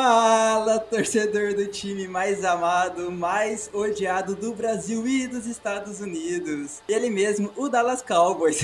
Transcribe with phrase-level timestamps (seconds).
[0.00, 6.80] Fala, torcedor do time mais amado, mais odiado do Brasil e dos Estados Unidos.
[6.88, 8.60] Ele mesmo, o Dallas Cowboys.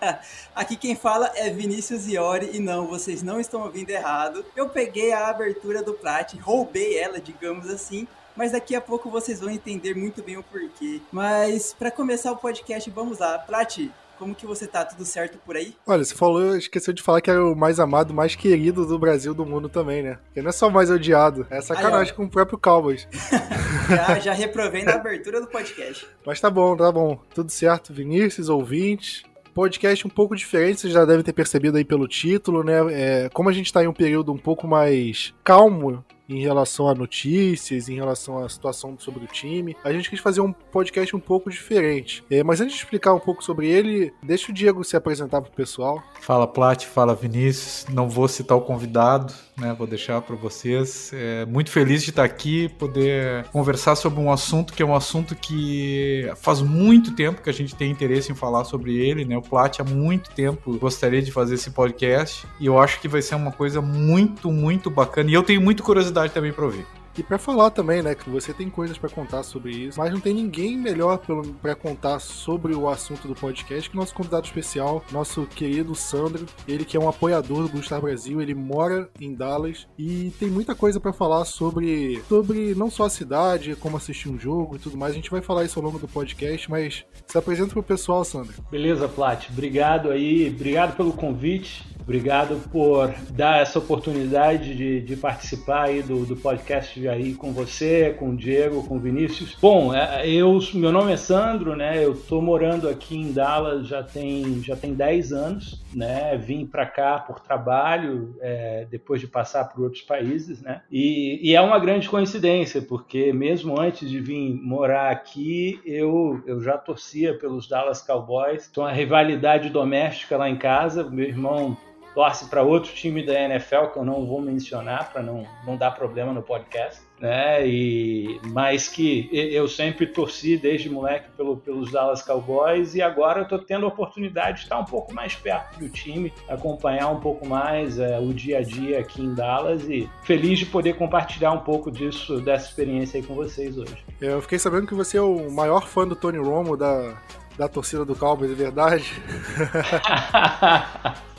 [0.56, 4.42] Aqui quem fala é Vinícius Iori e não, vocês não estão ouvindo errado.
[4.56, 9.38] Eu peguei a abertura do Plat, roubei ela, digamos assim, mas daqui a pouco vocês
[9.38, 11.02] vão entender muito bem o porquê.
[11.12, 13.38] Mas para começar o podcast, vamos lá.
[13.38, 13.90] Plat,
[14.20, 14.84] como que você tá?
[14.84, 15.74] Tudo certo por aí?
[15.86, 19.32] Olha, você falou, esqueceu de falar que era o mais amado, mais querido do Brasil,
[19.32, 20.18] do mundo também, né?
[20.26, 23.08] Porque não é só o mais odiado, é sacanagem Aí, com o próprio Cowboys.
[23.88, 26.06] já, já reprovei na abertura do podcast.
[26.26, 27.18] Mas tá bom, tá bom.
[27.34, 32.06] Tudo certo, Vinícius, ouvintes podcast um pouco diferente, vocês já devem ter percebido aí pelo
[32.06, 32.74] título, né?
[32.92, 36.94] É, como a gente está em um período um pouco mais calmo em relação a
[36.94, 39.76] notícias, em relação à situação sobre o time.
[39.84, 42.24] A gente quis fazer um podcast um pouco diferente.
[42.30, 45.50] É, mas antes de explicar um pouco sobre ele, deixa o Diego se apresentar pro
[45.50, 46.02] pessoal.
[46.20, 47.86] Fala Plat, fala Vinícius.
[47.92, 49.74] Não vou citar o convidado, né?
[49.76, 51.10] Vou deixar para vocês.
[51.12, 55.34] É muito feliz de estar aqui, poder conversar sobre um assunto que é um assunto
[55.34, 59.36] que faz muito tempo que a gente tem interesse em falar sobre ele, né?
[59.36, 63.22] O Plat há muito tempo gostaria de fazer esse podcast e eu acho que vai
[63.22, 65.30] ser uma coisa muito, muito bacana.
[65.30, 66.99] E eu tenho muita curiosidade curiosidade também pra ouvir.
[67.16, 70.20] E para falar também, né, que você tem coisas para contar sobre isso, mas não
[70.20, 71.20] tem ninguém melhor
[71.60, 76.84] para contar sobre o assunto do podcast que nosso convidado especial, nosso querido Sandro, ele
[76.84, 81.00] que é um apoiador do Star Brasil, ele mora em Dallas e tem muita coisa
[81.00, 85.12] para falar sobre sobre não só a cidade, como assistir um jogo e tudo mais.
[85.12, 88.54] A gente vai falar isso ao longo do podcast, mas se apresenta pro pessoal, Sandro.
[88.70, 89.48] Beleza, Plat.
[89.50, 91.84] Obrigado aí, obrigado pelo convite.
[92.10, 98.14] Obrigado por dar essa oportunidade de, de participar aí do, do podcast aí com você,
[98.18, 99.56] com o Diego, com o Vinícius.
[99.60, 102.04] Bom, é, eu, meu nome é Sandro, né?
[102.04, 106.36] Eu tô morando aqui em Dallas já tem já tem 10 anos, né?
[106.36, 110.82] Vim para cá por trabalho, é, depois de passar por outros países, né?
[110.90, 116.60] E, e, é uma grande coincidência, porque mesmo antes de vir morar aqui, eu, eu
[116.62, 118.68] já torcia pelos Dallas Cowboys.
[118.70, 121.76] Então a rivalidade doméstica lá em casa, meu irmão
[122.14, 125.92] torce para outro time da NFL que eu não vou mencionar para não, não dar
[125.92, 127.66] problema no podcast, né?
[127.66, 133.44] E mas que eu sempre torci desde moleque pelo, pelos Dallas Cowboys e agora eu
[133.44, 137.46] estou tendo a oportunidade de estar um pouco mais perto do time, acompanhar um pouco
[137.46, 141.60] mais é, o dia a dia aqui em Dallas e feliz de poder compartilhar um
[141.60, 143.96] pouco disso dessa experiência aí com vocês hoje.
[144.20, 147.14] Eu fiquei sabendo que você é o maior fã do Tony Romo da
[147.58, 149.04] da torcida do Cowboys, é verdade?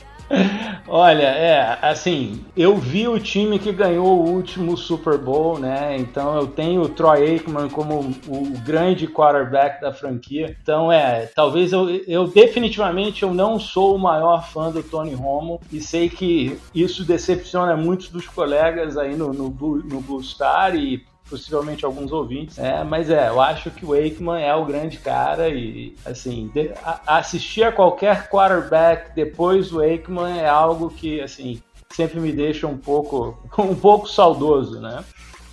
[0.87, 5.97] Olha, é, assim, eu vi o time que ganhou o último Super Bowl, né?
[5.97, 10.55] Então eu tenho o Troy Aikman como o grande quarterback da franquia.
[10.61, 15.61] Então é, talvez eu, eu definitivamente eu não sou o maior fã do Tony Romo
[15.71, 21.03] e sei que isso decepciona muitos dos colegas aí no, no, no Blue Star e
[21.31, 22.59] possivelmente alguns ouvintes.
[22.59, 26.71] É, mas é, eu acho que o Aikman é o grande cara e, assim, de,
[26.83, 32.67] a, assistir a qualquer quarterback depois do Aikman é algo que, assim, sempre me deixa
[32.67, 35.03] um pouco, um pouco saudoso, né?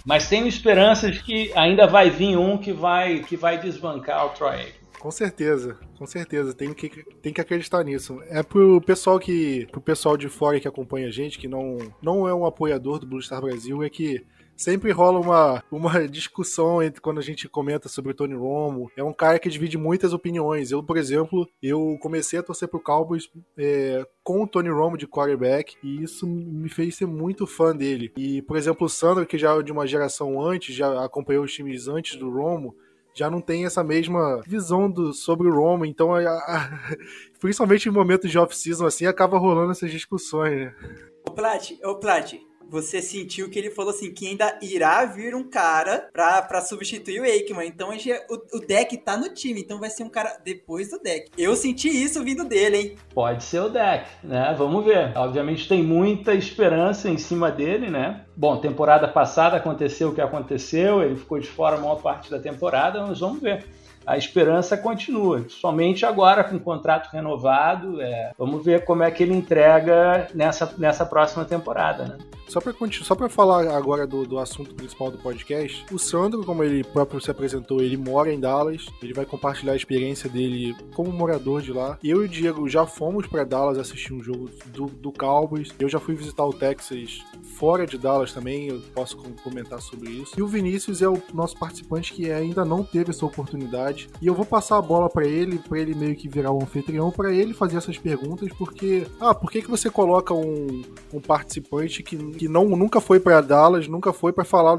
[0.04, 4.30] Mas tenho esperanças de que ainda vai vir um que vai, que vai desbancar o
[4.30, 4.78] Troy Aikman.
[4.98, 6.88] Com certeza, com certeza, tem que,
[7.22, 8.20] tem que acreditar nisso.
[8.28, 9.68] É pro pessoal que.
[9.70, 13.06] pro pessoal de fora que acompanha a gente, que não, não é um apoiador do
[13.06, 14.24] Blue Star Brasil, é que
[14.58, 18.90] sempre rola uma, uma discussão entre quando a gente comenta sobre o Tony Romo.
[18.96, 20.72] É um cara que divide muitas opiniões.
[20.72, 25.06] Eu, por exemplo, eu comecei a torcer pro Cowboys é, com o Tony Romo de
[25.06, 28.12] quarterback e isso me fez ser muito fã dele.
[28.16, 31.54] E, por exemplo, o Sandro, que já é de uma geração antes, já acompanhou os
[31.54, 32.74] times antes do Romo,
[33.14, 36.96] já não tem essa mesma visão do, sobre o Romo, então a, a,
[37.40, 40.74] principalmente em momentos de off-season assim, acaba rolando essas discussões, né?
[41.26, 42.34] Ô Plat, ô Plat,
[42.68, 47.20] você sentiu que ele falou assim que ainda irá vir um cara pra, pra substituir
[47.20, 47.66] o Aikman.
[47.66, 51.30] Então o, o deck tá no time, então vai ser um cara depois do deck.
[51.36, 52.96] Eu senti isso vindo dele, hein?
[53.14, 54.54] Pode ser o deck, né?
[54.56, 55.16] Vamos ver.
[55.16, 58.24] Obviamente tem muita esperança em cima dele, né?
[58.36, 62.38] Bom, temporada passada aconteceu o que aconteceu, ele ficou de fora a maior parte da
[62.38, 63.64] temporada, mas vamos ver
[64.08, 65.44] a esperança continua.
[65.50, 70.72] Somente agora com o contrato renovado, é, vamos ver como é que ele entrega nessa,
[70.78, 72.18] nessa próxima temporada, né?
[72.48, 76.64] Só para só pra falar agora do, do assunto principal do podcast, o Sandro, como
[76.64, 81.12] ele próprio se apresentou, ele mora em Dallas, ele vai compartilhar a experiência dele como
[81.12, 81.98] morador de lá.
[82.02, 85.68] Eu e o Diego já fomos para Dallas assistir um jogo do, do Cowboys.
[85.78, 87.20] Eu já fui visitar o Texas
[87.58, 90.32] fora de Dallas também, eu posso comentar sobre isso.
[90.38, 94.34] E o Vinícius é o nosso participante que ainda não teve essa oportunidade e eu
[94.34, 97.32] vou passar a bola para ele, para ele meio que virar o um anfitrião, para
[97.32, 102.16] ele fazer essas perguntas, porque, ah, por que, que você coloca um, um participante que
[102.38, 104.78] que não, nunca foi para Dallas, nunca foi para falar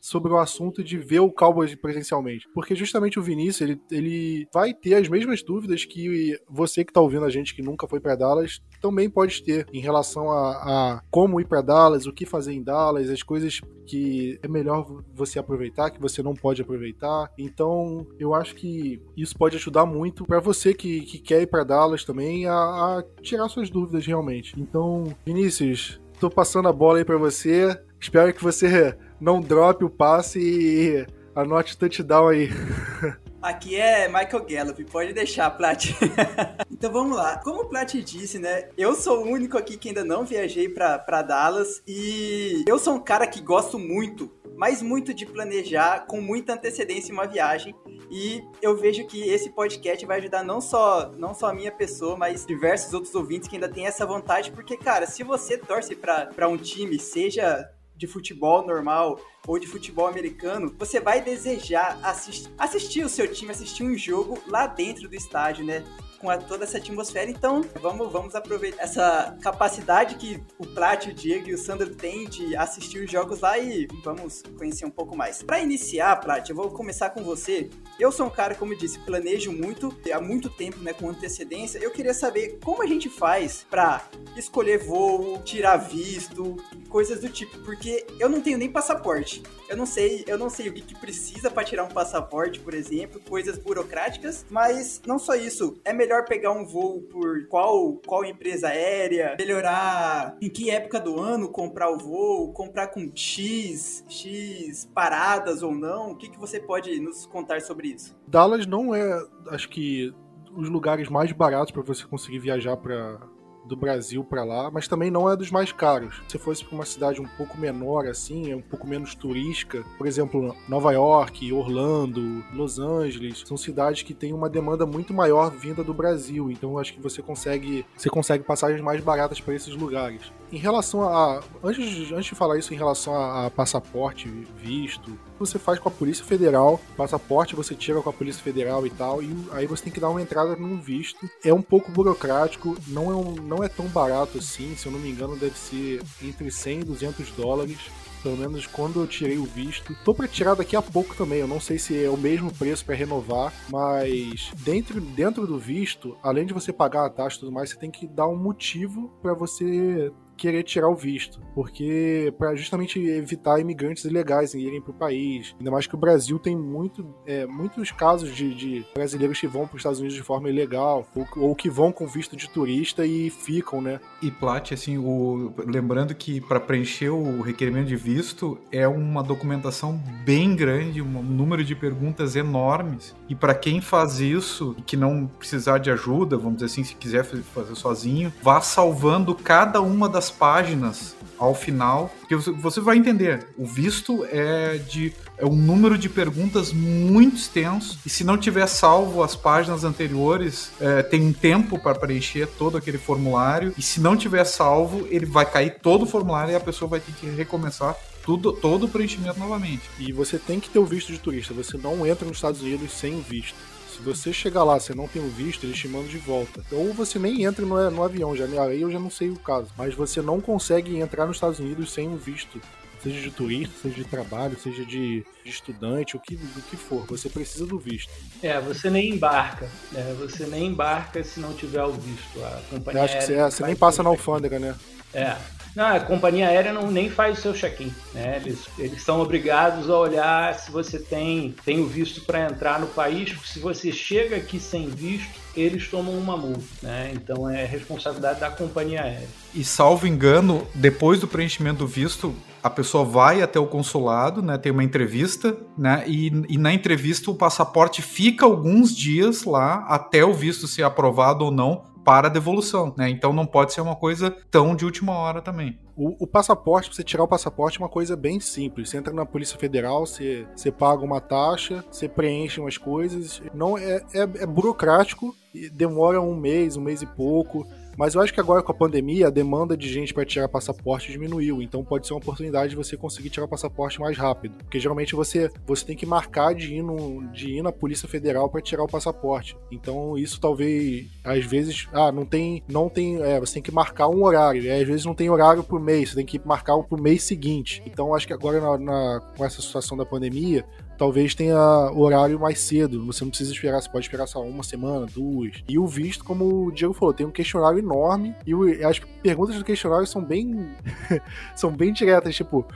[0.00, 2.48] sobre o assunto de ver o Cowboys presencialmente.
[2.54, 7.00] Porque justamente o Vinícius, ele, ele vai ter as mesmas dúvidas que você que tá
[7.00, 11.02] ouvindo a gente que nunca foi para Dallas também pode ter em relação a, a
[11.10, 15.38] como ir para Dallas, o que fazer em Dallas, as coisas que é melhor você
[15.38, 17.30] aproveitar, que você não pode aproveitar.
[17.38, 21.64] Então, eu acho que isso pode ajudar muito para você que, que quer ir para
[21.64, 24.54] Dallas também a, a tirar suas dúvidas realmente.
[24.58, 27.78] Então, Vinícius, tô passando a bola aí para você.
[28.00, 32.50] Espero que você não drope o passe e anote o touchdown aí.
[33.44, 35.90] Aqui é Michael Gallup, pode deixar, Plat.
[36.72, 37.38] então vamos lá.
[37.44, 38.70] Como o Plat disse, né?
[38.74, 43.00] Eu sou o único aqui que ainda não viajei para Dallas e eu sou um
[43.00, 47.74] cara que gosto muito, mas muito de planejar com muita antecedência uma viagem.
[48.10, 52.16] E eu vejo que esse podcast vai ajudar não só, não só a minha pessoa,
[52.16, 56.48] mas diversos outros ouvintes que ainda têm essa vontade, porque, cara, se você torce para
[56.48, 63.04] um time, seja de futebol normal ou de futebol americano, você vai desejar assistir, assistir
[63.04, 65.84] o seu time, assistir um jogo lá dentro do estádio, né?
[66.24, 67.30] Com a, toda essa atmosfera.
[67.30, 72.26] Então, vamos, vamos aproveitar essa capacidade que o Plat, o Diego e o Sandro têm
[72.26, 75.42] de assistir os jogos lá e vamos conhecer um pouco mais.
[75.42, 77.68] Para iniciar, Plat, eu vou começar com você.
[78.00, 81.78] Eu sou um cara, como eu disse, planejo muito, há muito tempo, né, com antecedência.
[81.78, 84.02] Eu queria saber como a gente faz para
[84.34, 86.56] escolher voo, tirar visto,
[86.88, 89.42] coisas do tipo, porque eu não tenho nem passaporte.
[89.68, 92.72] Eu não sei, eu não sei o que, que precisa para tirar um passaporte, por
[92.72, 95.76] exemplo, coisas burocráticas, mas não só isso.
[95.84, 101.20] É melhor pegar um voo por qual, qual empresa aérea, melhorar em que época do
[101.20, 106.12] ano comprar o voo, comprar com X, X paradas ou não.
[106.12, 108.16] O que, que você pode nos contar sobre isso?
[108.28, 110.14] Dallas não é, acho que,
[110.56, 113.20] os lugares mais baratos para você conseguir viajar para
[113.64, 116.22] do Brasil para lá, mas também não é dos mais caros.
[116.28, 120.06] Se fosse para uma cidade um pouco menor assim, é um pouco menos turística, por
[120.06, 125.82] exemplo, Nova York, Orlando, Los Angeles, são cidades que têm uma demanda muito maior vinda
[125.82, 130.32] do Brasil, então acho que você consegue, você consegue passagens mais baratas para esses lugares.
[130.54, 135.58] Em relação a antes, antes de falar isso em relação a, a passaporte, visto, você
[135.58, 139.34] faz com a Polícia Federal, passaporte você tira com a Polícia Federal e tal, e
[139.50, 141.28] aí você tem que dar uma entrada num visto.
[141.44, 145.00] É um pouco burocrático, não é, um, não é tão barato assim, se eu não
[145.00, 147.90] me engano deve ser entre 100 e 200 dólares
[148.22, 149.94] pelo menos quando eu tirei o visto.
[150.02, 152.82] Tô para tirar daqui a pouco também, eu não sei se é o mesmo preço
[152.82, 157.52] para renovar, mas dentro, dentro do visto, além de você pagar a taxa e tudo
[157.52, 162.54] mais, você tem que dar um motivo para você querer tirar o visto, porque para
[162.54, 165.54] justamente evitar imigrantes ilegais em irem para o país.
[165.58, 169.66] Ainda mais que o Brasil tem muito, é, muitos casos de, de, brasileiros que vão
[169.66, 173.06] para os Estados Unidos de forma ilegal ou, ou, que vão com visto de turista
[173.06, 174.00] e ficam, né?
[174.22, 180.00] E Plat, assim, o, lembrando que para preencher o requerimento de visto é uma documentação
[180.24, 183.14] bem grande, um número de perguntas enormes.
[183.28, 187.24] E para quem faz isso, que não precisar de ajuda, vamos dizer assim, se quiser
[187.24, 193.64] fazer sozinho, vá salvando cada uma das páginas ao final, porque você vai entender, o
[193.66, 199.22] visto é de é um número de perguntas muito extenso e se não tiver salvo
[199.22, 204.16] as páginas anteriores, é, tem um tempo para preencher todo aquele formulário e se não
[204.16, 207.96] tiver salvo, ele vai cair todo o formulário e a pessoa vai ter que recomeçar
[208.24, 209.82] tudo, todo o preenchimento novamente.
[209.98, 212.92] E você tem que ter o visto de turista, você não entra nos Estados Unidos
[212.92, 213.56] sem visto.
[213.94, 216.64] Se você chegar lá, você não tem o visto, eles te mandam de volta.
[216.72, 219.68] Ou você nem entra no, no avião, já, aí eu já não sei o caso.
[219.78, 222.60] Mas você não consegue entrar nos Estados Unidos sem o visto
[223.04, 227.28] seja de turista, seja de trabalho, seja de, estudante, o que, o que for, você
[227.28, 228.10] precisa do visto.
[228.42, 230.16] É, você nem embarca, né?
[230.18, 232.42] Você nem embarca se não tiver o visto.
[232.42, 234.74] A companhia acho que você, é, você nem passa na alfândega, né?
[235.12, 235.36] É.
[235.74, 237.92] Não, a companhia aérea não, nem faz o seu check-in.
[238.12, 238.40] Né?
[238.44, 242.86] Eles, eles são obrigados a olhar se você tem, tem o visto para entrar no
[242.86, 243.34] país.
[243.44, 246.64] Se você chega aqui sem visto, eles tomam uma multa.
[246.82, 247.12] Né?
[247.14, 249.28] Então é responsabilidade da companhia aérea.
[249.52, 254.56] E salvo engano, depois do preenchimento do visto, a pessoa vai até o consulado, né,
[254.56, 260.24] tem uma entrevista, né, e, e, na entrevista o passaporte fica alguns dias lá até
[260.24, 263.08] o visto ser aprovado ou não para devolução, né?
[263.08, 265.78] Então não pode ser uma coisa tão de última hora também.
[265.96, 268.90] O, o passaporte, pra você tirar o passaporte, é uma coisa bem simples.
[268.90, 273.40] Você entra na Polícia Federal, você, você paga uma taxa, você preenche umas coisas.
[273.54, 275.34] Não é, é, é burocrático,
[275.72, 277.66] demora um mês, um mês e pouco
[277.96, 281.12] Mas eu acho que agora com a pandemia, a demanda de gente para tirar passaporte
[281.12, 281.62] diminuiu.
[281.62, 284.56] Então pode ser uma oportunidade de você conseguir tirar passaporte mais rápido.
[284.58, 288.48] Porque geralmente você, você tem que marcar de ir, no, de ir na Polícia Federal
[288.48, 289.56] para tirar o passaporte.
[289.70, 294.08] Então isso talvez, às vezes, ah, não tem, não tem, é, você tem que marcar
[294.08, 294.60] um horário.
[294.60, 297.82] Às vezes não tem horário por mês, você tem que marcar o mês seguinte.
[297.86, 300.64] Então acho que agora na, na, com essa situação da pandemia,
[300.96, 301.58] talvez tenha
[301.94, 303.04] horário mais cedo.
[303.06, 305.62] Você não precisa esperar, você pode esperar só uma semana, duas.
[305.68, 309.64] E o visto, como o Diego falou, tem um questionário enorme e as perguntas do
[309.64, 310.74] questionário são bem
[311.54, 312.66] são bem diretas, tipo,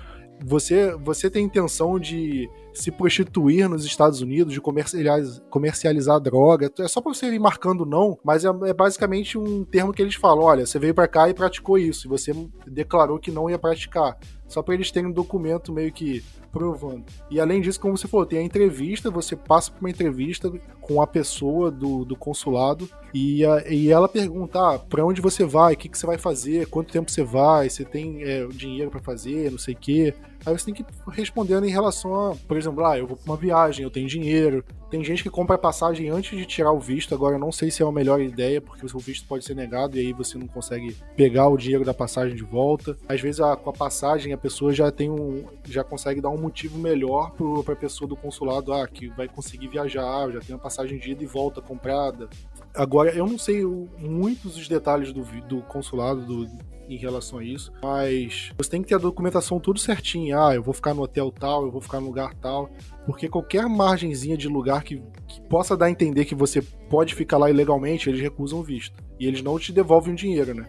[0.45, 6.71] você você tem intenção de se prostituir nos Estados Unidos, de comercializar, comercializar droga.
[6.79, 10.15] É só pra você ir marcando não, mas é, é basicamente um termo que eles
[10.15, 12.33] falam: olha, você veio para cá e praticou isso, e você
[12.67, 14.17] declarou que não ia praticar.
[14.47, 17.05] Só para eles terem um documento meio que provando.
[17.31, 20.50] E além disso, como você falou, tem a entrevista, você passa por uma entrevista
[20.81, 25.45] com a pessoa do, do consulado e, a, e ela pergunta: ah, para onde você
[25.45, 25.75] vai?
[25.75, 26.67] O que, que você vai fazer?
[26.67, 27.69] Quanto tempo você vai?
[27.69, 29.50] Você tem é, dinheiro para fazer?
[29.50, 30.15] Não sei o quê.
[30.47, 33.33] Aí você tem que ir respondendo em relação a, por exemplo, ah, eu vou pra
[33.33, 34.65] uma viagem, eu tenho dinheiro.
[34.91, 37.83] Tem gente que compra passagem antes de tirar o visto, agora eu não sei se
[37.83, 40.47] é a melhor ideia, porque o seu visto pode ser negado e aí você não
[40.47, 42.97] consegue pegar o dinheiro da passagem de volta.
[43.07, 45.45] Às vezes a, com a passagem a pessoa já tem um.
[45.65, 49.69] já consegue dar um motivo melhor pro, pra pessoa do consulado, ah, que vai conseguir
[49.69, 52.29] viajar, já tem uma passagem de ida e volta comprada.
[52.75, 56.47] Agora, eu não sei muitos dos detalhes do, do consulado, do,
[56.89, 60.41] em relação a isso, mas você tem que ter a documentação tudo certinho.
[60.41, 62.71] Ah, eu vou ficar no hotel tal, eu vou ficar no lugar tal,
[63.05, 67.37] porque qualquer margenzinha de lugar que, que possa dar a entender que você pode ficar
[67.37, 68.97] lá ilegalmente, eles recusam o visto.
[69.21, 70.67] E eles não te devolvem o dinheiro, né?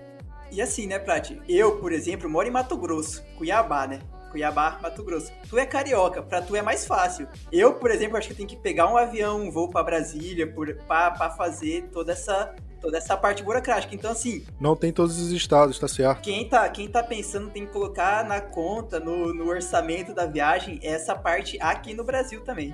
[0.51, 1.39] E assim, né, Prati?
[1.47, 3.99] Eu, por exemplo, moro em Mato Grosso, Cuiabá, né?
[4.29, 5.31] Cuiabá, Mato Grosso.
[5.49, 7.27] Tu é carioca, pra tu é mais fácil.
[7.51, 10.73] Eu, por exemplo, acho que tenho que pegar um avião, um voo para Brasília, por,
[10.87, 13.93] pra, pra fazer toda essa toda essa parte burocrática.
[13.93, 14.45] Então, assim.
[14.59, 16.21] Não tem todos os estados, tá certo?
[16.21, 20.79] Quem tá, quem tá pensando tem que colocar na conta, no, no orçamento da viagem,
[20.81, 22.73] essa parte aqui no Brasil também.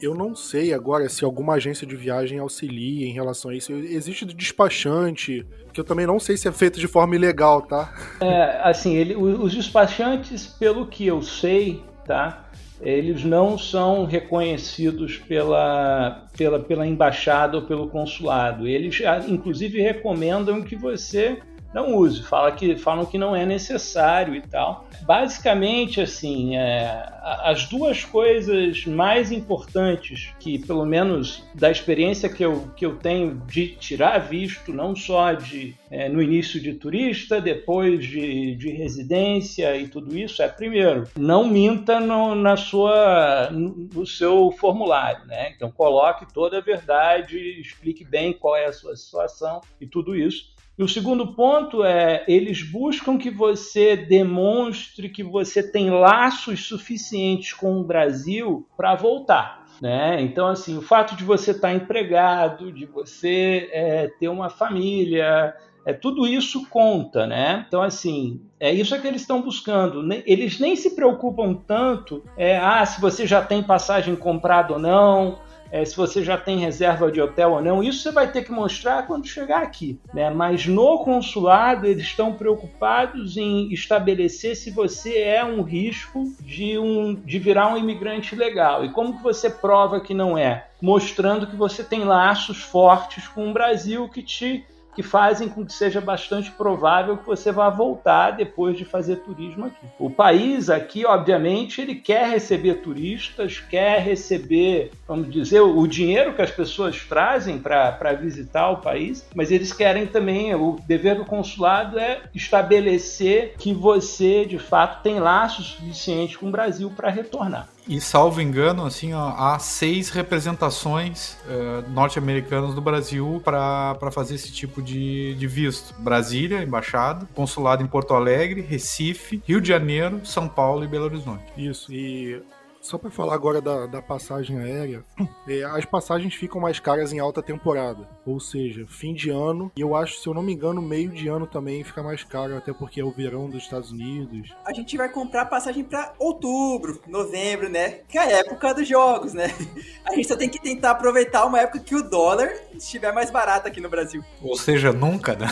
[0.00, 3.72] Eu não sei agora se alguma agência de viagem auxilia em relação a isso.
[3.72, 7.94] Existe despachante, que eu também não sei se é feito de forma ilegal, tá?
[8.20, 12.46] É, assim, ele, os despachantes, pelo que eu sei, tá?
[12.80, 18.66] eles não são reconhecidos pela, pela, pela embaixada ou pelo consulado.
[18.66, 21.38] Eles, inclusive, recomendam que você
[21.76, 24.88] não use, fala que, falam que não é necessário e tal.
[25.02, 32.70] Basicamente, assim, é, as duas coisas mais importantes que, pelo menos da experiência que eu,
[32.74, 38.06] que eu tenho de tirar visto, não só de é, no início de turista, depois
[38.06, 44.50] de, de residência e tudo isso, é primeiro, não minta no, na sua, no seu
[44.52, 45.52] formulário, né?
[45.54, 50.55] Então coloque toda a verdade, explique bem qual é a sua situação e tudo isso.
[50.78, 57.54] E o segundo ponto é, eles buscam que você demonstre que você tem laços suficientes
[57.54, 59.64] com o Brasil para voltar.
[59.80, 60.20] Né?
[60.22, 65.54] Então, assim, o fato de você estar tá empregado, de você é, ter uma família,
[65.86, 67.64] é, tudo isso conta, né?
[67.68, 70.02] Então, assim, é isso que eles estão buscando.
[70.26, 75.38] Eles nem se preocupam tanto, é, ah, se você já tem passagem comprada ou não,
[75.76, 77.82] é, se você já tem reserva de hotel ou não.
[77.82, 80.00] Isso você vai ter que mostrar quando chegar aqui.
[80.14, 80.30] Né?
[80.30, 87.14] Mas no consulado, eles estão preocupados em estabelecer se você é um risco de, um,
[87.14, 88.84] de virar um imigrante legal.
[88.84, 90.66] E como que você prova que não é?
[90.80, 94.64] Mostrando que você tem laços fortes com o Brasil que te
[94.96, 99.66] que fazem com que seja bastante provável que você vá voltar depois de fazer turismo
[99.66, 99.86] aqui.
[99.98, 106.40] O país aqui, obviamente, ele quer receber turistas, quer receber, vamos dizer, o dinheiro que
[106.40, 111.98] as pessoas trazem para visitar o país, mas eles querem também, o dever do consulado
[111.98, 117.68] é estabelecer que você, de fato, tem laços suficientes com o Brasil para retornar.
[117.88, 124.50] E salvo engano, assim, ó, há seis representações uh, norte-americanas do Brasil para fazer esse
[124.50, 130.48] tipo de, de visto: Brasília, embaixada, consulado em Porto Alegre, Recife, Rio de Janeiro, São
[130.48, 131.44] Paulo e Belo Horizonte.
[131.56, 132.42] Isso, e
[132.86, 135.04] só para falar agora da, da passagem aérea,
[135.48, 139.80] é, as passagens ficam mais caras em alta temporada, ou seja, fim de ano, e
[139.80, 142.72] eu acho, se eu não me engano, meio de ano também fica mais caro, até
[142.72, 144.54] porque é o verão dos Estados Unidos.
[144.64, 148.00] A gente vai comprar passagem para outubro, novembro, né?
[148.08, 149.46] Que é a época dos jogos, né?
[150.06, 153.66] A gente só tem que tentar aproveitar uma época que o dólar estiver mais barato
[153.66, 154.24] aqui no Brasil.
[154.40, 155.48] Ou seja, nunca, né?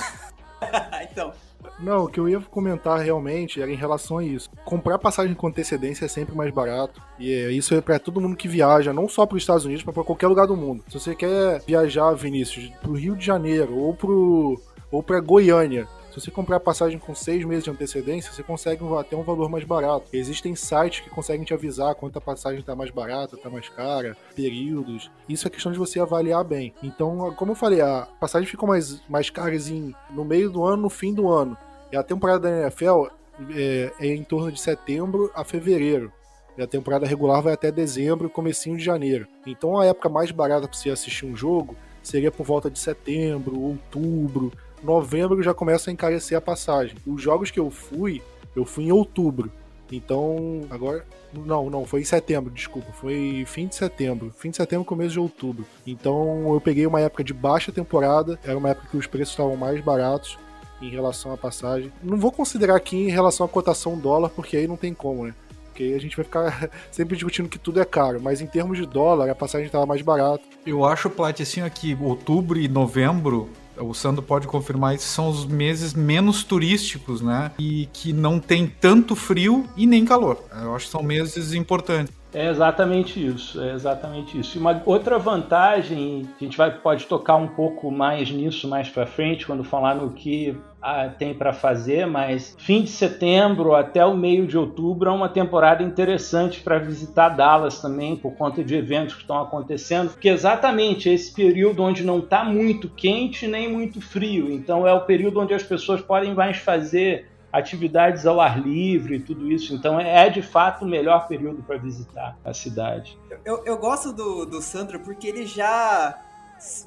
[1.11, 1.33] então,
[1.79, 4.49] Não, o que eu ia comentar realmente era em relação a isso.
[4.65, 7.03] Comprar passagem com antecedência é sempre mais barato.
[7.19, 9.85] E é, isso é para todo mundo que viaja, não só para os Estados Unidos,
[9.85, 10.85] mas para qualquer lugar do mundo.
[10.89, 15.89] Se você quer viajar, Vinícius, para o Rio de Janeiro ou pro ou para Goiânia,
[16.15, 19.51] se você comprar a passagem com seis meses de antecedência, você consegue até um valor
[19.51, 20.07] mais barato.
[20.13, 24.17] Existem sites que conseguem te avisar quanto a passagem está mais barata, está mais cara,
[24.35, 25.11] períodos.
[25.29, 26.73] Isso é questão de você avaliar bem.
[26.85, 30.83] Então, como eu falei, a passagem ficou mais, mais caras em, no meio do ano,
[30.83, 31.57] no fim do ano.
[31.91, 33.07] E a temporada da NFL
[33.51, 36.13] é, é em torno de setembro a fevereiro.
[36.57, 39.27] E a temporada regular vai até dezembro, comecinho de janeiro.
[39.45, 43.61] Então a época mais barata para você assistir um jogo seria por volta de setembro,
[43.61, 44.53] outubro,
[44.85, 46.97] novembro já começa a encarecer a passagem.
[47.07, 48.23] Os jogos que eu fui,
[48.55, 49.51] eu fui em outubro.
[49.91, 51.05] Então, agora.
[51.33, 52.93] Não, não, foi em setembro, desculpa.
[52.93, 54.33] Foi fim de setembro.
[54.39, 55.67] Fim de setembro, começo de outubro.
[55.85, 58.39] Então, eu peguei uma época de baixa temporada.
[58.45, 60.39] Era uma época que os preços estavam mais baratos
[60.81, 61.93] em relação à passagem.
[62.03, 65.35] Não vou considerar aqui em relação à cotação dólar, porque aí não tem como, né?
[65.67, 68.21] Porque aí a gente vai ficar sempre discutindo que tudo é caro.
[68.23, 70.45] Mas em termos de dólar, a passagem estava mais barata.
[70.65, 75.45] Eu acho, Plat, assim, aqui, outubro e novembro o Sandro pode confirmar isso, são os
[75.45, 77.51] meses menos turísticos, né?
[77.59, 80.39] E que não tem tanto frio e nem calor.
[80.63, 82.15] Eu acho que são meses importantes.
[82.35, 84.59] É exatamente isso, é exatamente isso.
[84.59, 89.07] E uma outra vantagem, a gente vai, pode tocar um pouco mais nisso mais para
[89.07, 94.15] frente, quando falar no que ah, tem para fazer, mas fim de setembro até o
[94.15, 99.15] meio de outubro é uma temporada interessante para visitar Dallas também, por conta de eventos
[99.15, 104.53] que estão acontecendo, porque exatamente esse período onde não está muito quente nem muito frio,
[104.53, 109.21] então é o período onde as pessoas podem mais fazer atividades ao ar livre e
[109.21, 109.75] tudo isso.
[109.75, 113.17] Então é, é de fato o melhor período para visitar a cidade.
[113.45, 116.19] Eu, eu gosto do, do Sandro porque ele já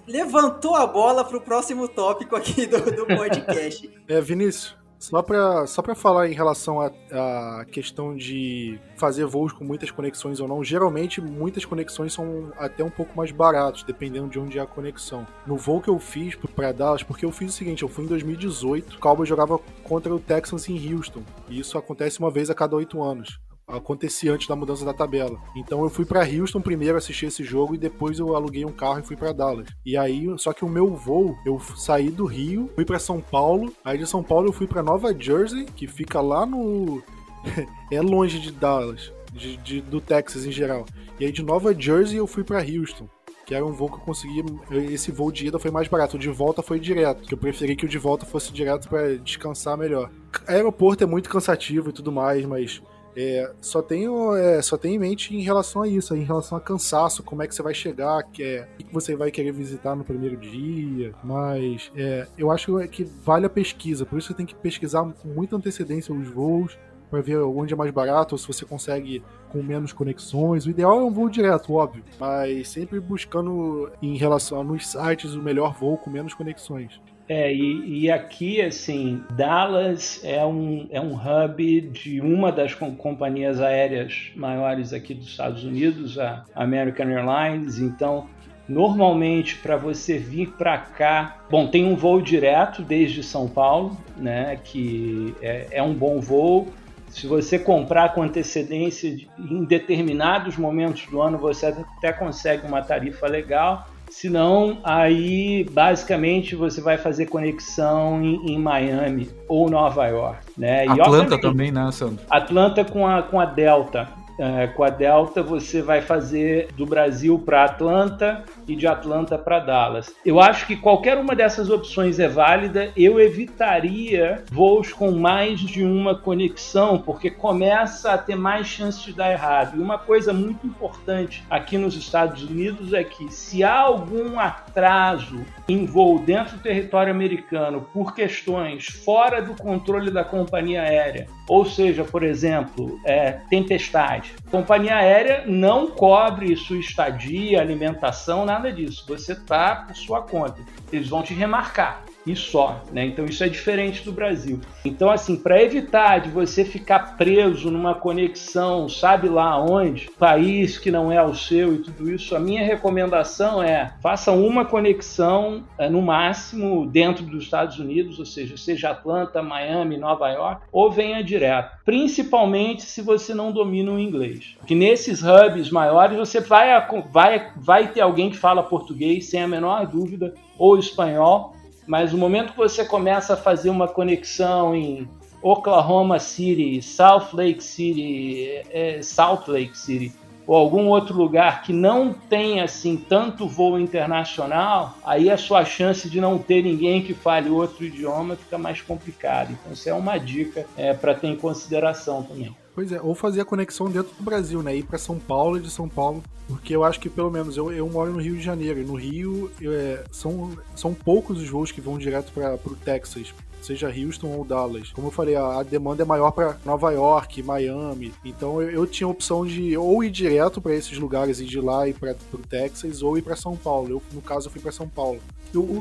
[0.07, 3.89] levantou a bola para o próximo tópico aqui do, do podcast.
[4.07, 9.91] é, Vinícius, só para só falar em relação à questão de fazer voos com muitas
[9.91, 14.57] conexões ou não, geralmente muitas conexões são até um pouco mais baratos, dependendo de onde
[14.57, 15.25] é a conexão.
[15.45, 18.07] No voo que eu fiz para Dallas, porque eu fiz o seguinte, eu fui em
[18.07, 22.55] 2018, o Cowboys jogava contra o Texans em Houston, e isso acontece uma vez a
[22.55, 25.37] cada oito anos acontecia antes da mudança da tabela.
[25.55, 28.99] Então eu fui para Houston primeiro assistir esse jogo e depois eu aluguei um carro
[28.99, 29.67] e fui para Dallas.
[29.85, 33.73] E aí, só que o meu voo, eu saí do Rio, fui para São Paulo,
[33.83, 37.03] aí de São Paulo eu fui para Nova Jersey, que fica lá no
[37.91, 40.85] é longe de Dallas, de, de, do Texas em geral.
[41.19, 43.07] E aí de Nova Jersey eu fui para Houston
[43.45, 44.43] que era um voo que eu consegui.
[44.91, 47.77] Esse voo de ida foi mais barato, o de volta foi direto, que eu preferi
[47.77, 50.11] que o de volta fosse direto para descansar melhor.
[50.45, 52.81] Aeroporto é muito cansativo e tudo mais, mas
[53.19, 56.61] é, só, tenho, é, só tenho em mente em relação a isso, em relação a
[56.61, 59.95] cansaço, como é que você vai chegar, que é, o que você vai querer visitar
[59.95, 64.45] no primeiro dia, mas é, eu acho que vale a pesquisa, por isso você tem
[64.45, 66.77] que pesquisar com muita antecedência os voos,
[67.09, 70.65] para ver onde é mais barato, ou se você consegue com menos conexões.
[70.65, 75.41] O ideal é um voo direto, óbvio, mas sempre buscando em relação nos sites o
[75.41, 76.99] melhor voo com menos conexões.
[77.29, 83.59] É, e, e, aqui, assim, Dallas é um, é um hub de uma das companhias
[83.59, 87.79] aéreas maiores aqui dos Estados Unidos, a American Airlines.
[87.79, 88.27] Então,
[88.67, 94.57] normalmente, para você vir para cá, bom, tem um voo direto desde São Paulo, né,
[94.63, 96.69] que é, é um bom voo.
[97.09, 103.27] Se você comprar com antecedência em determinados momentos do ano, você até consegue uma tarifa
[103.27, 103.87] legal.
[104.19, 110.39] Se não, aí basicamente você vai fazer conexão em, em Miami ou Nova York.
[110.57, 110.87] Né?
[110.87, 112.25] E, Atlanta também, né, Sandro?
[112.27, 114.09] Atlanta com a, com a Delta.
[114.39, 119.59] É, com a Delta você vai fazer do Brasil para Atlanta e de Atlanta para
[119.59, 120.13] Dallas.
[120.23, 122.91] Eu acho que qualquer uma dessas opções é válida.
[122.95, 129.13] Eu evitaria voos com mais de uma conexão, porque começa a ter mais chance de
[129.13, 129.77] dar errado.
[129.77, 134.39] E uma coisa muito importante aqui nos Estados Unidos é que se há algum
[134.77, 141.27] atraso em voo dentro do território americano por questões fora do controle da companhia aérea,
[141.49, 144.35] ou seja, por exemplo, é, tempestade.
[144.51, 149.03] Companhia aérea não cobre sua estadia, alimentação, nada disso.
[149.07, 150.61] Você está por sua conta.
[150.91, 153.05] Eles vão te remarcar e só, né?
[153.05, 154.59] Então isso é diferente do Brasil.
[154.83, 160.91] Então assim, para evitar de você ficar preso numa conexão, sabe lá onde, país que
[160.91, 165.89] não é o seu e tudo isso, a minha recomendação é faça uma conexão é,
[165.89, 171.23] no máximo dentro dos Estados Unidos, ou seja, seja Atlanta, Miami, Nova York, ou venha
[171.23, 171.77] direto.
[171.85, 174.55] Principalmente se você não domina o inglês.
[174.65, 176.69] Que nesses hubs maiores você vai,
[177.11, 181.53] vai, vai ter alguém que fala português sem a menor dúvida ou espanhol
[181.87, 185.07] mas no momento que você começa a fazer uma conexão em
[185.41, 190.13] Oklahoma City, Salt Lake City, é, Salt Lake City,
[190.45, 196.09] ou algum outro lugar que não tem assim tanto voo internacional, aí a sua chance
[196.09, 199.51] de não ter ninguém que fale outro idioma fica mais complicada.
[199.51, 202.55] Então isso é uma dica é, para ter em consideração também.
[202.77, 204.75] Pois é, ou fazer a conexão dentro do Brasil, né?
[204.75, 206.23] Ir para São Paulo e de São Paulo.
[206.47, 208.79] Porque eu acho que, pelo menos, eu, eu moro no Rio de Janeiro.
[208.79, 213.33] E no Rio, é, são, são poucos os voos que vão direto para o Texas
[213.67, 214.91] seja Houston ou Dallas.
[214.91, 218.13] Como eu falei, a, a demanda é maior para Nova York, Miami.
[218.23, 221.59] Então eu, eu, tinha a opção de ou ir direto para esses lugares e de
[221.59, 223.89] lá ir para o Texas ou ir para São Paulo.
[223.89, 225.19] Eu, no caso, eu fui para São Paulo.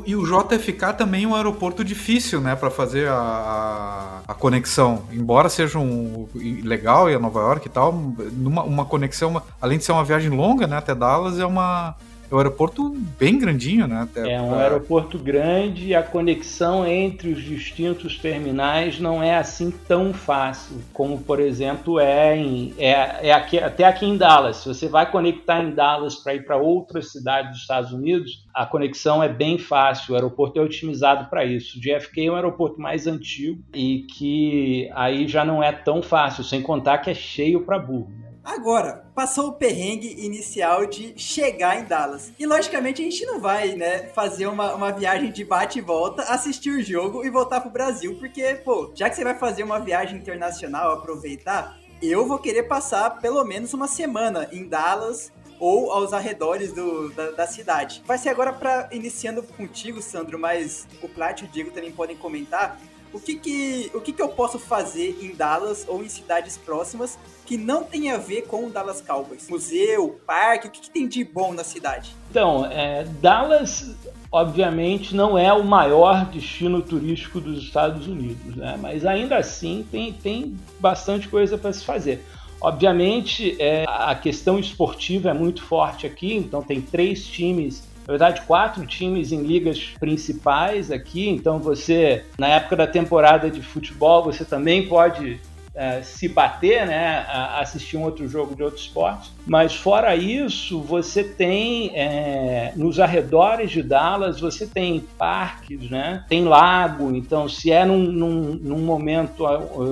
[0.07, 5.03] E o JFK também é um aeroporto difícil, né, para fazer a, a, conexão.
[5.13, 9.85] Embora seja um legal e a Nova York e tal, numa uma conexão, além de
[9.85, 11.97] ser uma viagem longa, né, até Dallas, é uma
[12.31, 14.03] é um aeroporto bem grandinho, né?
[14.03, 14.63] Até é um pra...
[14.63, 21.19] aeroporto grande e a conexão entre os distintos terminais não é assim tão fácil como,
[21.21, 24.59] por exemplo, é, em, é, é aqui, até aqui em Dallas.
[24.59, 28.67] Se você vai conectar em Dallas para ir para outras cidades dos Estados Unidos, a
[28.67, 30.13] conexão é bem fácil.
[30.13, 31.79] O aeroporto é otimizado para isso.
[31.79, 36.43] O JFK é um aeroporto mais antigo e que aí já não é tão fácil,
[36.43, 38.11] sem contar que é cheio para burro.
[38.19, 38.26] Né?
[38.47, 42.31] Agora, passou o perrengue inicial de chegar em Dallas.
[42.39, 46.23] E logicamente a gente não vai, né, fazer uma, uma viagem de bate e volta,
[46.23, 49.81] assistir o jogo e voltar pro Brasil, porque, pô, já que você vai fazer uma
[49.81, 56.13] viagem internacional, aproveitar, eu vou querer passar pelo menos uma semana em Dallas ou aos
[56.13, 58.01] arredores do, da, da, cidade.
[58.07, 62.17] Vai ser agora para iniciando contigo, Sandro, mas o Plat e o Diego também podem
[62.17, 62.79] comentar
[63.17, 67.19] o que que, o que que eu posso fazer em Dallas ou em cidades próximas
[67.47, 69.49] que não tem a ver com o Dallas Cowboys?
[69.49, 72.15] Museu, parque, o que, que tem de bom na cidade?
[72.31, 73.97] Então, é, Dallas,
[74.31, 78.79] obviamente, não é o maior destino turístico dos Estados Unidos, né?
[78.81, 82.23] mas ainda assim tem, tem bastante coisa para se fazer.
[82.61, 88.43] Obviamente, é, a questão esportiva é muito forte aqui, então tem três times na verdade,
[88.43, 91.29] quatro times em ligas principais aqui.
[91.29, 95.41] Então, você, na época da temporada de futebol, você também pode
[95.77, 97.27] é, se bater, né,
[97.59, 99.31] assistir um outro jogo de outro esporte.
[99.47, 106.45] Mas fora isso, você tem é, nos arredores de Dallas, você tem parques, né, tem
[106.45, 107.15] lago.
[107.15, 109.45] Então, se é num, num, num momento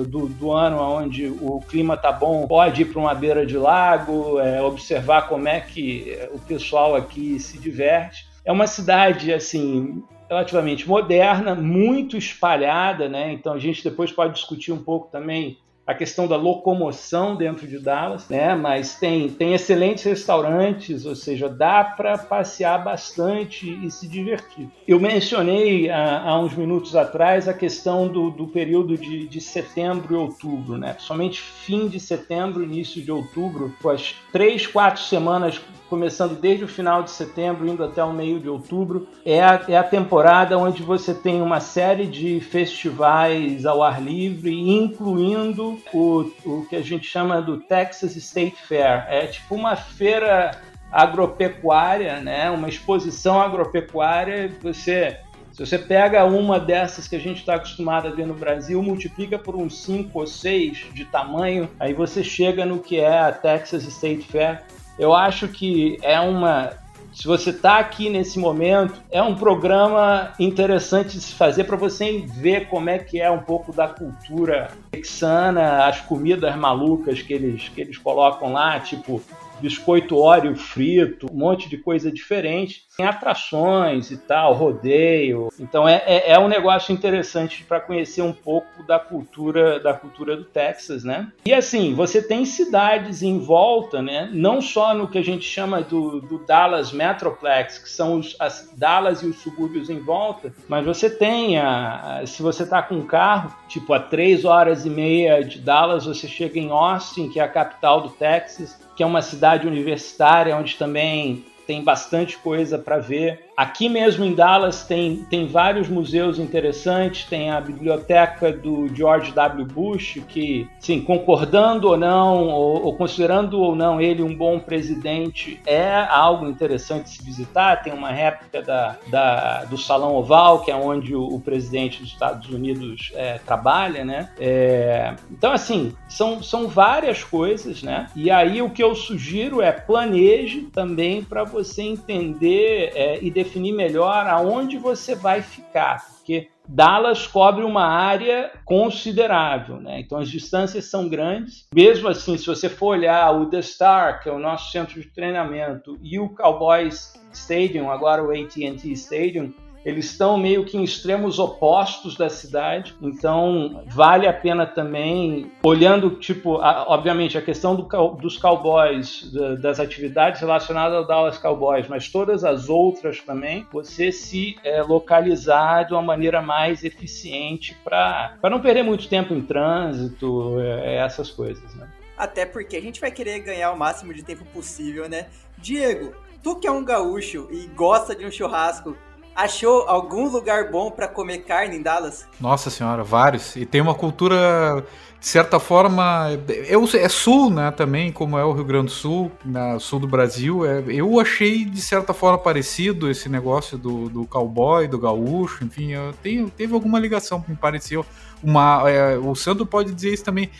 [0.07, 4.39] do, do, ano onde o clima tá bom, pode ir para uma beira de lago,
[4.39, 8.25] é, observar como é que o pessoal aqui se diverte.
[8.43, 13.31] É uma cidade assim relativamente moderna, muito espalhada, né?
[13.33, 17.77] Então a gente depois pode discutir um pouco também a questão da locomoção dentro de
[17.77, 18.55] Dallas, né?
[18.55, 24.67] Mas tem, tem excelentes restaurantes, ou seja, dá para passear bastante e se divertir.
[24.87, 30.15] Eu mencionei há, há uns minutos atrás a questão do, do período de, de setembro
[30.15, 30.95] e outubro, né?
[30.99, 36.67] Somente fim de setembro, início de outubro, com as três, quatro semanas começando desde o
[36.67, 39.07] final de setembro, indo até o meio de outubro.
[39.25, 44.51] É a, é a temporada onde você tem uma série de festivais ao ar livre,
[44.51, 49.05] incluindo o, o que a gente chama do Texas State Fair.
[49.09, 50.51] É tipo uma feira
[50.91, 52.49] agropecuária, né?
[52.49, 54.51] uma exposição agropecuária.
[54.61, 55.19] Você
[55.55, 59.39] se você pega uma dessas que a gente está acostumado a ver no Brasil, multiplica
[59.39, 63.85] por uns 5 ou 6 de tamanho, aí você chega no que é a Texas
[63.85, 64.63] State Fair,
[64.97, 66.73] eu acho que é uma.
[67.13, 72.25] Se você está aqui nesse momento, é um programa interessante de se fazer para você
[72.27, 77.69] ver como é que é um pouco da cultura texana, as comidas malucas que eles,
[77.69, 79.21] que eles colocam lá, tipo
[79.61, 82.84] biscoito óleo frito, um monte de coisa diferente.
[82.97, 85.49] Tem atrações e tal, rodeio.
[85.59, 90.37] Então é, é, é um negócio interessante para conhecer um pouco da cultura da cultura
[90.37, 91.31] do Texas, né?
[91.45, 94.29] E assim, você tem cidades em volta, né?
[94.31, 98.73] Não só no que a gente chama do, do Dallas Metroplex, que são os, as
[98.75, 102.95] Dallas e os subúrbios em volta, mas você tem, a, a se você está com
[102.95, 107.39] um carro, tipo a três horas e meia de Dallas, você chega em Austin, que
[107.39, 112.77] é a capital do Texas, que é uma cidade universitária onde também tem bastante coisa
[112.77, 113.44] para ver.
[113.55, 119.65] Aqui mesmo em Dallas tem, tem vários museus interessantes, tem a biblioteca do George W.
[119.65, 125.61] Bush, que, sim, concordando ou não, ou, ou, considerando ou não ele um bom presidente,
[125.65, 127.81] é algo interessante se visitar.
[127.81, 132.11] Tem uma réplica da, da do Salão Oval, que é onde o, o presidente dos
[132.11, 134.29] Estados Unidos é, trabalha, né?
[134.37, 138.07] É, então, assim, são, são várias coisas, né?
[138.15, 143.44] E aí o que eu sugiro é planeje também para você entender é, e definir
[143.71, 149.99] melhor aonde você vai ficar, porque Dallas cobre uma área considerável, né?
[149.99, 151.67] então as distâncias são grandes.
[151.73, 155.07] Mesmo assim, se você for olhar o The Star, que é o nosso centro de
[155.07, 159.53] treinamento, e o Cowboys Stadium, agora o AT&T Stadium,
[159.85, 166.09] eles estão meio que em extremos opostos da cidade, então vale a pena também, olhando,
[166.15, 167.83] tipo, a, obviamente, a questão do,
[168.15, 174.11] dos cowboys, da, das atividades relacionadas ao Dallas Cowboys, mas todas as outras também, você
[174.11, 180.59] se é, localizar de uma maneira mais eficiente para não perder muito tempo em trânsito,
[180.59, 181.87] é, essas coisas, né?
[182.17, 185.27] Até porque a gente vai querer ganhar o máximo de tempo possível, né?
[185.57, 188.95] Diego, tu que é um gaúcho e gosta de um churrasco,
[189.35, 192.25] Achou algum lugar bom para comer carne em Dallas?
[192.39, 193.57] Nossa senhora, vários.
[193.57, 194.85] E tem uma cultura,
[195.19, 196.29] de certa forma,
[196.67, 200.07] eu, é sul, né, também, como é o Rio Grande do Sul, na sul do
[200.07, 200.65] Brasil.
[200.65, 205.91] É, eu achei, de certa forma, parecido esse negócio do, do cowboy, do gaúcho, enfim,
[205.91, 208.05] eu tenho, teve alguma ligação, me pareceu
[208.45, 210.51] uma, é, o Sandro pode dizer isso também,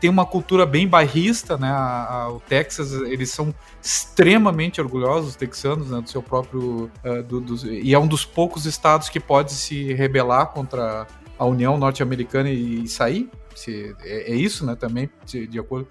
[0.00, 1.70] tem uma cultura bem bairrista, né?
[1.70, 6.90] A, a, o Texas, eles são extremamente orgulhosos, os texanos, né, do seu próprio.
[7.04, 11.06] Uh, do, do, e é um dos poucos estados que pode se rebelar contra
[11.38, 13.30] a União Norte-Americana e, e, sair.
[13.54, 14.74] Se, é, é, isso, né?
[14.74, 15.86] Também, de, de acordo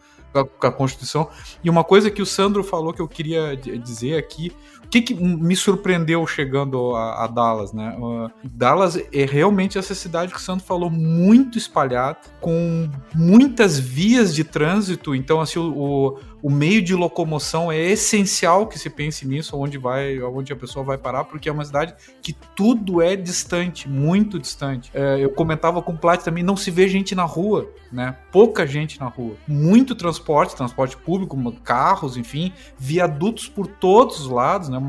[0.59, 1.29] com a Constituição.
[1.63, 4.51] E uma coisa que o Sandro falou que eu queria dizer aqui,
[4.87, 7.93] o que, que me surpreendeu chegando a, a Dallas, né?
[7.99, 14.33] Uh, Dallas é realmente essa cidade que o Sandro falou muito espalhada, com muitas vias
[14.33, 15.13] de trânsito.
[15.13, 20.21] Então, assim, o, o meio de locomoção é essencial que se pense nisso, onde vai,
[20.21, 24.91] onde a pessoa vai parar, porque é uma cidade que tudo é distante, muito distante.
[24.93, 28.15] É, eu comentava com o Plat também, não se vê gente na rua, né?
[28.31, 29.35] Pouca gente na rua.
[29.47, 34.79] Muito transporte, transporte público, carros, enfim, viadutos por todos os lados, né?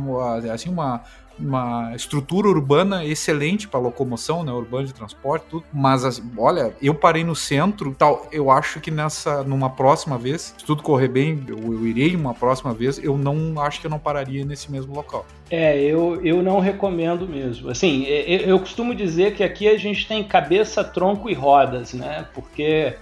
[0.52, 1.02] Assim, uma
[1.38, 5.64] uma estrutura urbana excelente para locomoção, né, urbana de transporte, tudo.
[5.72, 8.26] Mas olha, eu parei no centro, tal.
[8.32, 12.34] Eu acho que nessa, numa próxima vez, se tudo correr bem, eu, eu irei uma
[12.34, 12.98] próxima vez.
[12.98, 15.26] Eu não acho que eu não pararia nesse mesmo local.
[15.50, 17.70] É, eu, eu não recomendo mesmo.
[17.70, 22.26] Assim, eu, eu costumo dizer que aqui a gente tem cabeça, tronco e rodas, né?
[22.34, 22.94] Porque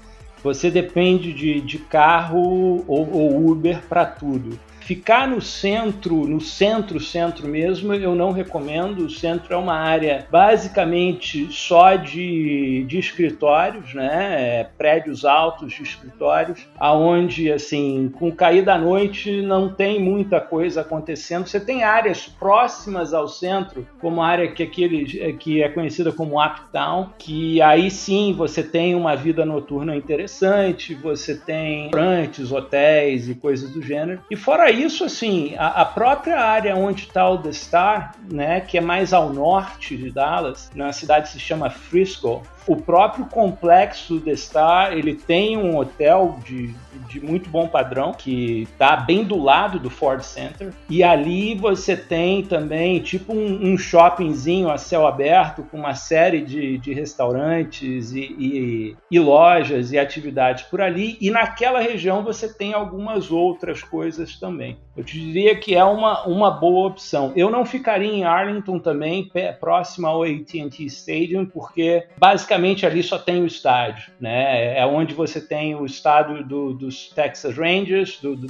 [0.43, 4.59] você depende de, de carro ou, ou Uber para tudo.
[4.87, 9.01] Ficar no centro, no centro, centro mesmo, eu não recomendo.
[9.01, 14.61] O centro é uma área basicamente só de, de escritórios, né?
[14.61, 20.83] É, prédios altos de escritórios, aonde assim, com cair da noite não tem muita coisa
[20.83, 21.49] acontecendo.
[21.49, 26.41] Você tem áreas próximas ao centro, como a área que aquele que é conhecida como
[26.41, 33.35] Uptown, que aí sim você tem uma vida noturna interessante, você tem restaurantes, hotéis e
[33.35, 34.21] coisas do gênero.
[34.31, 38.79] E fora isso, assim, a, a própria área onde está o The Star, né, que
[38.79, 44.21] é mais ao norte de Dallas, na cidade que se chama Frisco, o próprio complexo
[44.21, 46.75] The Star, ele tem um hotel de,
[47.09, 50.73] de muito bom padrão, que está bem do lado do Ford Center.
[50.89, 56.41] E ali você tem também tipo um, um shoppingzinho a céu aberto, com uma série
[56.41, 61.17] de, de restaurantes e, e, e lojas e atividades por ali.
[61.21, 64.77] E naquela região você tem algumas outras coisas também.
[64.97, 67.33] Eu te diria que é uma, uma boa opção.
[67.37, 69.31] Eu não ficaria em Arlington também,
[69.61, 74.79] próximo ao AT&T Stadium, porque basicamente ali só tem o estádio, né?
[74.79, 78.47] É onde você tem o estádio do, dos Texas Rangers, do, do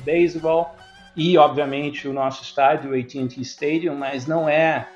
[1.16, 4.86] e, obviamente, o nosso estádio, o AT&T Stadium, mas não é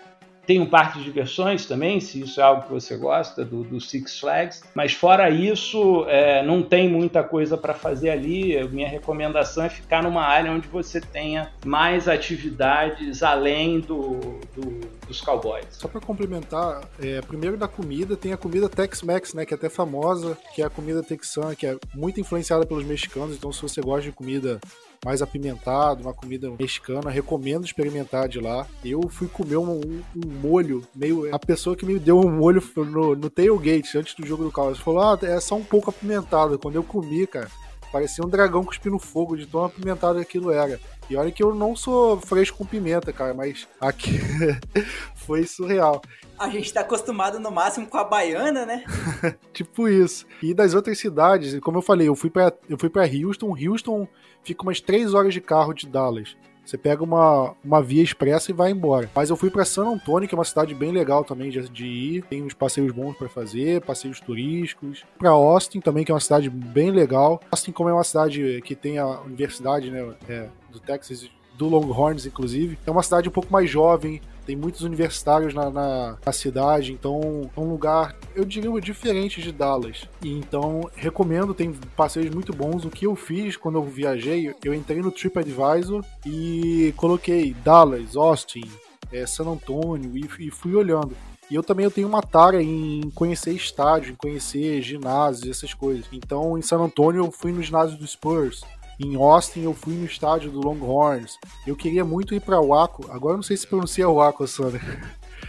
[0.50, 3.80] tem um parque de diversões também, se isso é algo que você gosta, do, do
[3.80, 4.64] Six Flags.
[4.74, 8.60] Mas fora isso, é, não tem muita coisa para fazer ali.
[8.68, 15.20] Minha recomendação é ficar numa área onde você tenha mais atividades além do, do dos
[15.20, 15.66] cowboys.
[15.70, 19.68] Só para complementar, é, primeiro da comida, tem a comida Tex-Mex, né, que é até
[19.68, 23.36] famosa, que é a comida texana, que é muito influenciada pelos mexicanos.
[23.36, 24.60] Então, se você gosta de comida
[25.04, 28.66] mais apimentado, uma comida mexicana, recomendo experimentar de lá.
[28.84, 31.34] Eu fui comer um, um molho, meio.
[31.34, 34.78] A pessoa que me deu um molho no, no tailgate antes do jogo do Carlos
[34.78, 36.58] falou: Ah, é só um pouco apimentado.
[36.58, 37.48] Quando eu comi, cara,
[37.90, 40.78] parecia um dragão cuspindo fogo de tão apimentado aquilo era.
[41.08, 44.20] E olha que eu não sou fresco com pimenta, cara, mas aqui
[45.16, 46.00] foi surreal.
[46.38, 48.84] A gente tá acostumado no máximo com a baiana, né?
[49.52, 50.24] tipo isso.
[50.40, 53.56] E das outras cidades, como eu falei, eu fui para eu fui para Houston.
[53.56, 54.06] Houston
[54.42, 56.36] fica umas três horas de carro de Dallas.
[56.64, 59.10] Você pega uma, uma via expressa e vai embora.
[59.12, 61.84] Mas eu fui para San Antônio, que é uma cidade bem legal também de, de
[61.84, 62.22] ir.
[62.26, 65.04] Tem uns passeios bons para fazer, passeios turísticos.
[65.18, 67.40] Para Austin também, que é uma cidade bem legal.
[67.50, 72.24] Austin, como é uma cidade que tem a universidade né, é, do Texas do Longhorns,
[72.24, 72.78] inclusive.
[72.86, 77.48] É uma cidade um pouco mais jovem, tem muitos universitários na, na, na, cidade, então
[77.56, 80.08] é um lugar, eu diria, diferente de Dallas.
[80.20, 82.84] E então recomendo, tem passeios muito bons.
[82.84, 88.68] O que eu fiz quando eu viajei, eu entrei no TripAdvisor e coloquei Dallas, Austin,
[89.12, 91.16] é, San Antônio e, e fui olhando.
[91.48, 96.06] E eu também eu tenho uma tara em conhecer estádio, em conhecer ginásios, essas coisas.
[96.10, 98.62] Então, em San Antônio, eu fui no ginásio do Spurs.
[99.02, 101.38] Em Austin, eu fui no estádio do Longhorns.
[101.66, 103.10] Eu queria muito ir para Waco.
[103.10, 104.80] Agora eu não sei se pronuncia Waco, Sandra.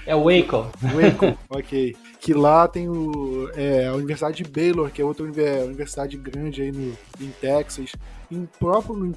[0.06, 0.72] É Waco.
[0.82, 1.96] Waco, ok.
[2.22, 6.72] Que lá tem o, é, a Universidade de Baylor, que é outra universidade grande aí
[6.72, 7.94] no, em Texas.
[8.32, 9.14] Em próprio,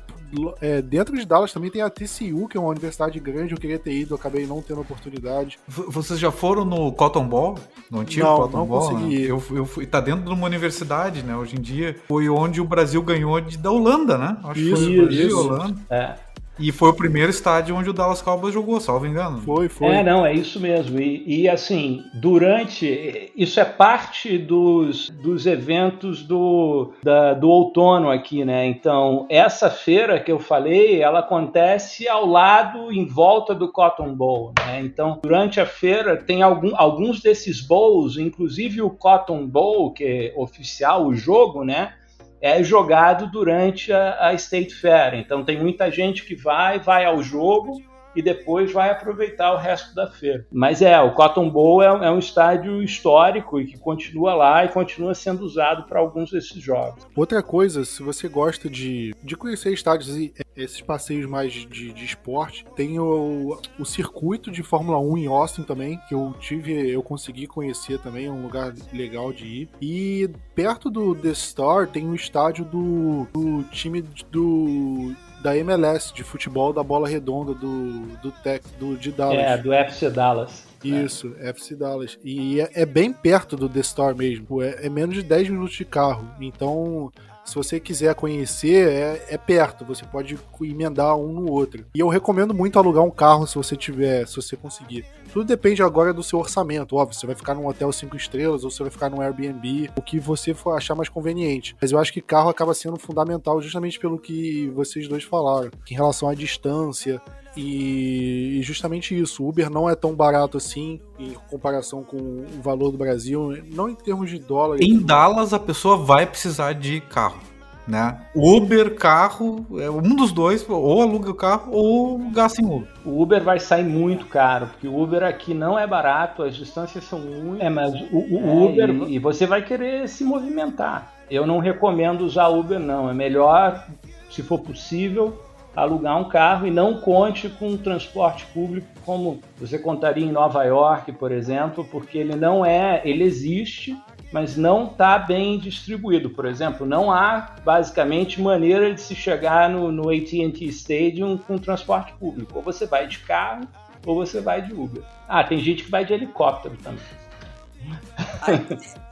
[0.61, 3.79] é, dentro de Dallas também tem a TCU, que é uma universidade grande, eu queria
[3.79, 5.59] ter ido, acabei não tendo oportunidade.
[5.69, 7.59] Vocês já foram no Cotton Ball?
[7.90, 8.88] No antigo não, Cotton não Ball?
[8.88, 9.19] Consegui.
[9.19, 9.31] Né?
[9.31, 11.37] Eu, eu fui, tá dentro de uma universidade, né?
[11.37, 14.37] Hoje em dia foi onde o Brasil ganhou de, da Holanda, né?
[14.43, 15.38] Acho isso, que foi isso.
[15.38, 15.77] Holanda.
[15.90, 16.17] É.
[16.59, 19.38] E foi o primeiro estádio onde o Dallas Cowboys jogou, salvo engano.
[19.38, 19.88] Foi, foi.
[19.88, 21.01] É, não, é isso mesmo.
[21.01, 23.33] E, e assim, durante.
[23.37, 28.67] Isso é parte dos, dos eventos do, da, do outono aqui, né?
[28.67, 34.53] Então, essa feira que eu falei, ela acontece ao lado, em volta do Cotton Bowl,
[34.64, 34.81] né?
[34.81, 40.35] Então, durante a feira, tem algum, alguns desses bowls, inclusive o Cotton Bowl, que é
[40.37, 41.95] oficial, o jogo, né?
[42.44, 45.14] É jogado durante a, a State Fair.
[45.14, 47.80] Então tem muita gente que vai, vai ao jogo
[48.14, 50.46] e depois vai aproveitar o resto da feira.
[50.53, 54.68] Mas é, o Cotton Bowl é, é um estádio histórico e que continua lá e
[54.68, 57.07] continua sendo usado para alguns desses jogos.
[57.16, 62.05] Outra coisa, se você gosta de, de conhecer estádios e esses passeios mais de, de
[62.05, 67.03] esporte, tem o, o circuito de Fórmula 1 em Austin também, que eu tive, eu
[67.03, 69.68] consegui conhecer também, é um lugar legal de ir.
[69.81, 76.24] E perto do The Star tem um estádio do, do time do da MLS de
[76.24, 79.38] futebol da bola redonda do, do Tech, do, de Dallas.
[79.38, 80.64] É, do FC Dallas.
[80.83, 81.50] Isso, é.
[81.50, 82.18] FC Dallas.
[82.24, 84.62] E é, é, bem perto do The Store mesmo.
[84.62, 86.26] É, é, menos de 10 minutos de carro.
[86.40, 87.12] Então,
[87.44, 89.85] se você quiser conhecer, é, é, perto.
[89.85, 91.85] Você pode emendar um no outro.
[91.94, 95.04] E eu recomendo muito alugar um carro se você tiver, se você conseguir.
[95.33, 96.96] Tudo depende agora do seu orçamento.
[96.96, 100.02] Óbvio, você vai ficar num hotel cinco estrelas ou você vai ficar num Airbnb, o
[100.02, 101.76] que você for achar mais conveniente.
[101.80, 105.94] Mas eu acho que carro acaba sendo fundamental justamente pelo que vocês dois falaram, em
[105.94, 107.20] relação à distância.
[107.57, 112.90] E, justamente isso, o Uber não é tão barato assim em comparação com o valor
[112.90, 114.79] do Brasil, não em termos de dólar.
[114.81, 117.40] Em Dallas a pessoa vai precisar de carro
[117.87, 118.19] né?
[118.35, 122.88] Uber, carro, é um dos dois, ou aluga o carro ou gasta em Uber.
[123.05, 127.05] O Uber vai sair muito caro, porque o Uber aqui não é barato, as distâncias
[127.05, 127.62] são muito.
[127.62, 128.90] É, mas o, o é, Uber.
[129.09, 131.12] E, e, você vai querer se movimentar.
[131.31, 133.11] Eu não recomendo usar Uber, não.
[133.11, 133.87] É melhor,
[134.31, 135.43] se for possível,
[135.75, 140.63] alugar um carro e não conte com um transporte público como você contaria em Nova
[140.65, 143.03] York, por exemplo, porque ele não é.
[143.05, 143.97] Ele existe
[144.35, 146.29] mas não está bem distribuído.
[146.29, 152.13] Por exemplo, não há basicamente maneira de se chegar no, no AT&T Stadium com transporte
[152.15, 152.51] público.
[152.57, 153.63] Ou você vai de carro
[154.05, 155.05] ou você vai de Uber.
[155.29, 156.99] Ah, tem gente que vai de helicóptero também.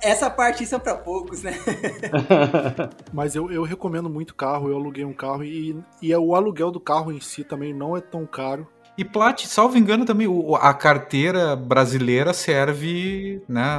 [0.00, 1.52] Essa parte são para poucos, né?
[3.12, 4.68] Mas eu, eu recomendo muito carro.
[4.68, 8.00] Eu aluguei um carro e, e o aluguel do carro em si também não é
[8.00, 8.66] tão caro.
[8.96, 10.28] E Plat, salvo engano, também
[10.60, 13.78] a carteira brasileira serve, né?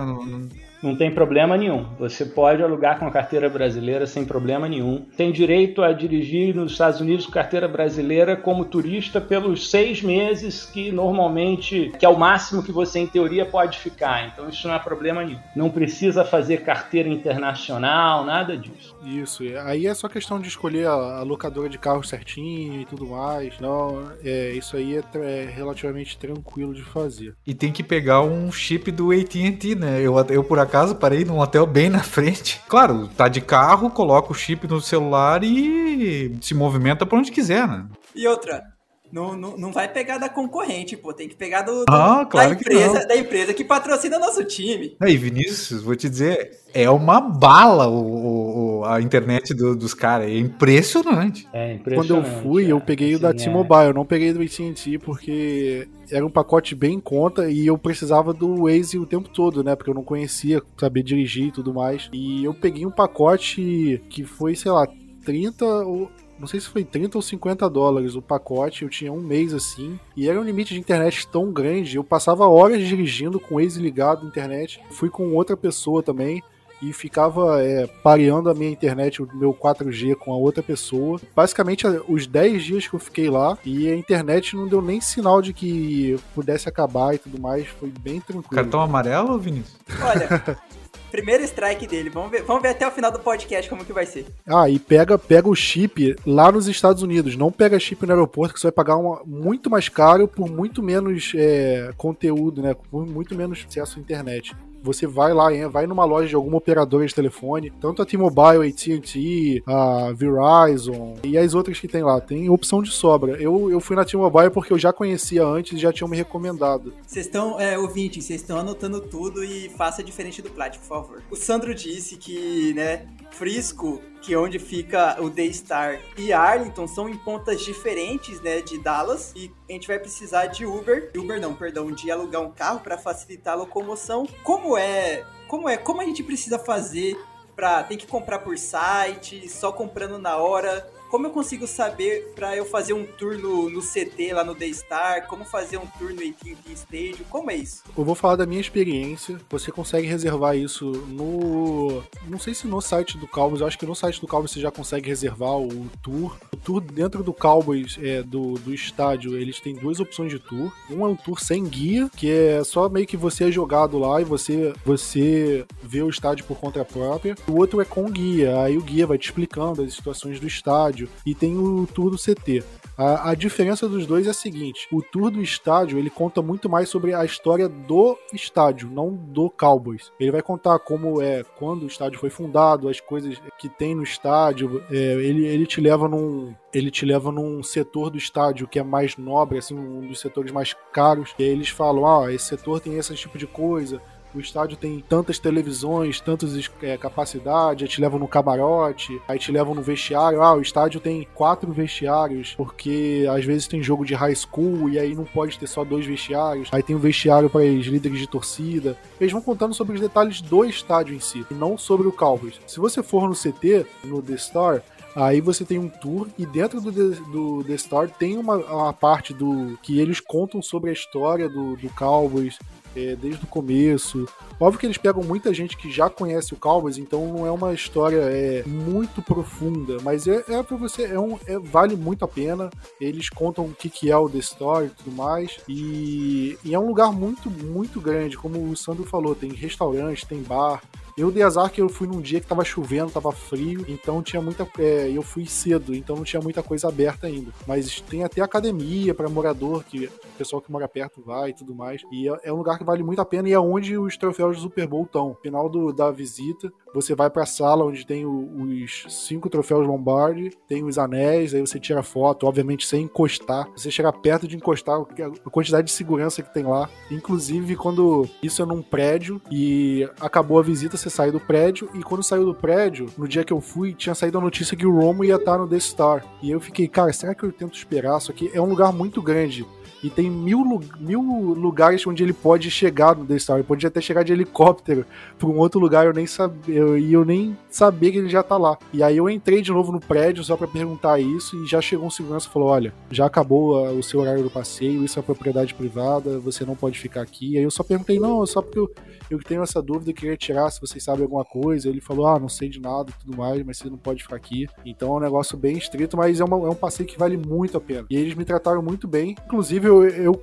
[0.83, 1.85] Não tem problema nenhum.
[1.97, 5.05] Você pode alugar com a carteira brasileira sem problema nenhum.
[5.15, 10.65] Tem direito a dirigir nos Estados Unidos com carteira brasileira como turista pelos seis meses
[10.65, 14.27] que normalmente, que é o máximo que você em teoria pode ficar.
[14.27, 15.39] Então isso não é problema nenhum.
[15.55, 18.93] Não precisa fazer carteira internacional, nada disso.
[19.05, 19.43] Isso.
[19.63, 23.57] Aí é só questão de escolher a, locadora de carro certinho e tudo mais.
[23.57, 27.35] Não, é, isso aí é, é relativamente tranquilo de fazer.
[27.47, 30.01] E tem que pegar um chip do AT&T, né?
[30.01, 32.59] Eu, eu por acaso casa, parei num hotel bem na frente.
[32.67, 37.67] Claro, tá de carro, coloca o chip no celular e se movimenta pra onde quiser,
[37.67, 37.85] né?
[38.15, 38.63] E outra,
[39.11, 41.13] não, não, não vai pegar da concorrente, pô.
[41.13, 44.97] Tem que pegar do, do ah, claro da, empresa, da empresa que patrocina nosso time.
[44.99, 48.52] Aí, Vinícius, vou te dizer, é uma bala o, o
[48.85, 50.27] a internet do, dos caras.
[50.27, 51.47] É impressionante.
[51.53, 52.07] É impressionante.
[52.07, 53.33] Quando eu fui, eu peguei assim, o da é.
[53.33, 57.77] T-Mobile, eu não peguei do AT&T porque era um pacote bem em conta e eu
[57.77, 59.75] precisava do Waze o tempo todo, né?
[59.75, 62.09] Porque eu não conhecia, saber dirigir e tudo mais.
[62.13, 64.87] E eu peguei um pacote que foi, sei lá,
[65.23, 66.09] 30 ou
[66.39, 69.97] não sei se foi 30 ou 50 dólares o pacote, eu tinha um mês assim,
[70.15, 73.79] e era um limite de internet tão grande, eu passava horas dirigindo com o Waze
[73.79, 76.43] ligado na internet, fui com outra pessoa também,
[76.83, 81.19] e ficava é, pareando a minha internet, o meu 4G com a outra pessoa.
[81.33, 85.41] Basicamente, os 10 dias que eu fiquei lá e a internet não deu nem sinal
[85.41, 88.49] de que pudesse acabar e tudo mais, foi bem tranquilo.
[88.49, 89.77] Cartão amarelo, Vinícius?
[90.01, 90.57] Olha,
[91.09, 92.09] primeiro strike dele.
[92.09, 94.25] Vamos ver, vamos ver até o final do podcast como que vai ser.
[94.45, 97.37] Ah, e pega, pega o chip lá nos Estados Unidos.
[97.37, 100.83] Não pega chip no aeroporto, que você vai pagar uma, muito mais caro por muito
[100.83, 102.75] menos é, conteúdo, né?
[102.91, 104.53] Por muito menos acesso à internet
[104.83, 109.63] você vai lá, vai numa loja de alguma operadora de telefone, tanto a T-Mobile, AT&T,
[109.65, 113.41] a Verizon e as outras que tem lá, tem opção de sobra.
[113.41, 116.93] Eu, eu fui na T-Mobile porque eu já conhecia antes e já tinham me recomendado.
[117.07, 121.23] Vocês estão, é, vocês estão anotando tudo e faça diferente do Plat, por favor.
[121.31, 127.09] O Sandro disse que, né, Frisco, que é onde fica o Daystar e Arlington, são
[127.09, 131.53] em pontas diferentes, né, de Dallas, e a gente vai precisar de Uber, Uber não,
[131.53, 134.25] perdão, de alugar um carro para facilitar a locomoção.
[134.43, 137.17] Como é, como é, como a gente precisa fazer
[137.53, 140.89] para tem que comprar por site, só comprando na hora?
[141.13, 145.27] Como eu consigo saber para eu fazer um tour no, no, CT lá no Daystar?
[145.27, 147.23] Como fazer um tour no AT&T Stadium?
[147.29, 147.83] Como é isso?
[147.95, 149.39] Eu vou falar da minha experiência.
[149.47, 152.01] Você consegue reservar isso no...
[152.27, 154.59] Não sei se no site do Cowboys, eu acho que no site do Cowboys você
[154.59, 156.35] já consegue reservar o tour.
[156.51, 160.73] O tour dentro do Cowboys, é, do, do estádio, eles têm duas opções de tour.
[160.89, 164.19] Um é um tour sem guia, que é só meio que você é jogado lá
[164.19, 167.35] e você, você vê o estádio por conta própria.
[167.47, 171.02] O outro é com guia, aí o guia vai te explicando as situações do estádio,
[171.03, 172.63] estádio e tem o tour do CT.
[172.95, 176.69] A, a, diferença dos dois é a seguinte: o tour do estádio ele conta muito
[176.69, 180.11] mais sobre a história do estádio, não do Cowboys.
[180.19, 184.03] Ele vai contar como é quando o estádio foi fundado, as coisas que tem no
[184.03, 184.83] estádio.
[184.91, 188.83] É, ele, ele te leva num ele te leva num setor do estádio que é
[188.83, 191.33] mais nobre, assim, um dos setores mais caros.
[191.39, 193.99] E aí eles falam: ah, esse setor tem esse tipo de coisa
[194.33, 199.51] o estádio tem tantas televisões, tantas é, capacidade, aí te levam no camarote, aí te
[199.51, 200.41] levam no vestiário.
[200.41, 204.99] Ah, o estádio tem quatro vestiários, porque às vezes tem jogo de high school e
[204.99, 206.69] aí não pode ter só dois vestiários.
[206.71, 208.97] Aí tem um vestiário para os líderes de torcida.
[209.19, 212.59] Eles vão contando sobre os detalhes do estádio em si, e não sobre o Cowboys.
[212.67, 214.83] Se você for no CT, no The Star,
[215.15, 219.33] Aí você tem um tour e dentro do, do The Star tem uma, uma parte
[219.33, 222.57] do que eles contam sobre a história do, do Cowboys,
[222.95, 224.27] é, desde o começo.
[224.59, 227.73] Óbvio que eles pegam muita gente que já conhece o Cowboys, então não é uma
[227.73, 232.27] história é, muito profunda, mas é, é para você, é um, é, vale muito a
[232.27, 232.69] pena.
[232.99, 236.79] Eles contam o que, que é o The Story e tudo mais, e, e é
[236.79, 240.81] um lugar muito, muito grande, como o Sandro falou, tem restaurante, tem bar,
[241.17, 244.41] eu dei azar que eu fui num dia que tava chovendo, tava frio, então tinha
[244.41, 244.67] muita.
[244.79, 247.51] É, eu fui cedo, então não tinha muita coisa aberta ainda.
[247.67, 251.75] Mas tem até academia para morador, que o pessoal que mora perto vai e tudo
[251.75, 252.01] mais.
[252.11, 254.57] E é, é, um lugar que vale muito a pena e é onde os troféus
[254.57, 255.37] do Super Bowl estão.
[255.41, 260.51] Final do, da visita, você vai pra sala onde tem o, os cinco troféus Lombardi,
[260.67, 263.69] tem os anéis, aí você tira foto, obviamente sem encostar.
[263.75, 266.89] Você chega perto de encostar, a quantidade de segurança que tem lá.
[267.11, 272.01] Inclusive, quando isso é num prédio e acabou a visita, você sai do prédio, e
[272.01, 274.95] quando saiu do prédio, no dia que eu fui, tinha saído a notícia que o
[274.95, 276.25] Romo ia estar no The Star.
[276.41, 278.19] E eu fiquei, cara, será que eu tento esperar?
[278.19, 279.65] Só que é um lugar muito grande
[280.03, 283.57] e tem mil, mil lugares onde ele pode chegar no The Star.
[283.57, 285.05] Ele pode até chegar de helicóptero
[285.39, 288.43] para um outro lugar eu nem sabia, eu, e eu nem sabia que ele já
[288.43, 288.77] tá lá.
[288.91, 292.05] E aí eu entrei de novo no prédio só para perguntar isso e já chegou
[292.05, 295.21] um segurança e falou: "Olha, já acabou a, o seu horário do passeio, isso é
[295.21, 297.57] propriedade privada, você não pode ficar aqui".
[297.57, 298.91] Aí eu só perguntei: "Não, só porque eu,
[299.29, 301.89] eu tenho essa dúvida e queria tirar se vocês sabem alguma coisa".
[301.89, 304.35] Ele falou: "Ah, não sei de nada e tudo mais, mas você não pode ficar
[304.35, 304.67] aqui".
[304.85, 307.77] Então é um negócio bem estrito, mas é, uma, é um passeio que vale muito
[307.77, 308.05] a pena.
[308.09, 309.35] E eles me trataram muito bem.
[309.45, 310.41] Inclusive eu, eu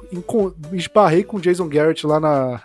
[0.73, 2.63] esbarrei com o Jason Garrett lá na,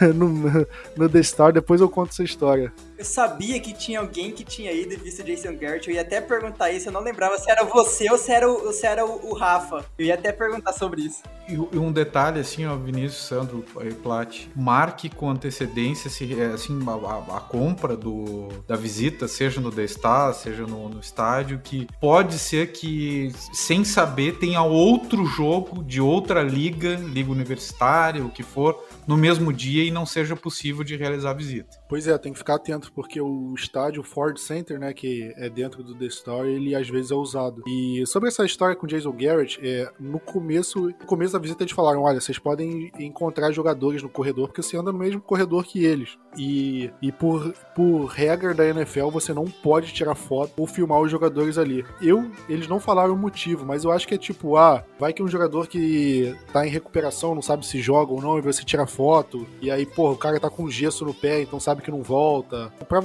[0.14, 2.72] no, no The Star, depois eu conto essa história.
[3.02, 5.88] Eu sabia que tinha alguém que tinha ido e visto Jason Garrett.
[5.88, 6.86] Eu ia até perguntar isso.
[6.86, 9.84] Eu não lembrava se era você ou se era o, se era o, o Rafa.
[9.98, 11.20] Eu ia até perguntar sobre isso.
[11.48, 16.78] E, um detalhe, assim, ó, Vinícius, Sandro e Plat, marque com antecedência se, é, assim,
[16.86, 21.88] a, a, compra do, da visita, seja no The Star, seja no, no estádio, que
[22.00, 28.44] pode ser que, sem saber, tenha outro jogo de outra liga, liga universitária, o que
[28.44, 31.81] for, no mesmo dia e não seja possível de realizar a visita.
[31.92, 35.82] Pois é, tem que ficar atento, porque o estádio Ford Center, né, que é dentro
[35.82, 37.62] do The Story, ele às vezes é usado.
[37.66, 41.74] E sobre essa história com Jason Garrett, é, no começo, no começo da visita eles
[41.74, 45.84] falaram, olha, vocês podem encontrar jogadores no corredor, porque você anda no mesmo corredor que
[45.84, 46.16] eles.
[46.34, 51.10] E, e por, por regra da NFL, você não pode tirar foto ou filmar os
[51.10, 51.84] jogadores ali.
[52.00, 55.22] Eu, eles não falaram o motivo, mas eu acho que é tipo, ah, vai que
[55.22, 58.86] um jogador que tá em recuperação, não sabe se joga ou não, e você tira
[58.86, 62.02] foto, E aí, porra, o cara tá com gesso no pé, então sabe que não
[62.02, 62.72] volta.
[62.88, 63.00] Pra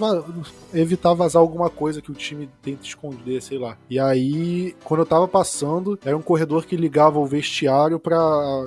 [0.74, 3.78] evitar vazar alguma coisa que o time tenta esconder, sei lá.
[3.90, 8.18] E aí, quando eu tava passando, era um corredor que ligava o vestiário pra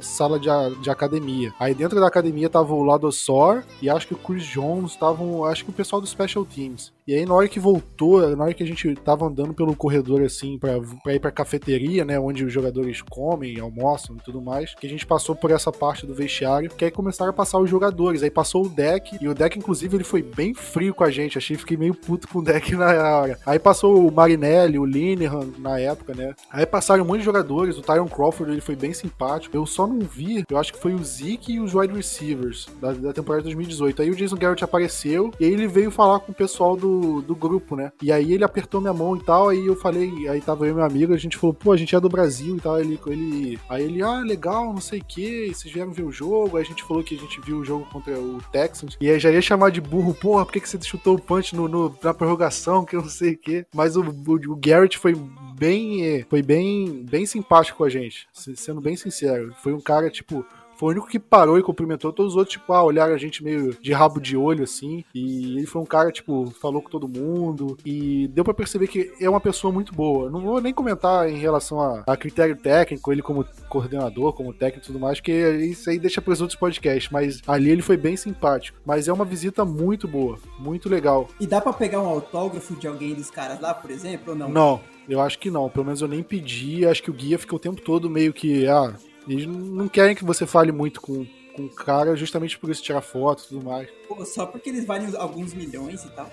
[0.03, 0.49] sala de,
[0.83, 1.53] de academia.
[1.59, 5.45] Aí dentro da academia tava o Lado Sor e acho que o Chris Jones estavam.
[5.45, 6.93] Acho que o pessoal do Special Teams.
[7.11, 10.23] E aí, na hora que voltou, na hora que a gente tava andando pelo corredor,
[10.23, 14.77] assim, pra, pra ir pra cafeteria, né, onde os jogadores comem, almoçam e tudo mais,
[14.77, 17.69] que a gente passou por essa parte do vestiário, que aí começaram a passar os
[17.69, 18.23] jogadores.
[18.23, 21.37] Aí passou o deck, e o deck, inclusive, ele foi bem frio com a gente.
[21.37, 22.87] Achei que fiquei meio puto com o deck na
[23.19, 23.41] hora.
[23.45, 26.33] Aí passou o Marinelli, o Linehan na época, né?
[26.49, 29.57] Aí passaram um monte de jogadores, o Tyron Crawford, ele foi bem simpático.
[29.57, 32.93] Eu só não vi, eu acho que foi o Zeke e os wide receivers da,
[32.93, 34.01] da temporada de 2018.
[34.01, 37.35] Aí o Jason Garrett apareceu, e aí ele veio falar com o pessoal do do,
[37.35, 37.93] grupo, né?
[38.03, 40.75] E aí ele apertou minha mão e tal, aí eu falei, aí tava eu e
[40.75, 42.81] meu amigo, a gente falou, pô, a gente é do Brasil e tal.
[42.81, 46.57] Ele, ele, aí ele, ah, legal, não sei o que, vocês vieram ver o jogo.
[46.57, 48.97] Aí a gente falou que a gente viu o jogo contra o Texans.
[49.01, 51.55] E aí já ia chamar de burro, porra, por que, que você chutou o punch
[51.55, 53.67] no, no, na prorrogação, que eu não sei o que.
[53.75, 55.15] Mas o, o, o Garrett foi
[55.61, 59.55] bem, foi bem, bem simpático com a gente, sendo bem sincero.
[59.63, 60.45] Foi um cara, tipo,
[60.81, 62.11] foi o único que parou e cumprimentou.
[62.11, 65.05] Todos os outros, tipo, ah, olharam a gente meio de rabo de olho, assim.
[65.15, 67.77] E ele foi um cara, tipo, falou com todo mundo.
[67.85, 70.31] E deu para perceber que é uma pessoa muito boa.
[70.31, 74.87] Não vou nem comentar em relação a, a critério técnico, ele como coordenador, como técnico
[74.87, 77.13] e tudo mais, que isso aí deixa para os outros podcasts.
[77.13, 78.79] Mas ali ele foi bem simpático.
[78.83, 81.29] Mas é uma visita muito boa, muito legal.
[81.39, 84.49] E dá para pegar um autógrafo de alguém dos caras lá, por exemplo, ou não?
[84.49, 84.81] Não.
[85.07, 86.87] Eu acho que não, pelo menos eu nem pedi.
[86.87, 88.95] Acho que o guia ficou o tempo todo meio que, ah,
[89.29, 93.01] eles não querem que você fale muito com, com o cara, justamente por isso tirar
[93.01, 93.89] foto e tudo mais.
[94.09, 96.31] Pô, só porque eles valem alguns milhões e tal.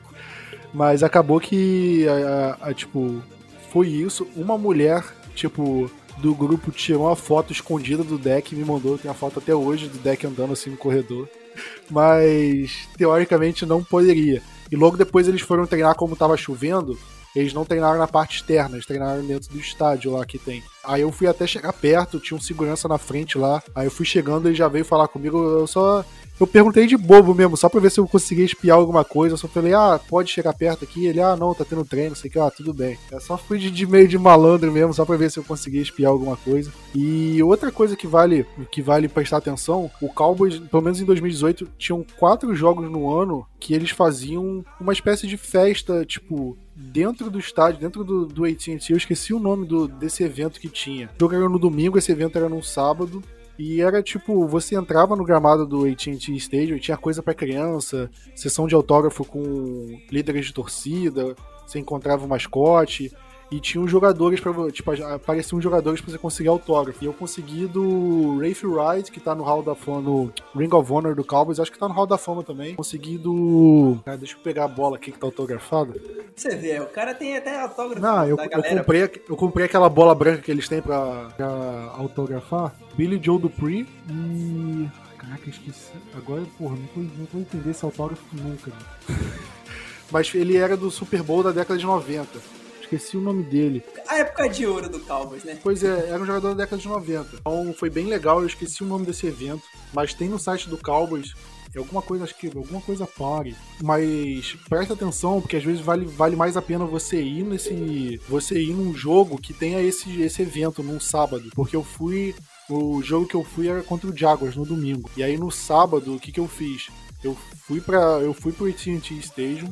[0.72, 3.22] Mas acabou que, a, a, a, tipo,
[3.70, 4.26] foi isso.
[4.34, 5.04] Uma mulher,
[5.34, 8.98] tipo, do grupo tirou uma foto escondida do deck e me mandou.
[8.98, 11.28] Tem a foto até hoje do deck andando assim no corredor.
[11.88, 14.42] Mas, teoricamente, não poderia.
[14.70, 16.98] E logo depois eles foram treinar como tava chovendo.
[17.34, 20.62] Eles não treinaram na parte externa, eles treinaram dentro do estádio lá que tem.
[20.84, 23.62] Aí eu fui até chegar perto, tinha um segurança na frente lá.
[23.74, 25.38] Aí eu fui chegando, ele já veio falar comigo.
[25.38, 26.04] Eu só.
[26.38, 29.34] Eu perguntei de bobo mesmo, só pra ver se eu conseguia espiar alguma coisa.
[29.34, 31.06] Eu só falei, ah, pode chegar perto aqui?
[31.06, 32.98] Ele, ah, não, tá tendo treino, sei que, ah, tudo bem.
[33.10, 35.80] Eu só fui de, de, meio de malandro mesmo, só pra ver se eu conseguia
[35.80, 36.72] espiar alguma coisa.
[36.92, 41.68] E outra coisa que vale, que vale prestar atenção, o Cowboys, pelo menos em 2018,
[41.78, 47.38] tinham quatro jogos no ano que eles faziam uma espécie de festa, tipo, dentro do
[47.38, 51.08] estádio, dentro do, do AT&T, eu esqueci o nome do, desse evento que tinha.
[51.16, 53.22] O jogo era no domingo, esse evento era no sábado.
[53.56, 58.10] E era tipo, você entrava no gramado do AT&T Stadium e tinha coisa para criança,
[58.34, 63.12] sessão de autógrafo com líderes de torcida, você encontrava o mascote,
[63.54, 67.04] e tinha uns jogadores para tipo, apareciam jogadores para você conseguir autógrafo.
[67.04, 70.92] E eu consegui do Rafe Wright, que tá no Hall da Fama, no Ring of
[70.92, 72.74] Honor do Cowboys, acho que tá no Hall da Fama também.
[72.74, 73.98] Consegui do.
[74.04, 75.94] Cara, deixa eu pegar a bola aqui que tá autografada.
[76.34, 78.02] Você vê, o cara tem até autógrafo.
[78.02, 82.74] Não, eu, eu, comprei, eu comprei aquela bola branca que eles têm pra, pra autografar.
[82.96, 84.88] Billy Joe Dupree e.
[85.16, 85.92] Caraca, esqueci.
[86.16, 88.72] Agora, porra, não vou, não vou entender esse autógrafo nunca.
[90.10, 93.82] Mas ele era do Super Bowl da década de 90 esqueci o nome dele.
[94.08, 95.58] A época de ouro do Cowboys, né?
[95.62, 97.36] Pois é, era um jogador da década de 90.
[97.36, 100.78] Então foi bem legal, eu esqueci o nome desse evento, mas tem no site do
[100.78, 101.34] Cowboys
[101.74, 103.56] é alguma coisa, acho que alguma coisa pare.
[103.82, 108.20] Mas presta atenção, porque às vezes vale, vale mais a pena você ir nesse.
[108.28, 111.50] Você ir num jogo que tenha esse, esse evento num sábado.
[111.54, 112.34] Porque eu fui.
[112.70, 115.10] O jogo que eu fui era contra o Jaguars no domingo.
[115.16, 116.88] E aí no sábado, o que, que eu fiz?
[117.22, 119.70] Eu fui para eu fui pro AT&T Stadium,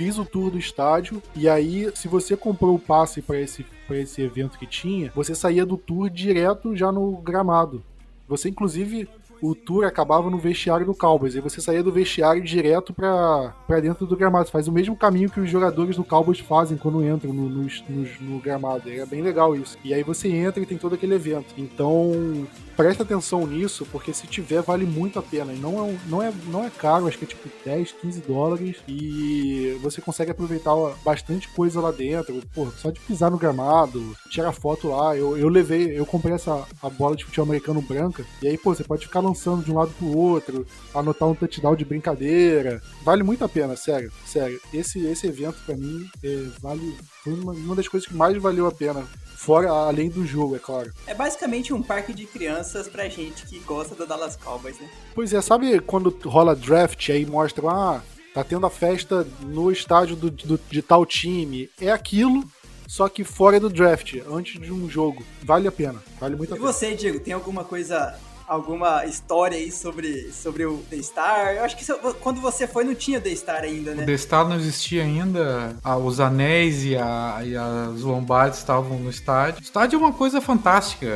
[0.00, 4.22] fiz o tour do estádio e aí, se você comprou o passe para esse, esse
[4.22, 7.82] evento que tinha, você saía do tour direto já no gramado.
[8.26, 9.06] Você, inclusive,
[9.42, 11.34] o tour acabava no vestiário do Cowboys.
[11.34, 14.46] E você saía do vestiário direto para dentro do gramado.
[14.46, 17.68] Você faz o mesmo caminho que os jogadores do Cowboys fazem quando entram no, no,
[17.88, 18.88] no, no gramado.
[18.88, 19.76] É bem legal isso.
[19.84, 21.52] E aí você entra e tem todo aquele evento.
[21.58, 22.46] Então,
[22.76, 25.52] presta atenção nisso, porque se tiver, vale muito a pena.
[25.52, 28.76] E não é, não é, não é caro, acho que é tipo 10, 15 dólares.
[28.88, 32.40] E você consegue aproveitar bastante coisa lá dentro.
[32.54, 35.16] Pô, só de pisar no gramado, tirar foto lá.
[35.16, 38.24] Eu, eu levei, eu comprei essa a bola de futebol americano branca.
[38.42, 41.76] E aí, pô, você pode ficar lançando de um lado pro outro, anotar um touchdown
[41.76, 42.82] de brincadeira.
[43.02, 44.12] Vale muito a pena, sério.
[44.26, 44.60] Sério.
[44.72, 46.96] Esse, esse evento, para mim, é, vale.
[47.22, 49.06] Foi uma, uma das coisas que mais valeu a pena
[49.40, 50.92] Fora, além do jogo, é claro.
[51.06, 54.86] É basicamente um parque de crianças pra gente que gosta do Dallas Cowboys, né?
[55.14, 58.02] Pois é, sabe quando rola draft aí mostra, ah,
[58.34, 61.70] tá tendo a festa no estádio do, do, de tal time.
[61.80, 62.44] É aquilo,
[62.86, 65.24] só que fora do draft, antes de um jogo.
[65.42, 66.70] Vale a pena, vale muito a e pena.
[66.70, 68.20] E você, Diego, tem alguma coisa
[68.50, 71.54] alguma história aí sobre, sobre o The Star?
[71.54, 71.84] Eu acho que
[72.20, 74.02] quando você foi não tinha The Star ainda, né?
[74.02, 75.76] O The Star não existia ainda.
[75.84, 79.60] Ah, os anéis e, a, e as lombardes estavam no estádio.
[79.60, 81.06] O estádio é uma coisa fantástica.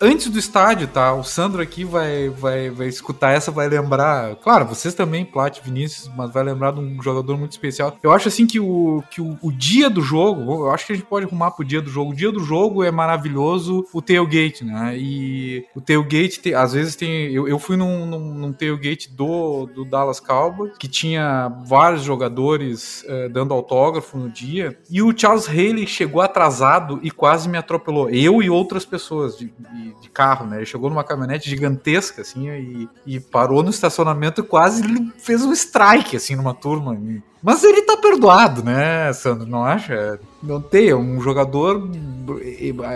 [0.00, 1.12] Antes do estádio, tá?
[1.12, 4.36] O Sandro aqui vai, vai, vai escutar essa, vai lembrar.
[4.36, 7.94] Claro, vocês também, Plat, Vinícius, mas vai lembrar de um jogador muito especial.
[8.02, 10.96] Eu acho assim que o, que o, o dia do jogo, eu acho que a
[10.96, 12.12] gente pode arrumar pro dia do jogo.
[12.12, 14.96] O dia do jogo é maravilhoso o tailgate, né?
[14.96, 17.32] E o tailgate, tem, às vezes tem.
[17.32, 23.04] Eu, eu fui num, num, num tailgate do, do Dallas Cowboys, que tinha vários jogadores
[23.08, 28.08] uh, dando autógrafo no dia, e o Charles Haley chegou atrasado e quase me atropelou.
[28.08, 30.58] Eu e outras pessoas de, de, de carro, né?
[30.58, 34.82] Ele chegou numa caminhonete gigantesca, assim, e, e parou no estacionamento e quase
[35.18, 36.96] fez um strike, assim, numa turma.
[37.42, 39.46] Mas ele tá perdoado, né, Sandro?
[39.46, 40.20] Não acha?
[40.42, 41.90] Não tem, um jogador.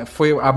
[0.06, 0.50] Foi a,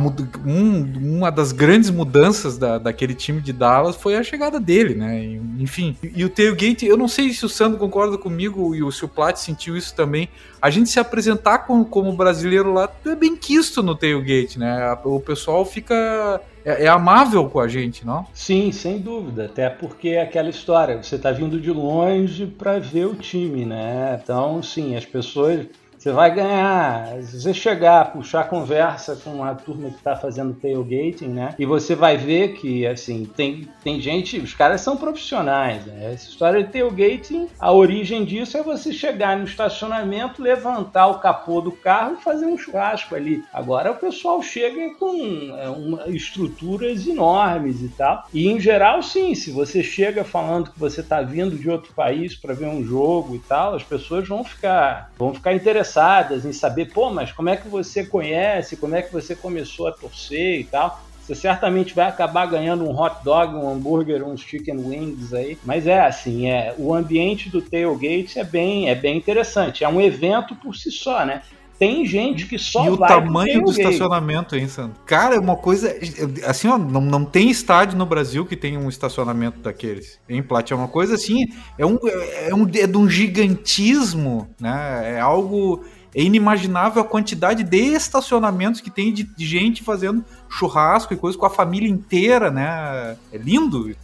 [0.45, 5.21] um, uma das grandes mudanças da, daquele time de Dallas foi a chegada dele, né?
[5.59, 5.97] Enfim.
[6.01, 9.03] E, e o tailgate, eu não sei se o Sandro concorda comigo e o, se
[9.03, 10.29] o Plat sentiu isso também.
[10.61, 14.97] A gente se apresentar como, como brasileiro lá é bem quisto no tailgate, né?
[15.03, 18.25] O pessoal fica é, é, amável com a gente, não?
[18.33, 19.45] Sim, sem dúvida.
[19.45, 24.19] Até porque é aquela história, você está vindo de longe para ver o time, né?
[24.21, 25.65] Então, sim, as pessoas
[26.07, 27.21] você vai ganhar.
[27.21, 31.53] Você chegar, puxar conversa com a turma que está fazendo tailgating, né?
[31.59, 36.13] E você vai ver que, assim, tem, tem gente, os caras são profissionais, né?
[36.13, 41.59] Essa história de tailgating, a origem disso é você chegar no estacionamento, levantar o capô
[41.59, 43.43] do carro e fazer um churrasco ali.
[43.53, 45.13] Agora o pessoal chega com
[45.57, 48.25] é, uma, estruturas enormes e tal.
[48.33, 52.33] E em geral, sim, se você chega falando que você está vindo de outro país
[52.33, 56.53] para ver um jogo e tal, as pessoas vão ficar, vão ficar interessadas interessadas em
[56.53, 60.61] saber, pô, mas como é que você conhece, como é que você começou a torcer
[60.61, 61.03] e tal.
[61.19, 65.57] Você certamente vai acabar ganhando um hot dog, um hambúrguer, uns chicken wings aí.
[65.65, 69.83] Mas é assim, é o ambiente do tailgate é bem, é bem interessante.
[69.83, 71.41] É um evento por si só, né?
[71.79, 72.91] Tem gente que só e vai.
[72.91, 74.99] E o tamanho do estacionamento, hein, Sandro?
[75.05, 75.95] Cara, é uma coisa.
[76.45, 80.19] Assim, ó, não, não tem estádio no Brasil que tem um estacionamento daqueles.
[80.27, 81.45] Em Plat, é uma coisa assim.
[81.77, 85.15] É, um, é, um, é de um gigantismo, né?
[85.15, 85.85] É algo.
[86.15, 91.39] É inimaginável a quantidade de estacionamentos que tem de, de gente fazendo churrasco e coisas
[91.39, 93.15] com a família inteira, né?
[93.31, 93.95] É lindo.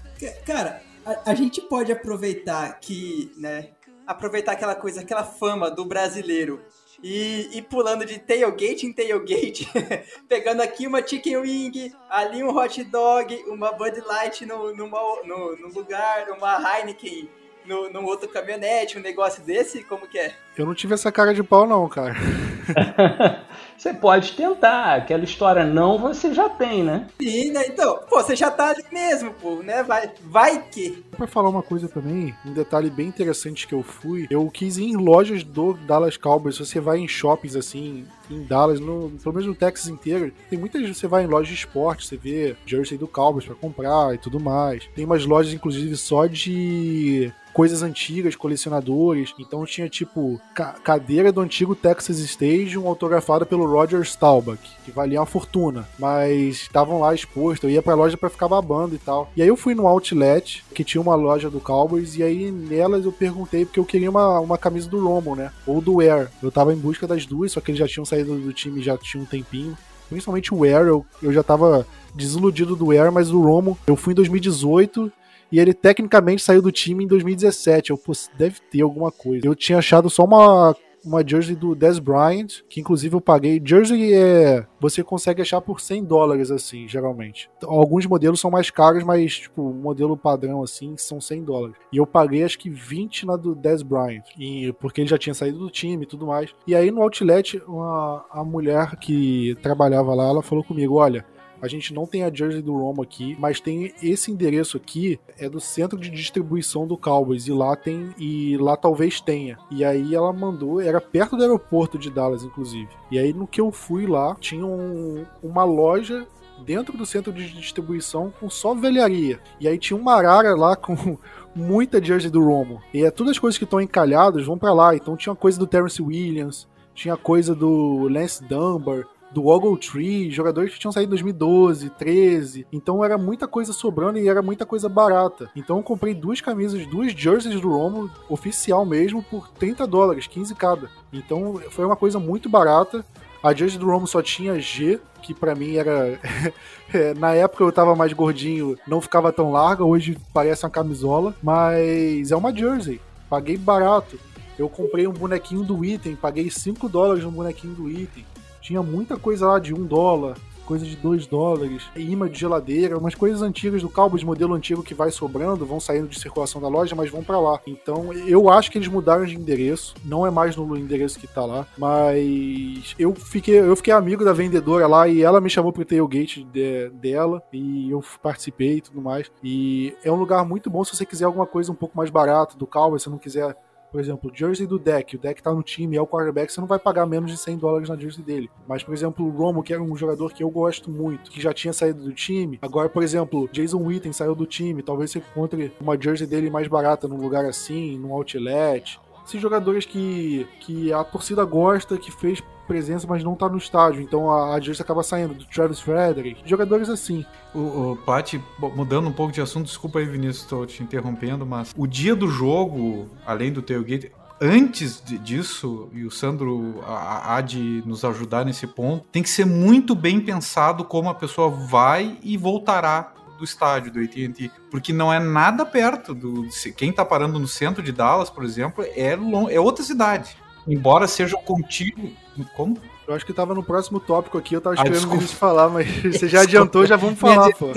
[0.45, 3.69] Cara, a, a gente pode aproveitar que, né?
[4.05, 6.59] Aproveitar aquela coisa, aquela fama do brasileiro
[7.04, 9.70] e, e pulando de tailgate em tailgate,
[10.28, 15.58] pegando aqui uma chicken wing, ali um hot dog, uma Bud Light no, no, no,
[15.58, 17.30] no lugar, uma Heineken
[17.66, 20.34] no, no outro caminhonete, um negócio desse, como que é?
[20.58, 22.16] Eu não tive essa cara de pau não, cara.
[23.78, 27.07] você pode tentar, aquela história não você já tem, né?
[27.21, 27.67] Sim, né?
[27.67, 29.84] Então, pô, você já tá ali mesmo, pô, né?
[29.84, 31.03] Vai, vai que.
[31.15, 34.86] Pra falar uma coisa também, um detalhe bem interessante que eu fui, eu quis ir
[34.86, 39.36] em lojas do Dallas Cowboys, se você vai em shoppings assim, em Dallas, no, pelo
[39.36, 42.97] menos no Texas inteiro, tem muitas você vai em lojas de esporte, você vê jersey
[42.97, 44.88] do Cowboys para comprar e tudo mais.
[44.95, 49.34] Tem umas lojas inclusive só de coisas antigas, colecionadores.
[49.39, 55.20] Então tinha tipo ca cadeira do antigo Texas Stadium autografada pelo Roger Staubach, que valia
[55.20, 57.64] uma fortuna, mas estavam lá expostos.
[57.64, 59.32] Eu ia pra loja para ficar babando e tal.
[59.36, 63.06] E aí eu fui no Outlet, que tinha uma loja do Cowboys, e aí nelas
[63.06, 65.51] eu perguntei porque eu queria uma, uma camisa do Romo, né?
[65.66, 66.30] Ou do Air.
[66.41, 68.97] Eu tava em busca das duas, só que eles já tinham saído do time já
[68.97, 69.78] tinha um tempinho.
[70.10, 74.14] Principalmente o Air, eu, eu já tava desiludido do Air, mas do Romo, eu fui
[74.14, 75.12] em 2018
[75.52, 77.91] e ele tecnicamente saiu do time em 2017.
[77.91, 79.46] Eu, pô, deve ter alguma coisa.
[79.46, 80.76] Eu tinha achado só uma
[81.06, 83.62] uma jersey do Des Bryant, que inclusive eu paguei.
[83.64, 84.66] Jersey é.
[84.80, 87.50] Você consegue achar por 100 dólares, assim, geralmente.
[87.64, 91.76] Alguns modelos são mais caros, mas, tipo, o modelo padrão, assim, são 100 dólares.
[91.91, 95.34] E eu paguei acho que 20 na do Des Bryant, e, porque ele já tinha
[95.34, 96.54] saído do time e tudo mais.
[96.66, 101.26] E aí no outlet, uma, a mulher que trabalhava lá, ela falou comigo: olha
[101.64, 105.47] a gente não tem a jersey do Romo aqui, mas tem esse endereço aqui, é
[105.47, 109.57] do centro de distribuição do Cowboys, e lá tem, e lá talvez tenha.
[109.72, 112.89] E aí ela mandou, era perto do aeroporto de Dallas, inclusive.
[113.09, 116.28] E aí no que eu fui lá, tinha um, uma loja
[116.66, 119.39] dentro do centro de distribuição com só velharia.
[119.57, 121.18] E aí tinha uma arara lá com
[121.55, 122.82] muita jersey do Romo.
[122.93, 124.97] E é todas as coisas que estão encalhadas vão para lá.
[124.97, 130.74] Então tinha coisa do Terrence Williams, tinha coisa do Lance Dunbar, do Ogle Tree, jogadores
[130.74, 132.68] que tinham saído em 2012, 13.
[132.72, 135.50] Então era muita coisa sobrando e era muita coisa barata.
[135.56, 140.54] Então eu comprei duas camisas, duas jerseys do Romo, oficial mesmo, por 30 dólares, 15
[140.56, 140.90] cada.
[141.12, 143.04] Então foi uma coisa muito barata.
[143.44, 146.20] A jersey do Romo só tinha G, que para mim era.
[146.94, 151.34] É, na época eu tava mais gordinho, não ficava tão larga, hoje parece uma camisola,
[151.42, 153.02] mas é uma jersey.
[153.28, 154.20] Paguei barato.
[154.60, 158.24] Eu comprei um bonequinho do item, paguei 5 dólares no bonequinho do item.
[158.64, 163.14] Tinha muita coisa lá de 1 dólar, coisa de 2 dólares, imã de geladeira, umas
[163.14, 166.95] coisas antigas do Cowboys, modelo antigo que vai sobrando, vão saindo de circulação da loja,
[166.95, 167.59] mas vão para lá.
[167.68, 171.45] Então eu acho que eles mudaram de endereço, não é mais no endereço que tá
[171.45, 175.84] lá, mas eu fiquei, eu fiquei amigo da vendedora lá e ela me chamou pro
[175.84, 179.30] tailgate de, dela e eu participei e tudo mais.
[179.43, 182.57] E é um lugar muito bom se você quiser alguma coisa um pouco mais barato
[182.57, 183.57] do Cowboys, se não quiser
[183.94, 186.68] por exemplo, jersey do deck, o deck tá no time, é o quarterback, você não
[186.68, 188.50] vai pagar menos de 100 dólares na jersey dele.
[188.68, 191.54] Mas, por exemplo, o Romo, que era um jogador que eu gosto muito, que já
[191.54, 195.72] tinha saído do time, agora, por exemplo, Jason Witten saiu do time, talvez você encontre
[195.80, 199.00] uma jersey dele mais barata num lugar assim, num outlet.
[199.28, 202.41] Esses jogadores que, que a torcida gosta, que fez
[202.74, 204.01] presença, mas não tá no estádio.
[204.01, 206.41] Então a, a acaba saindo do Travis Frederick.
[206.43, 207.24] Jogadores assim.
[207.53, 208.41] O, o Paty,
[208.76, 212.28] mudando um pouco de assunto, desculpa aí, Vinícius, estou te interrompendo, mas o dia do
[212.28, 214.11] jogo, além do tailgate,
[214.41, 219.93] antes disso, e o Sandro há de nos ajudar nesse ponto, tem que ser muito
[219.93, 225.19] bem pensado como a pessoa vai e voltará do estádio do AT&T, porque não é
[225.19, 229.59] nada perto do quem tá parando no centro de Dallas, por exemplo, é long, é
[229.59, 230.36] outra cidade.
[230.68, 232.11] Embora seja contigo,
[232.55, 232.78] como?
[233.07, 235.70] Eu acho que tava no próximo tópico aqui, eu tava ah, esperando ah, eles falar,
[235.70, 237.72] mas você já adiantou, já vamos falar, pô.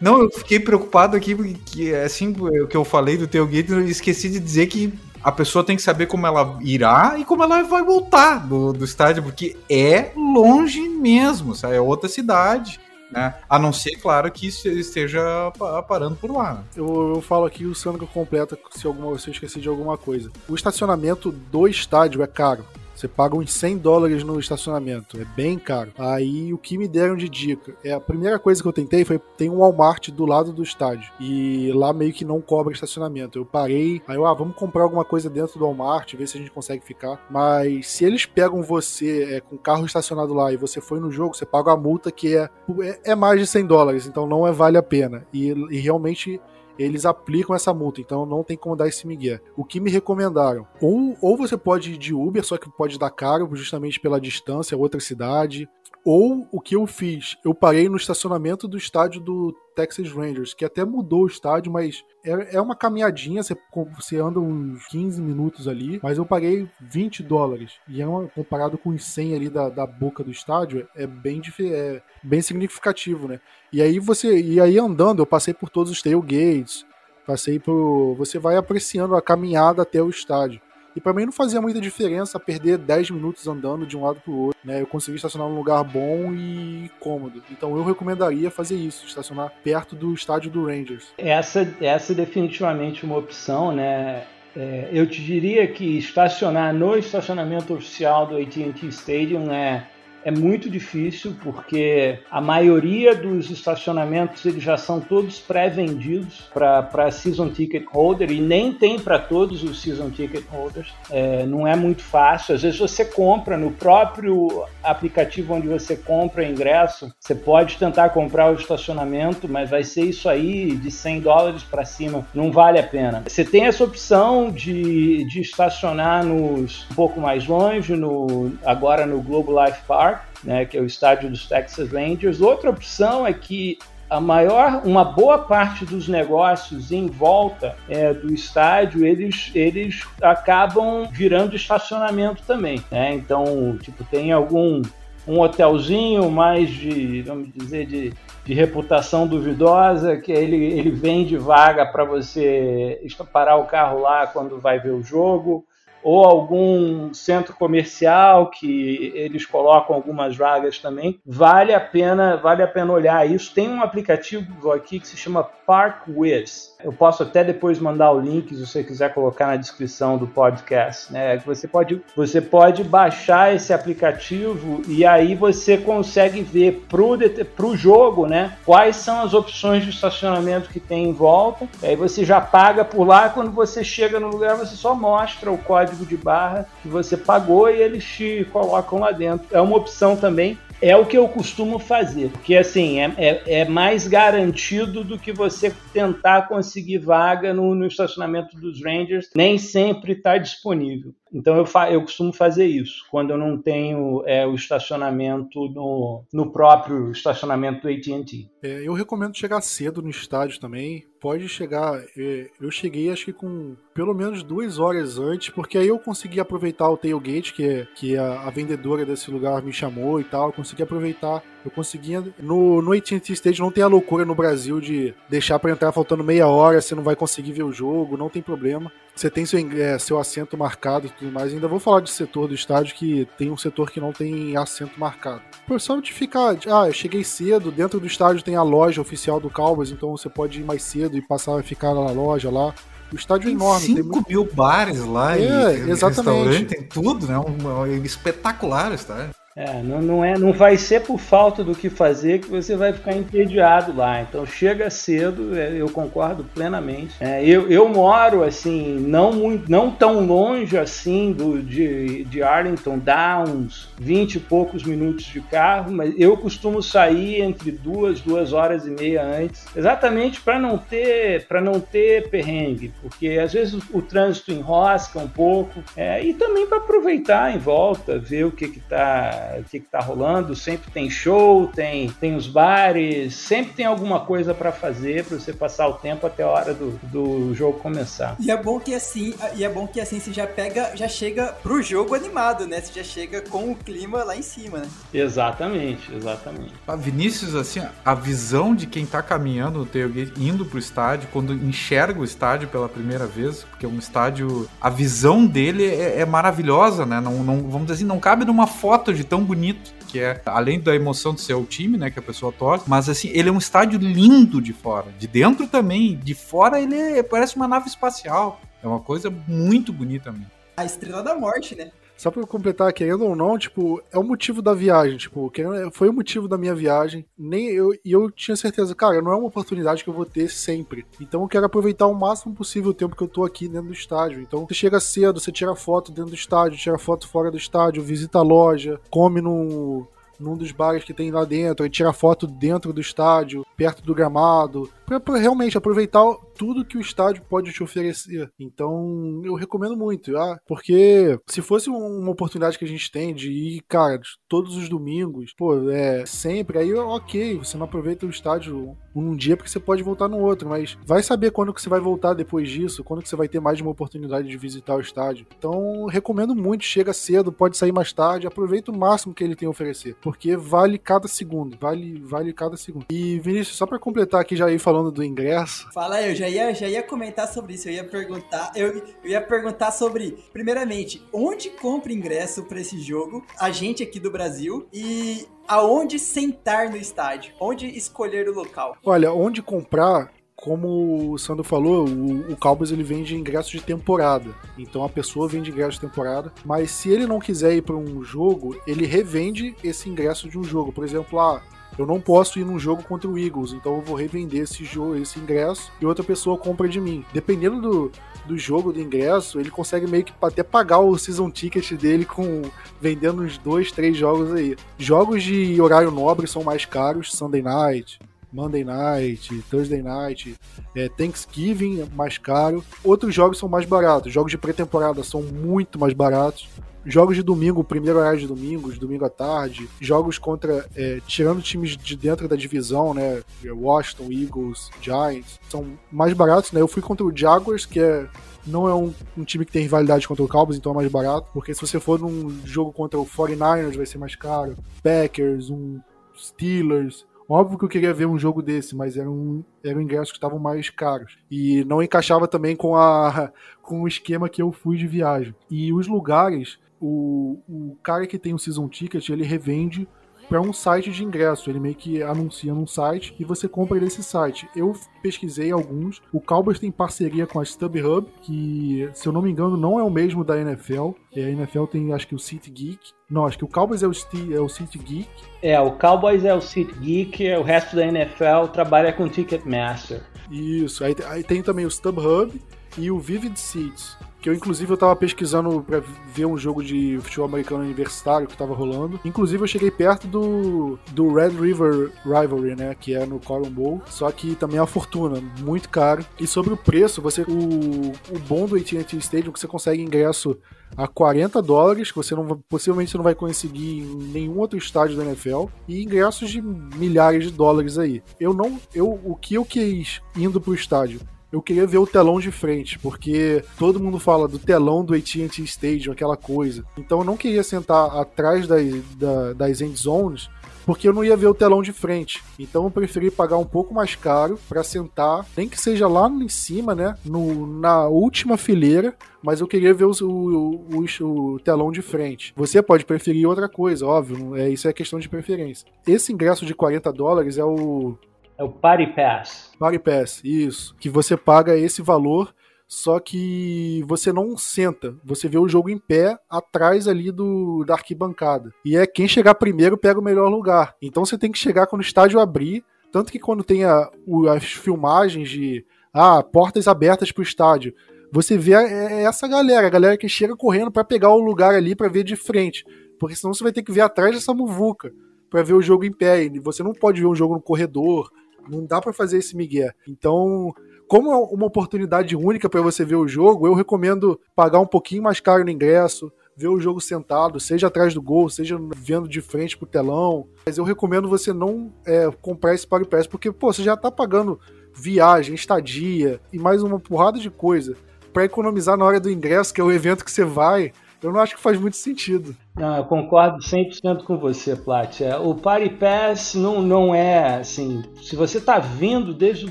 [0.00, 4.28] Não, eu fiquei preocupado aqui, porque assim, o que eu falei do tailgate, eu esqueci
[4.28, 7.82] de dizer que a pessoa tem que saber como ela irá e como ela vai
[7.82, 11.76] voltar do, do estádio, porque é longe mesmo, sabe?
[11.76, 12.80] é outra cidade.
[13.12, 13.34] Né?
[13.48, 15.52] A não ser, claro, que esteja
[15.86, 16.64] parando por lá.
[16.74, 20.30] Eu, eu falo aqui o Sandro completa se, alguma, se eu esqueci de alguma coisa.
[20.48, 22.64] O estacionamento do estádio é caro.
[23.02, 25.90] Você paga uns 100 dólares no estacionamento, é bem caro.
[25.98, 29.18] Aí o que me deram de dica é a primeira coisa que eu tentei foi
[29.36, 33.40] tem um Walmart do lado do estádio e lá meio que não cobra estacionamento.
[33.40, 36.40] Eu parei, aí eu, ah, vamos comprar alguma coisa dentro do Walmart, ver se a
[36.40, 37.26] gente consegue ficar.
[37.28, 41.34] Mas se eles pegam você é, com carro estacionado lá e você foi no jogo,
[41.34, 42.48] você paga a multa que é,
[42.82, 45.26] é, é mais de 100 dólares, então não é vale a pena.
[45.34, 46.40] E, e realmente
[46.78, 49.40] eles aplicam essa multa, então não tem como dar esse migué.
[49.56, 53.10] O que me recomendaram, ou, ou você pode ir de Uber, só que pode dar
[53.10, 55.68] caro, justamente pela distância, outra cidade,
[56.04, 60.64] ou o que eu fiz, eu parei no estacionamento do estádio do Texas Rangers, que
[60.64, 63.56] até mudou o estádio, mas é, é uma caminhadinha, você,
[63.94, 67.72] você anda uns 15 minutos ali, mas eu paguei 20 dólares.
[67.88, 71.40] E é uma, comparado com os 100 ali da, da boca do estádio, é bem,
[71.60, 73.40] é bem significativo, né?
[73.72, 74.40] E aí você.
[74.40, 76.84] E aí andando, eu passei por todos os tailgates,
[77.26, 78.14] passei por.
[78.16, 80.60] Você vai apreciando a caminhada até o estádio.
[80.94, 84.34] E para mim não fazia muita diferença perder 10 minutos andando de um lado pro
[84.34, 84.58] outro.
[84.64, 84.80] Né?
[84.80, 87.42] Eu consegui estacionar num lugar bom e cômodo.
[87.50, 91.12] Então eu recomendaria fazer isso, estacionar perto do estádio do Rangers.
[91.18, 94.24] Essa, essa é definitivamente uma opção, né?
[94.54, 99.86] É, eu te diria que estacionar no estacionamento oficial do AT&T Stadium é
[100.24, 107.48] é muito difícil porque a maioria dos estacionamentos eles já são todos pré-vendidos para season
[107.48, 110.92] ticket holder e nem tem para todos os season ticket holders.
[111.10, 112.54] É, não é muito fácil.
[112.54, 118.50] Às vezes você compra no próprio aplicativo onde você compra ingresso, você pode tentar comprar
[118.50, 122.26] o estacionamento, mas vai ser isso aí de 100 dólares para cima.
[122.34, 123.22] Não vale a pena.
[123.26, 129.20] Você tem essa opção de, de estacionar nos um pouco mais longe, no, agora no
[129.20, 130.11] Globo Life Park
[130.42, 132.40] né, que é o estádio dos Texas Rangers.
[132.40, 133.78] Outra opção é que
[134.08, 141.08] a maior, uma boa parte dos negócios em volta é, do estádio, eles, eles acabam
[141.10, 143.14] virando estacionamento também, né?
[143.14, 144.82] Então, tipo, tem algum
[145.26, 148.12] um hotelzinho mais de, vamos dizer, de,
[148.44, 153.00] de reputação duvidosa, que ele, ele vende vaga para você
[153.32, 155.64] parar o carro lá quando vai ver o jogo
[156.02, 161.20] ou algum centro comercial que eles colocam algumas vagas também.
[161.24, 163.54] Vale a pena, vale a pena olhar isso.
[163.54, 166.71] Tem um aplicativo aqui que se chama ParkWiz.
[166.84, 171.12] Eu posso até depois mandar o link se você quiser colocar na descrição do podcast,
[171.12, 171.38] né?
[171.38, 177.12] Você pode, você pode baixar esse aplicativo e aí você consegue ver pro
[177.56, 178.56] pro jogo, né?
[178.64, 181.68] Quais são as opções de estacionamento que tem em volta.
[181.82, 183.28] Aí você já paga por lá.
[183.28, 187.16] Quando você chega no lugar, você só mostra o código código de barra que você
[187.16, 189.46] pagou e eles te colocam lá dentro.
[189.50, 190.58] É uma opção também.
[190.80, 195.32] É o que eu costumo fazer, porque assim é, é, é mais garantido do que
[195.32, 201.14] você tentar conseguir vaga no, no estacionamento dos Rangers, nem sempre está disponível.
[201.32, 206.24] Então eu, fa eu costumo fazer isso quando eu não tenho é, o estacionamento no,
[206.32, 208.48] no próprio estacionamento do AT&T.
[208.62, 211.04] É, eu recomendo chegar cedo no estádio também.
[211.20, 212.02] Pode chegar.
[212.16, 216.40] É, eu cheguei acho que com pelo menos duas horas antes, porque aí eu consegui
[216.40, 220.48] aproveitar o tailgate que, é, que a, a vendedora desse lugar me chamou e tal.
[220.48, 221.42] Eu consegui aproveitar.
[221.64, 222.22] Eu conseguia.
[222.40, 226.24] No, no AT&T Stage não tem a loucura no Brasil de deixar para entrar faltando
[226.24, 228.90] meia hora, você não vai conseguir ver o jogo, não tem problema.
[229.14, 231.52] Você tem seu, é, seu assento marcado e tudo mais.
[231.52, 234.98] Ainda vou falar de setor do estádio que tem um setor que não tem assento
[234.98, 235.42] marcado.
[235.66, 236.56] Por só de ficar.
[236.66, 240.28] Ah, eu cheguei cedo, dentro do estádio tem a loja oficial do Cowboys, então você
[240.28, 242.74] pode ir mais cedo e passar a ficar na loja lá.
[243.12, 243.86] O estádio tem é enorme.
[243.86, 244.28] 5 muito...
[244.28, 246.64] mil bares lá é, e exatamente.
[246.64, 247.38] tem tudo, né?
[247.38, 249.34] Um, um, espetacular o estádio.
[249.54, 252.92] É, não, não, é, não vai ser por falta do que fazer que você vai
[252.92, 254.22] ficar entediado lá.
[254.22, 257.14] Então chega cedo, é, eu concordo plenamente.
[257.20, 262.98] É, eu, eu moro assim, não, muito, não tão longe assim do, de, de Arlington,
[262.98, 268.52] dá uns 20 e poucos minutos de carro, mas eu costumo sair entre duas, duas
[268.52, 273.74] horas e meia antes, exatamente para não ter para não ter perrengue, porque às vezes
[273.74, 278.50] o, o trânsito enrosca um pouco, é, e também para aproveitar em volta, ver o
[278.50, 280.54] que está o que está rolando.
[280.54, 285.52] Sempre tem show, tem, tem os bares, sempre tem alguma coisa para fazer para você
[285.52, 288.36] passar o tempo até a hora do, do jogo começar.
[288.40, 291.54] E é bom que assim, e é bom que assim você já pega, já chega
[291.62, 292.80] pro jogo animado, né?
[292.80, 294.88] Você já chega com o clima lá em cima, né?
[295.12, 296.72] Exatamente, exatamente.
[296.86, 301.52] A Vinícius, assim, a visão de quem tá caminhando no tailgate, indo pro estádio, quando
[301.52, 306.26] enxerga o estádio pela primeira vez, porque é um estádio, a visão dele é, é
[306.26, 307.20] maravilhosa, né?
[307.20, 310.78] Não, não, vamos dizer assim, não cabe numa foto de tão bonito que é, além
[310.78, 313.52] da emoção de ser o time, né, que a pessoa torce, mas assim, ele é
[313.52, 315.10] um estádio lindo de fora.
[315.18, 318.60] De dentro também, de fora ele é, parece uma nave espacial.
[318.82, 320.50] É uma coisa muito bonita mesmo.
[320.76, 321.92] A estrela da morte, né?
[322.22, 325.50] Só pra completar, querendo ou não, tipo, é o motivo da viagem, tipo,
[325.90, 327.26] foi o motivo da minha viagem.
[327.36, 330.48] Nem eu, e eu tinha certeza, cara, não é uma oportunidade que eu vou ter
[330.48, 331.04] sempre.
[331.20, 333.92] Então eu quero aproveitar o máximo possível o tempo que eu tô aqui dentro do
[333.92, 334.40] estádio.
[334.40, 338.04] Então você chega cedo, você tira foto dentro do estádio, tira foto fora do estádio,
[338.04, 340.06] visita a loja, come no
[340.38, 344.14] num dos bares que tem lá dentro, e tira foto dentro do estádio, perto do
[344.14, 344.90] gramado,
[345.20, 346.22] para realmente aproveitar
[346.56, 348.50] tudo que o estádio pode te oferecer.
[348.58, 353.50] Então, eu recomendo muito, ah, porque se fosse uma oportunidade que a gente tem de
[353.50, 358.96] ir, cara, todos os domingos, pô, é sempre, aí ok, você não aproveita o estádio
[359.14, 362.00] um dia porque você pode voltar no outro, mas vai saber quando que você vai
[362.00, 365.00] voltar depois disso, quando que você vai ter mais de uma oportunidade de visitar o
[365.00, 365.46] estádio.
[365.58, 369.66] Então, recomendo muito, chega cedo, pode sair mais tarde, aproveita o máximo que ele tem
[369.66, 373.06] a oferecer, porque vale cada segundo, vale, vale cada segundo.
[373.10, 375.88] E Vinícius, só para completar aqui já aí falando do ingresso.
[375.92, 379.30] Fala aí, eu já ia, já ia comentar sobre isso, eu ia perguntar, eu, eu
[379.30, 383.44] ia perguntar sobre, primeiramente, onde compra ingresso para esse jogo?
[383.58, 388.96] A gente aqui do Brasil e aonde sentar no estádio, onde escolher o local.
[389.04, 390.30] Olha, onde comprar
[390.62, 394.54] como o Sandro falou, o, o Cowboys ele vende ingressos de temporada.
[394.78, 398.22] Então a pessoa vende ingresso de temporada, mas se ele não quiser ir para um
[398.22, 400.92] jogo, ele revende esse ingresso de um jogo.
[400.92, 401.60] Por exemplo, ah,
[401.98, 405.16] eu não posso ir num jogo contra o Eagles, então eu vou revender esse jogo,
[405.16, 407.24] esse ingresso e outra pessoa compra de mim.
[407.32, 408.12] Dependendo do,
[408.46, 412.62] do jogo do ingresso, ele consegue meio que até pagar o season ticket dele com
[413.00, 414.76] vendendo uns dois, três jogos aí.
[414.98, 418.18] Jogos de horário nobre são mais caros, Sunday Night,
[418.52, 420.54] Monday Night, Thursday Night,
[420.94, 422.84] é, Thanksgiving mais caro.
[423.02, 424.32] Outros jogos são mais baratos.
[424.32, 426.68] Jogos de pré-temporada são muito mais baratos
[427.04, 431.60] jogos de domingo, primeiro horário de domingo, de domingo à tarde, jogos contra, é, tirando
[431.60, 437.02] times de dentro da divisão, né, Washington, Eagles, Giants, são mais baratos, né, eu fui
[437.02, 438.28] contra o Jaguars, que é
[438.64, 441.48] não é um, um, time que tem rivalidade contra o Cowboys, então é mais barato,
[441.52, 446.00] porque se você for num jogo contra o 49ers vai ser mais caro, Packers, um
[446.38, 450.58] Steelers, Óbvio que eu queria ver um jogo desse, mas eram, eram ingressos que estavam
[450.58, 451.36] mais caros.
[451.50, 455.54] E não encaixava também com, a, com o esquema que eu fui de viagem.
[455.70, 460.08] E os lugares o, o cara que tem o Season Ticket, ele revende
[460.52, 461.70] para um site de ingresso.
[461.70, 464.68] Ele meio que anuncia num site e você compra desse site.
[464.76, 464.92] Eu
[465.22, 466.20] pesquisei alguns.
[466.30, 470.04] O Cowboys tem parceria com a StubHub, que, se eu não me engano, não é
[470.04, 471.12] o mesmo da NFL.
[471.34, 473.12] É, a NFL tem, acho que, o City Geek.
[473.30, 474.12] Não, acho que o Cowboys é o,
[474.54, 475.30] é o City Geek.
[475.62, 480.20] É, o Cowboys é o City Geek, o resto da NFL trabalha com Ticketmaster.
[480.50, 482.60] Isso, aí, aí tem também o StubHub
[482.98, 486.02] e o Vivid Seats, que eu inclusive eu tava pesquisando para
[486.34, 489.20] ver um jogo de futebol americano universitário que tava rolando.
[489.24, 494.02] Inclusive eu cheguei perto do, do Red River Rivalry, né, que é no Cotton Bowl,
[494.06, 496.26] só que também é uma fortuna, muito caro.
[496.40, 500.58] E sobre o preço, você o, o bom do AT&T Stadium que você consegue ingresso
[500.96, 505.16] a 40 dólares, que você não possivelmente você não vai conseguir em nenhum outro estádio
[505.16, 508.22] da NFL, e ingressos de milhares de dólares aí.
[508.38, 511.20] Eu não, eu o que eu quis indo pro estádio
[511.52, 515.62] eu queria ver o telão de frente, porque todo mundo fala do telão do AT&T
[515.62, 516.82] Stadium, aquela coisa.
[516.96, 518.84] Então eu não queria sentar atrás das,
[519.16, 520.48] da, das end zones,
[520.84, 522.42] porque eu não ia ver o telão de frente.
[522.58, 526.48] Então eu preferi pagar um pouco mais caro para sentar, nem que seja lá em
[526.48, 531.92] cima, né, no, na última fileira, mas eu queria ver o, o, o, o, telão
[531.92, 532.52] de frente.
[532.56, 535.86] Você pode preferir outra coisa, óbvio, é, isso é questão de preferência.
[536.06, 538.16] Esse ingresso de 40 dólares é o
[538.58, 539.72] é o Party Pass.
[539.78, 540.94] Party Pass, isso.
[540.98, 542.54] Que você paga esse valor,
[542.86, 545.14] só que você não senta.
[545.24, 548.70] Você vê o jogo em pé atrás ali do da arquibancada.
[548.84, 550.94] E é quem chegar primeiro pega o melhor lugar.
[551.00, 552.84] Então você tem que chegar quando o estádio abrir.
[553.10, 557.94] Tanto que quando tem a, o, as filmagens de ah, portas abertas para o estádio,
[558.30, 561.74] você vê é, é essa galera, a galera que chega correndo para pegar o lugar
[561.74, 562.84] ali para ver de frente.
[563.18, 565.12] Porque senão você vai ter que ver atrás dessa muvuca
[565.48, 566.44] para ver o jogo em pé.
[566.44, 568.30] E você não pode ver um jogo no corredor,
[568.68, 569.92] não dá para fazer esse migué.
[570.06, 570.72] Então,
[571.08, 575.22] como é uma oportunidade única para você ver o jogo, eu recomendo pagar um pouquinho
[575.22, 579.40] mais caro no ingresso, ver o jogo sentado, seja atrás do gol, seja vendo de
[579.40, 580.48] frente pro telão.
[580.64, 584.10] Mas eu recomendo você não é, comprar esse Party Pass, porque, pô, você já tá
[584.10, 584.58] pagando
[584.94, 587.96] viagem, estadia e mais uma porrada de coisa
[588.32, 590.92] para economizar na hora do ingresso, que é o evento que você vai.
[591.22, 592.56] Eu não acho que faz muito sentido.
[592.74, 595.20] Não, eu concordo 100% com você, Plat.
[595.20, 598.02] É, o Party Pass não, não é assim.
[598.22, 599.70] Se você está vindo desde o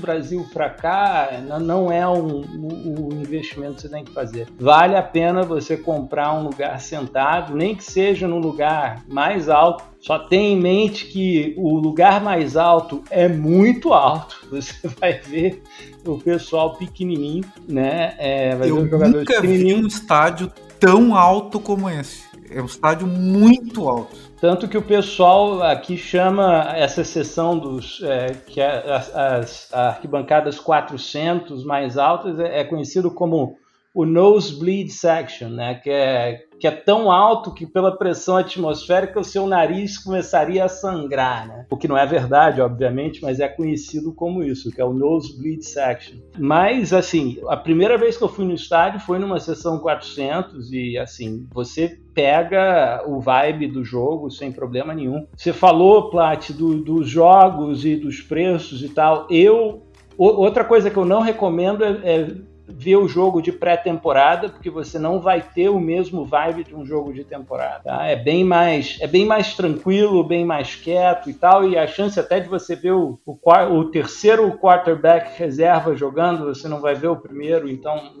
[0.00, 1.28] Brasil para cá,
[1.60, 4.46] não é um, um, um, investimento que você tem que fazer.
[4.58, 9.84] Vale a pena você comprar um lugar sentado, nem que seja no lugar mais alto.
[10.00, 14.36] Só tenha em mente que o lugar mais alto é muito alto.
[14.50, 15.62] Você vai ver
[16.04, 18.14] o pessoal pequenininho, né?
[18.18, 20.50] É, vai eu ver os jogadores nunca vi um estádio
[20.82, 24.16] tão alto como esse é um estádio muito alto.
[24.40, 30.58] Tanto que o pessoal aqui chama essa seção dos é, que é as, as, arquibancadas
[30.58, 33.56] 400 mais altas é, é conhecido como
[33.94, 35.74] o nosebleed section, né?
[35.74, 40.68] Que é, que é tão alto que pela pressão atmosférica o seu nariz começaria a
[40.68, 41.66] sangrar, né?
[41.70, 45.62] O que não é verdade, obviamente, mas é conhecido como isso, que é o nosebleed
[45.62, 46.18] section.
[46.38, 50.96] Mas, assim, a primeira vez que eu fui no estádio foi numa sessão 400 e,
[50.96, 55.26] assim, você pega o vibe do jogo sem problema nenhum.
[55.36, 59.26] Você falou, Plat, do, dos jogos e dos preços e tal.
[59.30, 59.82] Eu
[60.16, 62.28] Outra coisa que eu não recomendo é, é
[62.66, 66.84] ver o jogo de pré-temporada, porque você não vai ter o mesmo vibe de um
[66.84, 67.82] jogo de temporada.
[67.84, 68.06] Tá?
[68.06, 72.18] É bem mais é bem mais tranquilo, bem mais quieto e tal, e a chance
[72.18, 73.38] até de você ver o, o,
[73.72, 78.12] o terceiro quarterback reserva jogando, você não vai ver o primeiro, então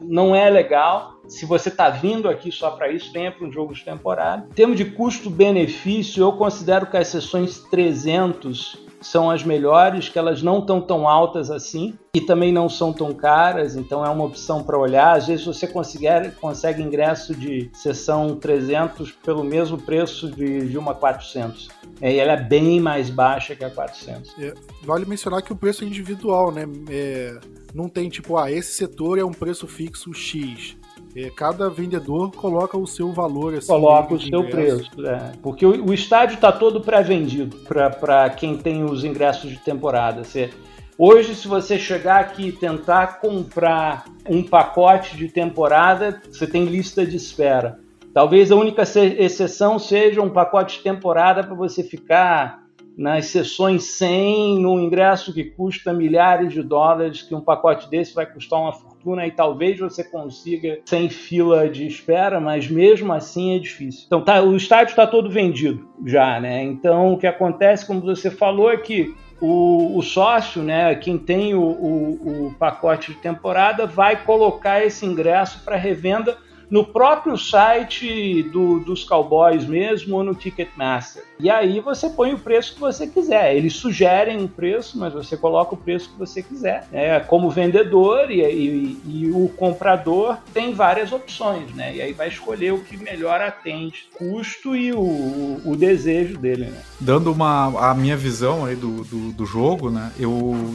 [0.00, 1.18] não é legal.
[1.26, 4.46] Se você está vindo aqui só para isso, venha para um jogo de temporada.
[4.50, 10.42] Em termos de custo-benefício, eu considero que as sessões 300 são as melhores, que elas
[10.42, 14.62] não estão tão altas assim e também não são tão caras, então é uma opção
[14.62, 15.16] para olhar.
[15.16, 20.94] Às vezes você conseguir, consegue ingresso de sessão 300 pelo mesmo preço de, de uma
[20.94, 21.68] 400.
[22.00, 24.34] É, e ela é bem mais baixa que a 400.
[24.38, 26.64] É, vale mencionar que o preço é individual, né?
[26.90, 27.38] É,
[27.74, 30.76] não tem tipo, ah, esse setor é um preço fixo X.
[31.16, 33.54] É, cada vendedor coloca o seu valor.
[33.54, 34.90] Assim, coloca o seu ingresso.
[34.90, 35.06] preço.
[35.06, 35.32] É.
[35.42, 40.24] Porque o, o estádio está todo pré-vendido para quem tem os ingressos de temporada.
[40.24, 40.50] Você,
[40.96, 47.06] hoje, se você chegar aqui e tentar comprar um pacote de temporada, você tem lista
[47.06, 47.80] de espera.
[48.12, 54.58] Talvez a única exceção seja um pacote de temporada para você ficar nas sessões 100,
[54.58, 58.97] num ingresso que custa milhares de dólares, que um pacote desse vai custar uma fortuna
[59.26, 64.04] e talvez você consiga sem fila de espera, mas mesmo assim é difícil.
[64.06, 66.62] Então tá, o estádio está todo vendido já, né?
[66.62, 71.54] Então o que acontece, como você falou, é que o, o sócio, né, quem tem
[71.54, 76.36] o, o, o pacote de temporada, vai colocar esse ingresso para revenda
[76.70, 81.24] no próprio site do, dos Cowboys mesmo ou no Ticketmaster.
[81.40, 83.56] E aí você põe o preço que você quiser.
[83.56, 86.86] Eles sugerem um preço, mas você coloca o preço que você quiser.
[86.92, 91.94] É, como vendedor e, e, e o comprador tem várias opções, né?
[91.94, 96.82] E aí vai escolher o que melhor atende custo e o, o, desejo dele, né?
[97.00, 100.12] Dando uma a minha visão aí do, do, do jogo, né?
[100.18, 100.30] Eu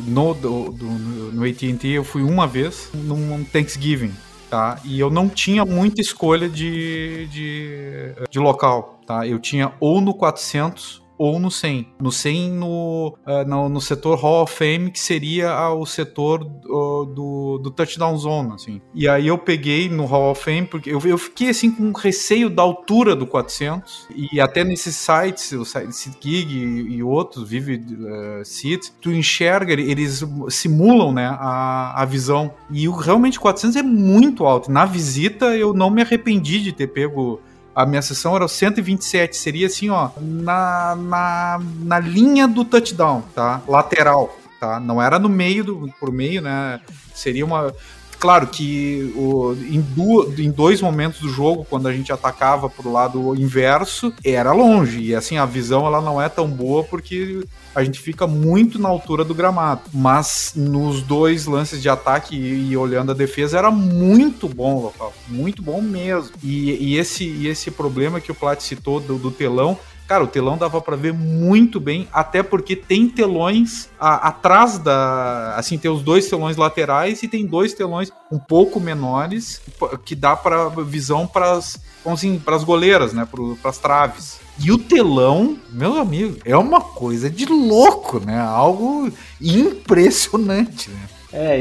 [0.07, 4.13] no do, do no AT&T eu fui uma vez num Thanksgiving
[4.53, 4.79] tá?
[4.85, 9.25] E eu não tinha muita escolha de, de, de local, tá?
[9.25, 11.87] Eu tinha ou no 400 ou no 100.
[12.01, 17.05] No 100, no, uh, no, no, setor Hall of Fame, que seria o setor uh,
[17.05, 18.81] do, do touchdown zone, assim.
[18.93, 22.49] E aí eu peguei no Hall of Fame, porque eu, eu fiquei, assim, com receio
[22.49, 27.75] da altura do 400, e até nesses sites, o site SeatGig e, e outros, Vive
[27.75, 32.53] uh, tu enxerga, eles simulam, né, a, a visão.
[32.69, 34.69] E o, realmente 400 é muito alto.
[34.69, 37.39] Na visita, eu não me arrependi de ter pego
[37.75, 43.23] a minha sessão era o 127, seria assim, ó, na, na, na linha do touchdown,
[43.33, 43.61] tá?
[43.67, 44.79] Lateral, tá?
[44.79, 46.79] Não era no meio do por meio, né?
[47.13, 47.73] Seria uma
[48.23, 52.89] claro que o, em, du, em, dois momentos do jogo, quando a gente atacava pro
[52.89, 55.01] lado inverso, era longe.
[55.01, 57.43] E assim, a visão ela não é tão boa porque
[57.75, 59.81] a gente fica muito na altura do gramado.
[59.93, 65.13] Mas nos dois lances de ataque e, e olhando a defesa, era muito bom local.
[65.27, 66.31] Muito bom mesmo.
[66.41, 69.77] E, e, esse, e esse problema que o Plat citou do, do telão
[70.07, 75.55] Cara, o telão dava para ver muito bem, até porque tem telões a, atrás da.
[75.55, 79.61] Assim, tem os dois telões laterais e tem dois telões um pouco menores
[80.03, 81.59] que dá para visão para
[82.05, 83.25] assim, as goleiras, né?
[83.61, 84.39] Para as traves.
[84.59, 88.39] E o telão, meu amigo, é uma coisa de louco, né?
[88.39, 91.09] Algo impressionante, né?
[91.35, 91.57] É,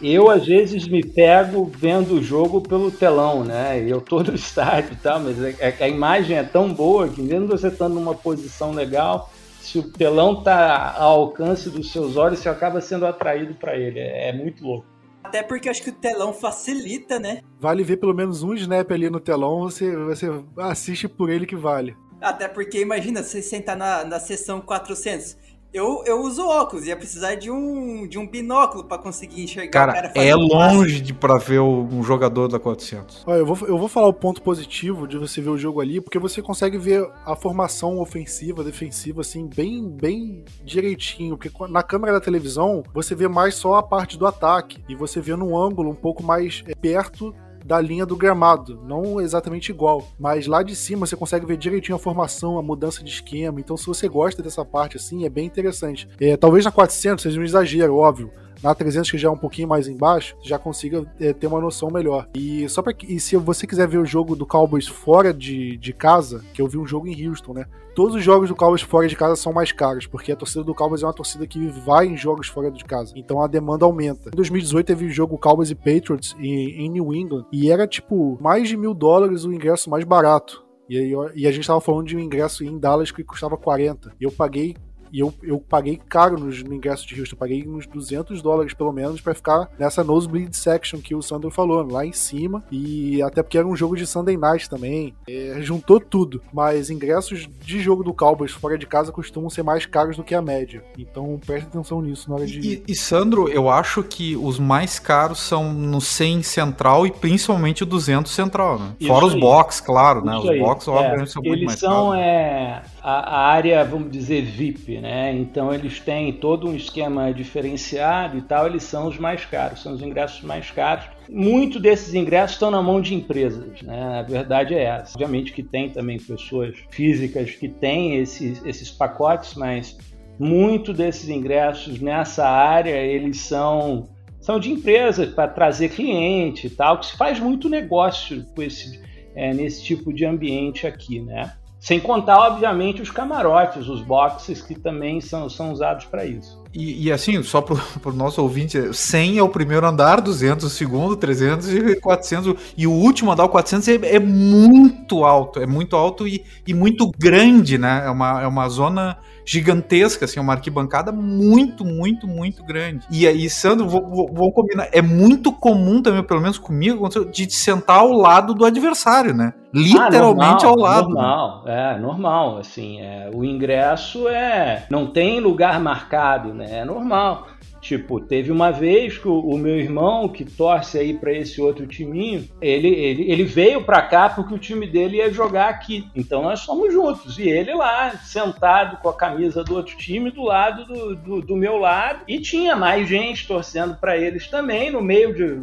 [0.00, 3.84] eu às vezes me pego vendo o jogo pelo telão, né?
[3.84, 7.20] Eu tô no estádio e tal, mas é, é a imagem é tão boa que
[7.20, 9.28] mesmo você estando numa posição legal,
[9.60, 13.98] se o telão tá ao alcance dos seus olhos, você acaba sendo atraído para ele.
[13.98, 14.86] É, é, muito louco.
[15.24, 17.40] Até porque eu acho que o telão facilita, né?
[17.58, 21.56] Vale ver pelo menos um snap ali no telão, você, você assiste por ele que
[21.56, 21.96] vale.
[22.20, 25.36] Até porque imagina você sentar na, na sessão 400
[25.72, 29.92] eu, eu uso óculos, ia precisar de um, de um binóculo para conseguir enxergar cara,
[29.92, 33.24] cara é longe de para ver um jogador da 400.
[33.26, 36.00] Olha, eu vou, eu vou falar o ponto positivo de você ver o jogo ali,
[36.00, 41.36] porque você consegue ver a formação ofensiva, defensiva, assim, bem, bem direitinho.
[41.36, 45.20] Porque na câmera da televisão, você vê mais só a parte do ataque, e você
[45.20, 47.34] vê num ângulo um pouco mais é, perto
[47.66, 51.96] da linha do gramado, não exatamente igual, mas lá de cima você consegue ver direitinho
[51.96, 53.58] a formação, a mudança de esquema.
[53.58, 56.08] Então, se você gosta dessa parte assim, é bem interessante.
[56.20, 58.30] É, talvez na 400 seja um exagero, óbvio,
[58.62, 61.90] na 300 que já é um pouquinho mais embaixo, já consiga é, ter uma noção
[61.90, 62.28] melhor.
[62.34, 65.92] E só para e se você quiser ver o jogo do Cowboys fora de, de
[65.92, 67.66] casa, que eu vi um jogo em Houston, né?
[67.94, 70.74] Todos os jogos do Cowboys fora de casa são mais caros, porque a torcida do
[70.74, 73.14] Cowboys é uma torcida que vai em jogos fora de casa.
[73.16, 74.28] Então a demanda aumenta.
[74.28, 78.36] Em 2018 teve o jogo Cowboys e Patriots em, em New England e era tipo
[78.38, 80.66] mais de mil dólares o ingresso mais barato.
[80.88, 84.12] E, aí, e a gente tava falando de um ingresso em Dallas que custava 40.
[84.20, 84.76] E eu paguei
[85.12, 87.34] e eu, eu paguei caro no, no ingresso de Houston.
[87.34, 91.50] Eu paguei uns 200 dólares pelo menos para ficar nessa nosebleed section que o Sandro
[91.50, 92.64] falou, lá em cima.
[92.70, 95.14] E até porque era um jogo de Sunday night também.
[95.28, 96.42] É, juntou tudo.
[96.52, 100.34] Mas ingressos de jogo do Cowboys fora de casa costumam ser mais caros do que
[100.34, 100.82] a média.
[100.98, 102.60] Então preste atenção nisso na hora de.
[102.60, 107.82] E, e Sandro, eu acho que os mais caros são no 100 central e principalmente
[107.82, 108.92] o 200 central, né?
[109.06, 110.36] Fora os box, claro, né?
[110.36, 112.14] Os box, obviamente, é, são muito mais são, caros.
[112.14, 115.32] Eles são é, a, a área, vamos dizer, VIP, né?
[115.32, 119.92] Então eles têm todo um esquema diferenciado e tal, eles são os mais caros, são
[119.92, 121.04] os ingressos mais caros.
[121.30, 124.18] Muito desses ingressos estão na mão de empresas, né?
[124.18, 125.12] A verdade é essa.
[125.12, 129.96] Obviamente que tem também pessoas físicas que têm esses, esses pacotes, mas
[130.36, 134.08] muito desses ingressos nessa área eles são
[134.40, 139.00] são de empresas para trazer cliente e tal, que se faz muito negócio com esse,
[139.34, 141.52] é, nesse tipo de ambiente aqui, né?
[141.78, 146.60] Sem contar, obviamente, os camarotes, os boxes que também são, são usados para isso.
[146.74, 150.70] E, e, assim, só para o nosso ouvinte, 100 é o primeiro andar, 200 o
[150.70, 152.54] segundo, 300 e 400.
[152.76, 156.74] E o último andar, o 400, é, é muito alto, é muito alto e, e
[156.74, 158.02] muito grande, né?
[158.04, 163.06] É uma, é uma zona gigantesca, assim, uma arquibancada muito, muito, muito grande.
[163.08, 168.10] E aí, Sandro, vamos combinar, é muito comum também, pelo menos comigo, de sentar ao
[168.10, 169.54] lado do adversário, né?
[169.72, 171.08] Literalmente ah, normal, ao lado.
[171.10, 176.78] Normal, é, normal, assim, é, o ingresso é, não tem lugar marcado, né?
[176.80, 177.46] É normal.
[177.86, 181.86] Tipo, teve uma vez que o, o meu irmão, que torce aí para esse outro
[181.86, 186.04] timinho, ele, ele, ele veio para cá porque o time dele ia jogar aqui.
[186.12, 187.38] Então nós fomos juntos.
[187.38, 191.56] E ele lá, sentado com a camisa do outro time, do lado do, do, do
[191.56, 192.22] meu lado.
[192.26, 195.62] E tinha mais gente torcendo para eles também, no meio de,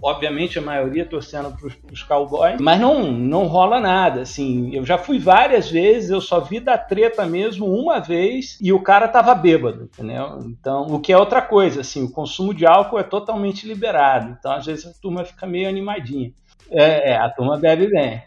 [0.00, 2.60] obviamente, a maioria torcendo para os Cowboys.
[2.60, 4.20] Mas não, não rola nada.
[4.20, 8.72] Assim, eu já fui várias vezes, eu só vi da treta mesmo uma vez e
[8.72, 10.38] o cara tava bêbado, entendeu?
[10.46, 14.36] Então, o que é outra coisa coisa, assim, o consumo de álcool é totalmente liberado.
[14.38, 16.30] Então, às vezes, a turma fica meio animadinha.
[16.70, 18.22] É, é a turma bebe bem.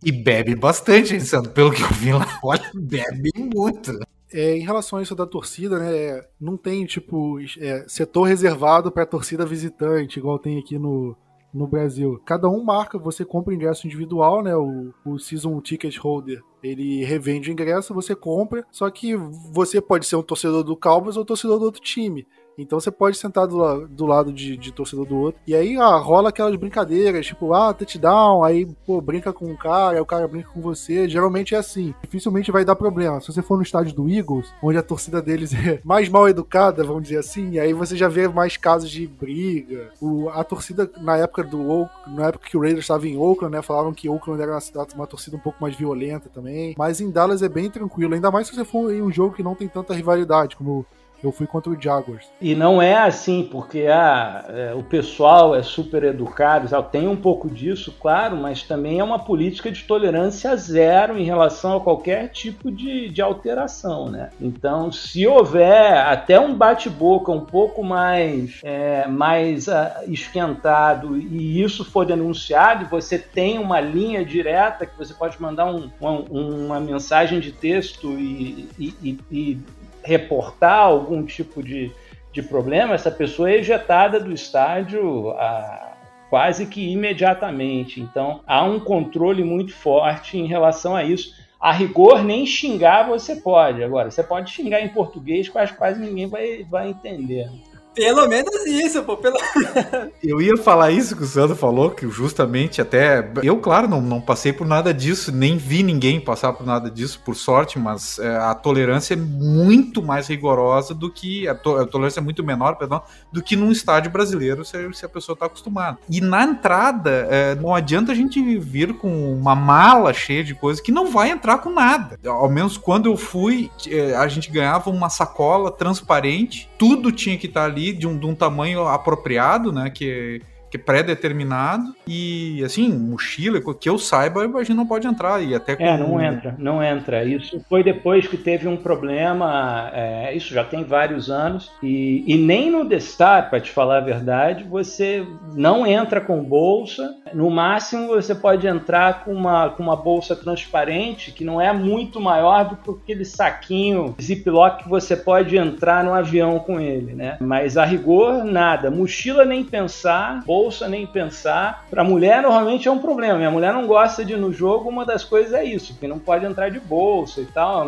[0.00, 1.50] E bebe bastante, Sandro.
[1.50, 3.98] Pelo que eu vi lá, olha, bebe muito.
[4.32, 9.04] É, em relação a isso da torcida, né, não tem, tipo, é, setor reservado para
[9.04, 11.16] torcida visitante, igual tem aqui no,
[11.54, 12.20] no Brasil.
[12.26, 14.56] Cada um marca, você compra ingresso individual, né?
[14.56, 20.06] O, o Season Ticket Holder ele revende o ingresso, você compra, só que você pode
[20.06, 22.26] ser um torcedor do Cowboys ou torcedor do outro time.
[22.58, 25.40] Então você pode sentar do, do lado de, de, torcedor do outro.
[25.46, 29.96] E aí ah, rola aquelas brincadeiras, tipo, ah, touchdown, aí, pô, brinca com um cara,
[29.96, 31.08] aí o cara brinca com você.
[31.08, 31.94] Geralmente é assim.
[32.02, 33.20] Dificilmente vai dar problema.
[33.20, 36.84] Se você for no estádio do Eagles, onde a torcida deles é mais mal educada,
[36.84, 39.90] vamos dizer assim, aí você já vê mais casos de briga.
[40.00, 41.64] O, a torcida, na época do
[42.06, 45.06] na época que o Raiders estava em Oakland, né, falavam que Oakland era uma, uma
[45.06, 46.74] torcida um pouco mais violenta também.
[46.76, 49.42] Mas em Dallas é bem tranquilo, ainda mais se você for em um jogo que
[49.42, 50.86] não tem tanta rivalidade, como
[51.26, 52.26] eu fui contra o Jaguars.
[52.40, 57.48] E não é assim, porque ah, é, o pessoal é super educado, tem um pouco
[57.48, 62.70] disso, claro, mas também é uma política de tolerância zero em relação a qualquer tipo
[62.70, 64.30] de, de alteração, né?
[64.40, 71.84] Então, se houver até um bate-boca um pouco mais, é, mais ah, esquentado e isso
[71.84, 77.40] for denunciado, você tem uma linha direta que você pode mandar um, uma, uma mensagem
[77.40, 79.58] de texto e, e, e
[80.04, 81.90] reportar algum tipo de,
[82.32, 85.94] de problema, essa pessoa é ejetada do estádio a,
[86.28, 88.00] quase que imediatamente.
[88.00, 91.42] Então há um controle muito forte em relação a isso.
[91.58, 93.82] A rigor, nem xingar você pode.
[93.82, 97.48] Agora, você pode xingar em português, quase, quase ninguém vai, vai entender.
[97.94, 99.16] Pelo menos isso, pô.
[99.16, 99.36] Pelo...
[100.22, 103.30] eu ia falar isso que o Sandro falou, que justamente até.
[103.42, 107.20] Eu, claro, não, não passei por nada disso, nem vi ninguém passar por nada disso,
[107.24, 111.46] por sorte, mas é, a tolerância é muito mais rigorosa do que.
[111.46, 113.02] A, to, a, tolerância é muito menor, perdão,
[113.32, 115.98] do que num estádio brasileiro se, se a pessoa está acostumada.
[116.10, 120.82] E na entrada, é, não adianta a gente vir com uma mala cheia de coisas
[120.82, 122.18] que não vai entrar com nada.
[122.26, 127.46] Ao menos quando eu fui, é, a gente ganhava uma sacola transparente, tudo tinha que
[127.46, 129.90] estar tá ali de um, de um tamanho apropriado, né?
[129.90, 130.40] Que
[130.78, 135.84] pré-determinado e assim, mochila, que eu saiba, a gente não pode entrar e até com...
[135.84, 137.24] É, não entra, não entra.
[137.24, 142.36] Isso foi depois que teve um problema, é, isso já tem vários anos, e, e
[142.36, 148.08] nem no Destar, para te falar a verdade, você não entra com bolsa, no máximo
[148.08, 152.76] você pode entrar com uma, com uma bolsa transparente, que não é muito maior do
[152.76, 157.36] que aquele saquinho ziplock que você pode entrar no avião com ele, né?
[157.40, 158.90] Mas a rigor, nada.
[158.90, 161.84] Mochila nem pensar, bolsa bolsa nem pensar.
[161.90, 163.38] Para mulher normalmente é um problema.
[163.38, 166.18] Minha mulher não gosta de ir no jogo, uma das coisas é isso, que não
[166.18, 167.86] pode entrar de bolsa e tal.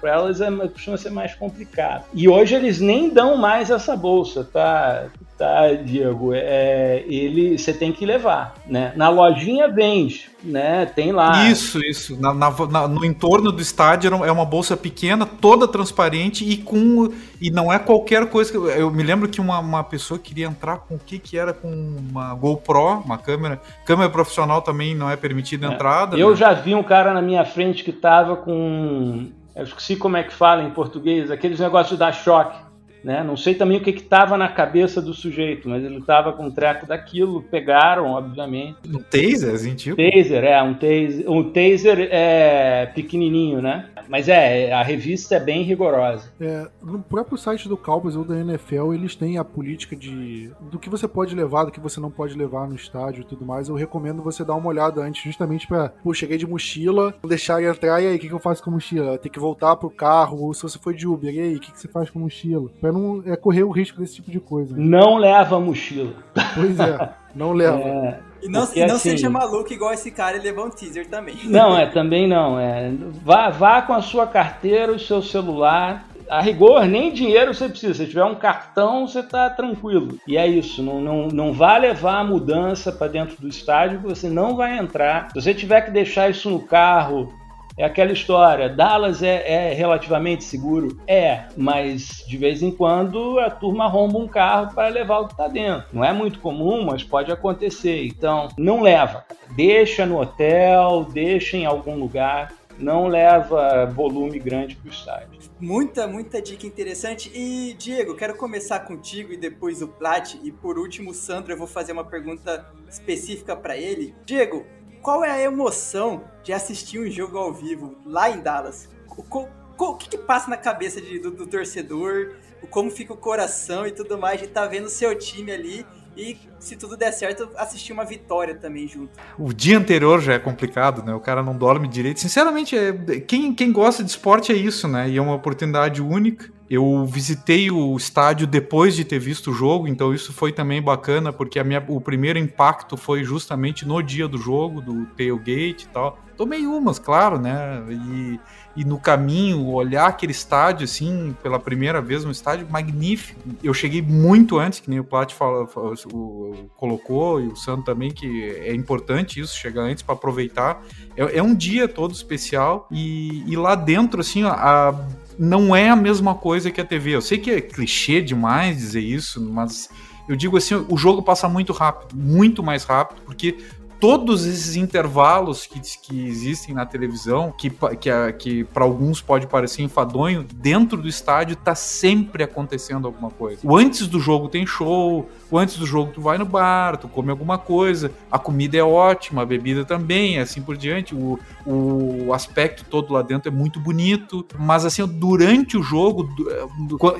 [0.00, 2.04] Para elas é, costuma ser mais complicado.
[2.12, 5.06] E hoje eles nem dão mais essa bolsa, tá?
[5.36, 6.32] Tá, Diego?
[6.34, 8.92] É, ele você tem que levar, né?
[8.96, 10.86] Na lojinha vende, né?
[10.86, 11.48] Tem lá.
[11.48, 12.18] Isso, isso.
[12.20, 17.50] Na, na, no entorno do estádio é uma bolsa pequena, toda transparente e com e
[17.50, 18.50] não é qualquer coisa.
[18.50, 21.52] Que, eu me lembro que uma, uma pessoa queria entrar com o que que era
[21.52, 25.74] com uma GoPro, uma câmera, câmera profissional também não é permitida a é.
[25.74, 26.16] entrada.
[26.16, 26.36] Eu né?
[26.36, 30.34] já vi um cara na minha frente que tava com eu esqueci como é que
[30.34, 32.65] fala em português, aqueles negócios de dar choque.
[33.06, 33.22] Né?
[33.22, 36.50] Não sei também o que estava na cabeça do sujeito, mas ele estava com um
[36.50, 38.78] treco daquilo, pegaram, obviamente.
[38.84, 39.96] Um taser, assim, tipo?
[39.96, 43.86] Taser, é, um taser, um taser é pequenininho, né?
[44.08, 46.30] Mas é, a revista é bem rigorosa.
[46.40, 50.78] É, no próprio site do Cowboys ou da NFL, eles têm a política de do
[50.78, 53.68] que você pode levar, do que você não pode levar no estádio e tudo mais.
[53.68, 57.62] Eu recomendo você dar uma olhada antes, justamente para, pô, cheguei de mochila, não deixar
[57.62, 59.18] entrar, e aí, o que, que eu faço com a mochila?
[59.18, 61.72] Tem que voltar pro carro, ou se você foi de Uber, e aí, o que,
[61.72, 62.70] que você faz com a mochila?
[62.80, 64.74] Pra não é, correr o risco desse tipo de coisa.
[64.76, 66.14] Não leva mochila.
[66.54, 67.78] Pois é, não leva.
[67.78, 71.06] É, e não, e não assim, seja maluco igual esse cara e levar um teaser
[71.06, 71.36] também.
[71.44, 72.58] Não, é, também não.
[72.58, 72.90] É,
[73.22, 76.08] vá, vá com a sua carteira, o seu celular.
[76.28, 77.94] A rigor, nem dinheiro você precisa.
[77.94, 80.18] Se tiver um cartão, você está tranquilo.
[80.26, 80.82] E é isso.
[80.82, 84.76] Não, não, não vá levar a mudança para dentro do estádio que você não vai
[84.76, 85.28] entrar.
[85.28, 87.32] Se você tiver que deixar isso no carro
[87.78, 90.98] É aquela história, Dallas é, é relativamente seguro?
[91.06, 95.34] É, mas de vez em quando a turma arromba um carro para levar o que
[95.34, 95.86] está dentro.
[95.92, 98.06] Não é muito comum, mas pode acontecer.
[98.06, 99.26] Então, não leva.
[99.54, 105.40] Deixa no hotel, deixa em algum lugar não leva volume grande para o estádio.
[105.60, 107.30] Muita, muita dica interessante.
[107.34, 110.34] E, Diego, quero começar contigo e depois o Plat.
[110.42, 114.14] E por último, o Sandro, eu vou fazer uma pergunta específica para ele.
[114.24, 114.66] Diego,
[115.06, 118.88] qual é a emoção de assistir um jogo ao vivo lá em Dallas?
[119.16, 122.34] O, o, o que, que, passa na cabeça de, do, do torcedor?
[122.70, 126.38] Como fica o coração e tudo mais de estar tá vendo seu time ali e
[126.58, 129.10] se tudo der certo, assistir uma vitória também junto.
[129.38, 131.14] O dia anterior já é complicado, né?
[131.14, 132.20] O cara não dorme direito.
[132.20, 135.08] Sinceramente, é, quem, quem gosta de esporte é isso, né?
[135.08, 136.50] E é uma oportunidade única.
[136.68, 141.32] Eu visitei o estádio depois de ter visto o jogo, então isso foi também bacana,
[141.32, 145.88] porque a minha, o primeiro impacto foi justamente no dia do jogo, do tailgate e
[145.92, 146.18] tal.
[146.36, 147.84] Tomei umas, claro, né?
[147.88, 148.40] E,
[148.76, 153.40] e no caminho, olhar aquele estádio, assim, pela primeira vez, um estádio magnífico.
[153.64, 155.66] Eu cheguei muito antes, que nem o Plat fala,
[156.12, 160.82] o, colocou, e o Santo também, que é importante isso, chegar antes para aproveitar.
[161.16, 164.94] É, é, um dia todo especial, e, e lá dentro, assim, a,
[165.38, 167.14] não é a mesma coisa que a TV.
[167.14, 169.88] Eu sei que é clichê demais dizer isso, mas
[170.28, 173.58] eu digo assim, o jogo passa muito rápido, muito mais rápido, porque
[174.00, 177.70] todos esses intervalos que, que existem na televisão, que,
[178.00, 183.60] que, que para alguns pode parecer enfadonho, dentro do estádio está sempre acontecendo alguma coisa.
[183.62, 187.08] O antes do jogo tem show, o antes do jogo tu vai no bar, tu
[187.08, 191.14] come alguma coisa, a comida é ótima, a bebida também, assim por diante.
[191.14, 196.28] O, o aspecto todo lá dentro é muito bonito, mas assim, durante o jogo,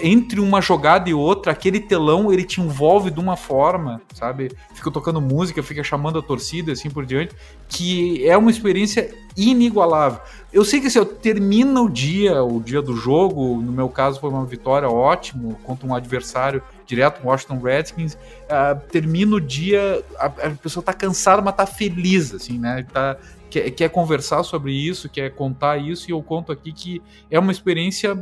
[0.00, 4.50] entre uma jogada e outra, aquele telão ele te envolve de uma forma, sabe?
[4.74, 7.34] Fica tocando música, fica chamando a torcida, assim por diante,
[7.68, 10.20] que é uma experiência inigualável.
[10.52, 13.88] Eu sei que se assim, eu termina o dia, o dia do jogo, no meu
[13.88, 20.02] caso foi uma vitória ótimo contra um adversário direto, Washington Redskins, uh, termina o dia,
[20.18, 22.86] a, a pessoa tá cansada, mas tá feliz, assim, né?
[22.90, 23.16] Tá,
[23.50, 27.52] quer, quer conversar sobre isso, quer contar isso, e eu conto aqui que é uma
[27.52, 28.16] experiência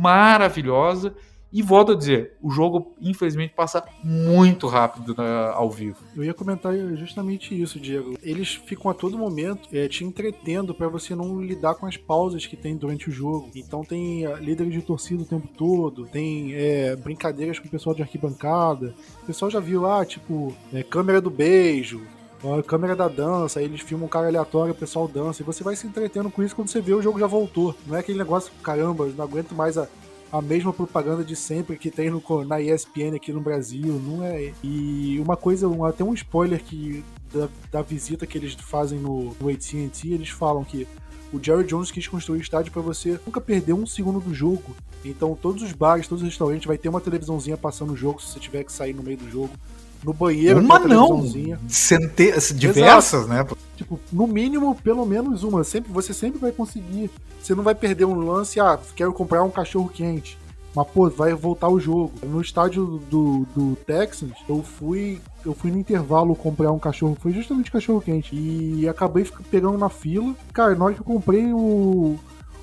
[0.00, 1.14] maravilhosa
[1.52, 5.98] e volto a dizer, o jogo infelizmente passa muito rápido né, ao vivo.
[6.14, 8.16] Eu ia comentar justamente isso, Diego.
[8.22, 12.46] Eles ficam a todo momento é, te entretendo para você não lidar com as pausas
[12.46, 13.50] que tem durante o jogo.
[13.54, 17.94] Então tem uh, líder de torcida o tempo todo, tem é, brincadeiras com o pessoal
[17.94, 18.94] de arquibancada.
[19.22, 22.00] O pessoal já viu lá, ah, tipo, é, câmera do beijo,
[22.42, 25.76] a câmera da dança, eles filmam um cara aleatório, o pessoal dança, e você vai
[25.76, 27.74] se entretendo com isso quando você vê o jogo já voltou.
[27.86, 29.86] Não é aquele negócio, caramba, não aguento mais a,
[30.32, 34.52] a mesma propaganda de sempre que tem no, na ESPN aqui no Brasil, não é?
[34.62, 39.34] E uma coisa, um, até um spoiler que da, da, visita que eles fazem no,
[39.40, 40.86] no AT&T, eles falam que
[41.32, 44.74] o Jerry Jones quis construir o estádio para você nunca perder um segundo do jogo.
[45.04, 48.32] Então todos os bares, todos os restaurantes vai ter uma televisãozinha passando o jogo se
[48.32, 49.50] você tiver que sair no meio do jogo
[50.04, 50.60] no banheiro.
[50.60, 51.22] Uma não,
[51.68, 53.54] centenas, diversas, Exato.
[53.54, 53.56] né?
[53.76, 55.64] Tipo, no mínimo, pelo menos uma.
[55.64, 57.10] Sempre, você sempre vai conseguir.
[57.40, 60.38] Você não vai perder um lance, ah, quero comprar um cachorro quente.
[60.74, 62.12] Mas, pô, vai voltar o jogo.
[62.22, 65.20] No estádio do, do Texans, eu fui.
[65.44, 67.16] Eu fui no intervalo comprar um cachorro.
[67.20, 68.36] Foi justamente cachorro quente.
[68.36, 70.34] E acabei pegando na fila.
[70.52, 72.18] Cara, na hora que eu comprei o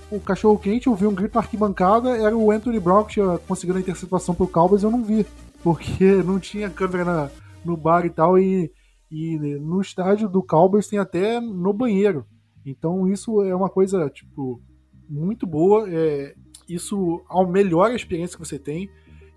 [0.09, 3.37] o cachorro quente, eu vi um grito na arquibancada, era o Anthony Brown que tinha
[3.39, 5.25] conseguido a interceptação pro Cowboys, eu não vi
[5.67, 7.29] porque não tinha câmera na,
[7.65, 8.71] no bar e tal, e,
[9.11, 12.25] e no estádio do Cowboys tem até no banheiro.
[12.65, 14.61] Então isso é uma coisa, tipo,
[15.09, 15.85] muito boa.
[15.89, 16.33] É,
[16.69, 18.89] isso melhora a experiência que você tem.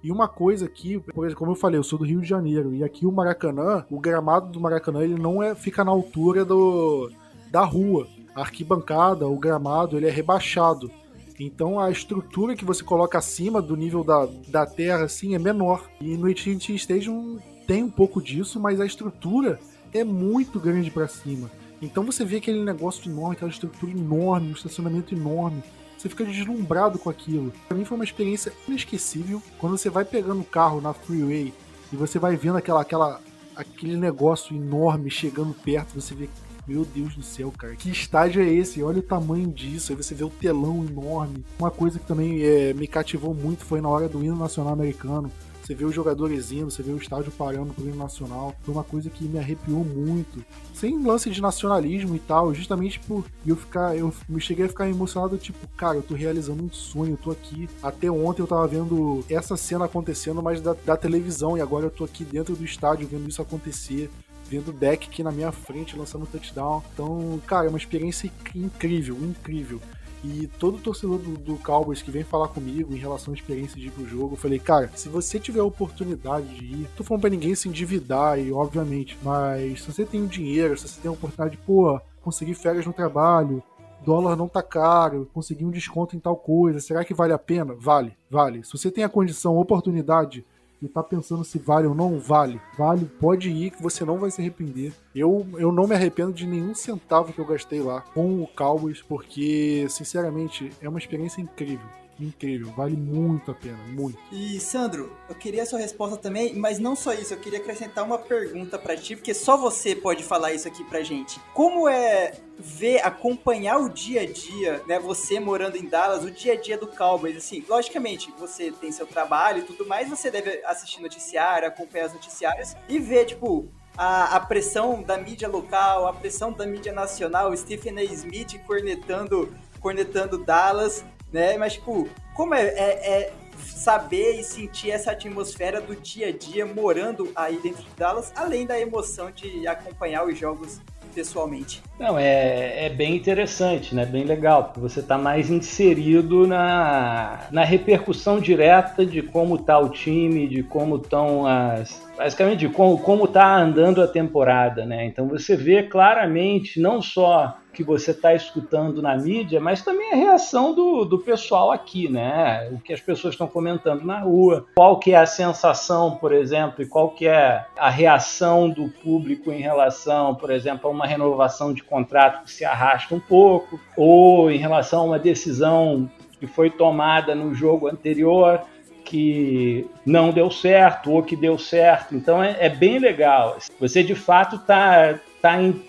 [0.05, 2.73] E uma coisa aqui, por exemplo, como eu falei, eu sou do Rio de Janeiro,
[2.73, 7.11] e aqui o Maracanã, o gramado do Maracanã, ele não é, fica na altura do,
[7.51, 8.07] da rua.
[8.37, 10.93] A arquibancada, o gramado, ele é rebaixado.
[11.41, 15.89] Então a estrutura que você coloca acima do nível da, da terra assim é menor.
[15.99, 19.59] E no AT&T Stadium tem um pouco disso, mas a estrutura
[19.91, 21.51] é muito grande para cima.
[21.81, 25.63] Então você vê aquele negócio enorme, aquela estrutura enorme, um estacionamento enorme.
[25.97, 27.53] Você fica deslumbrado com aquilo.
[27.67, 29.43] Para mim foi uma experiência inesquecível.
[29.59, 31.55] Quando você vai pegando o carro na freeway
[31.91, 33.19] e você vai vendo aquela, aquela,
[33.57, 36.29] aquele negócio enorme chegando perto, você vê
[36.71, 38.81] meu Deus do céu, cara, que estádio é esse?
[38.81, 39.91] Olha o tamanho disso.
[39.91, 41.45] Aí você vê o telão enorme.
[41.59, 45.33] Uma coisa que também é, me cativou muito foi na hora do hino nacional americano.
[45.61, 48.55] Você vê os jogadores indo, você vê o estádio parando pro hino nacional.
[48.63, 50.45] Foi uma coisa que me arrepiou muito.
[50.73, 53.97] Sem lance de nacionalismo e tal, justamente por eu ficar.
[53.97, 57.33] Eu me cheguei a ficar emocionado, tipo, cara, eu tô realizando um sonho, eu tô
[57.33, 57.69] aqui.
[57.83, 61.91] Até ontem eu tava vendo essa cena acontecendo, mas da, da televisão, e agora eu
[61.91, 64.09] tô aqui dentro do estádio vendo isso acontecer
[64.51, 66.83] vendo o deck aqui na minha frente, lançando touchdown.
[66.93, 69.81] Então, cara, é uma experiência incrível, incrível.
[70.23, 73.87] E todo torcedor do, do, Cowboys que vem falar comigo em relação à experiência de
[73.87, 77.23] ir pro jogo, eu falei, cara, se você tiver a oportunidade de ir, tô falando
[77.23, 81.13] pra ninguém se endividar, e obviamente, mas se você tem dinheiro, se você tem a
[81.13, 83.63] oportunidade de, pô, conseguir férias no trabalho,
[84.05, 87.75] dólar não tá caro, conseguir um desconto em tal coisa, será que vale a pena?
[87.79, 88.63] Vale, vale.
[88.63, 90.45] Se você tem a condição, a oportunidade
[90.83, 92.61] e tá pensando se vale ou não, vale.
[92.77, 94.93] Vale, pode ir que você não vai se arrepender.
[95.15, 99.03] Eu, eu não me arrependo de nenhum centavo que eu gastei lá com o Cowboys,
[99.03, 104.19] porque, sinceramente, é uma experiência incrível incrível, vale muito a pena, muito.
[104.33, 108.05] E Sandro, eu queria a sua resposta também, mas não só isso, eu queria acrescentar
[108.05, 111.41] uma pergunta para ti, porque só você pode falar isso aqui pra gente.
[111.55, 116.53] Como é ver, acompanhar o dia a dia, né, você morando em Dallas, o dia
[116.53, 120.63] a dia do Cowboys, assim, logicamente, você tem seu trabalho e tudo mais, você deve
[120.65, 126.13] assistir noticiário, acompanhar os noticiários e ver, tipo, a, a, pressão da mídia local, a
[126.13, 128.05] pressão da mídia nacional, Stephen A.
[128.05, 131.57] Smith cornetando, cornetando Dallas, né?
[131.57, 136.67] Mas, tipo, como é, é, é, saber e sentir essa atmosfera do dia a dia
[136.67, 140.81] morando aí dentro de Dallas, além da emoção de acompanhar os jogos
[141.15, 141.83] pessoalmente?
[141.99, 144.07] Não, é, é bem interessante, né?
[144.07, 149.91] Bem legal, porque você está mais inserido na, na repercussão direta de como está o
[149.91, 152.01] time, de como estão as.
[152.17, 155.07] Basicamente, de como, como tá andando a temporada, né?
[155.07, 160.17] Então você vê claramente não só que você está escutando na mídia, mas também a
[160.17, 162.69] reação do, do pessoal aqui, né?
[162.73, 166.83] O que as pessoas estão comentando na rua, qual que é a sensação, por exemplo,
[166.83, 171.73] e qual que é a reação do público em relação, por exemplo, a uma renovação
[171.73, 176.71] de contrato que se arrasta um pouco, ou em relação a uma decisão que foi
[176.71, 178.63] tomada no jogo anterior
[179.11, 182.15] que não deu certo ou que deu certo.
[182.15, 183.59] Então é, é bem legal.
[183.81, 185.81] Você de fato está tá em,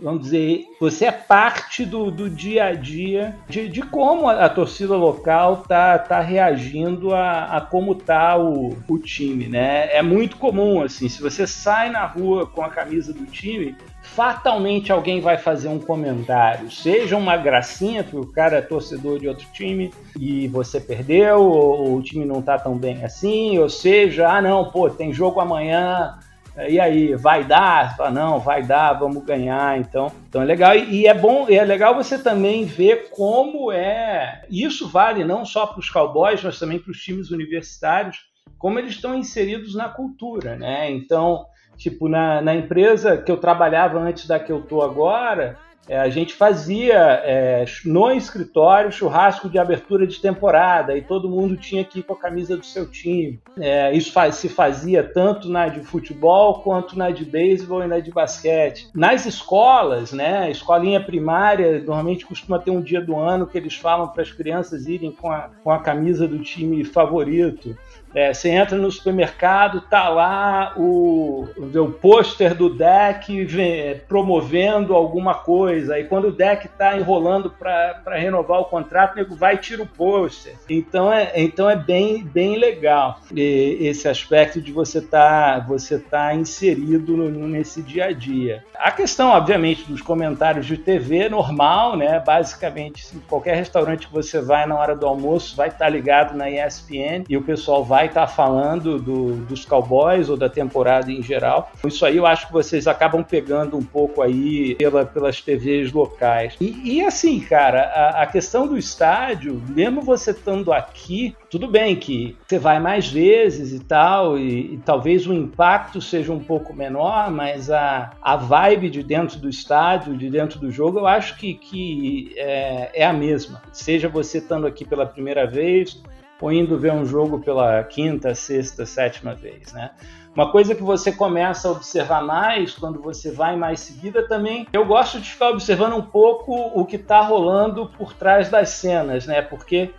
[0.00, 4.48] vamos dizer, você é parte do, do dia a dia de, de como a, a,
[4.48, 9.88] torcida local tá, tá reagindo a, a como tá o, o time, né?
[9.94, 14.90] É muito comum, assim, se você sai na rua com a camisa do time, fatalmente
[14.90, 19.46] alguém vai fazer um comentário, seja uma gracinha, porque o cara é torcedor de outro
[19.52, 24.40] time e você perdeu, ou o time não tá tão bem assim, ou seja, ah
[24.40, 26.18] não, pô, tem jogo amanhã,
[26.66, 27.96] e aí, vai dar?
[27.96, 29.78] Fala, não, vai dar, vamos ganhar.
[29.78, 30.74] Então, então é legal.
[30.74, 34.44] E, e é bom, é legal você também ver como é.
[34.50, 38.18] Isso vale não só para os cowboys, mas também para os times universitários,
[38.58, 40.90] como eles estão inseridos na cultura, né?
[40.90, 45.56] Então, tipo, na, na empresa que eu trabalhava antes da que eu tô agora,
[45.88, 51.56] é, a gente fazia é, no escritório churrasco de abertura de temporada e todo mundo
[51.56, 53.40] tinha que ir com a camisa do seu time.
[53.58, 58.00] É, isso faz, se fazia tanto na de futebol quanto na de beisebol e na
[58.00, 58.88] de basquete.
[58.94, 64.08] Nas escolas, né, escolinha primária, normalmente costuma ter um dia do ano que eles falam
[64.08, 67.76] para as crianças irem com a, com a camisa do time favorito.
[68.14, 75.34] É, você entra no supermercado, tá lá o, o pôster do deck vem, promovendo alguma
[75.34, 75.98] coisa.
[75.98, 79.82] E quando o deck está enrolando para renovar o contrato, o nego vai e tira
[79.82, 80.54] o pôster.
[80.68, 85.98] Então é, então é bem, bem legal e, esse aspecto de você estar tá, você
[85.98, 88.64] tá inserido no, nesse dia a dia.
[88.78, 92.22] A questão, obviamente, dos comentários de TV normal, né?
[92.24, 96.48] Basicamente, qualquer restaurante que você vai na hora do almoço vai estar tá ligado na
[96.48, 101.10] ESPN e o pessoal vai vai estar tá falando do, dos Cowboys ou da temporada
[101.10, 101.72] em geral.
[101.84, 106.54] Isso aí eu acho que vocês acabam pegando um pouco aí pela, pelas TVs locais.
[106.60, 111.96] E, e assim, cara, a, a, questão do estádio, mesmo você estando aqui, tudo bem
[111.96, 116.72] que você vai mais vezes e tal, e, e talvez o impacto seja um pouco
[116.72, 121.36] menor, mas a, a vibe de dentro do estádio, de dentro do jogo, eu acho
[121.36, 123.60] que, que é, é a mesma.
[123.72, 126.00] Seja você estando aqui pela primeira vez,
[126.40, 129.90] ou indo ver um jogo pela quinta, sexta, sétima vez, né?
[130.34, 134.84] Uma coisa que você começa a observar mais quando você vai mais seguida também, eu
[134.84, 139.42] gosto de ficar observando um pouco o que está rolando por trás das cenas, né?
[139.42, 139.90] Porque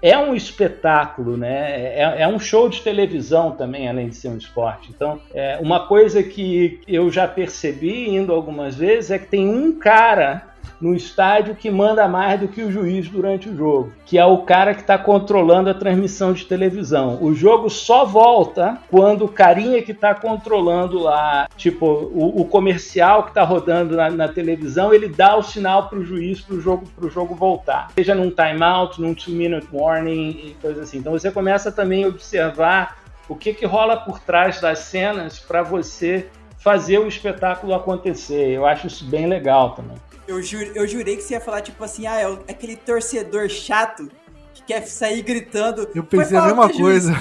[0.00, 1.98] é um espetáculo, né?
[1.98, 4.90] É, é, um show de televisão também, além de ser um esporte.
[4.94, 9.76] Então, é, uma coisa que eu já percebi indo algumas vezes é que tem um
[9.76, 10.44] cara
[10.80, 14.38] no estádio que manda mais do que o juiz durante o jogo, que é o
[14.38, 17.18] cara que está controlando a transmissão de televisão.
[17.20, 23.24] O jogo só volta quando o carinha que está controlando lá, tipo, o, o comercial
[23.24, 26.60] que está rodando na, na, televisão, ele dá o sinal para o juiz para o
[26.60, 27.88] jogo, pro jogo voltar.
[27.94, 30.98] Seja num timeout, num two-minute warning e coisa assim.
[30.98, 35.62] Então você começa também a observar o que, que rola por trás das cenas para
[35.62, 36.28] você
[36.58, 38.50] fazer o espetáculo acontecer.
[38.50, 39.96] Eu acho isso bem legal também.
[40.28, 40.40] Eu,
[40.74, 44.10] eu jurei que você ia falar, tipo assim, ah, é aquele torcedor chato
[44.52, 45.88] que quer sair gritando.
[45.94, 47.12] Eu pensei a mesma coisa.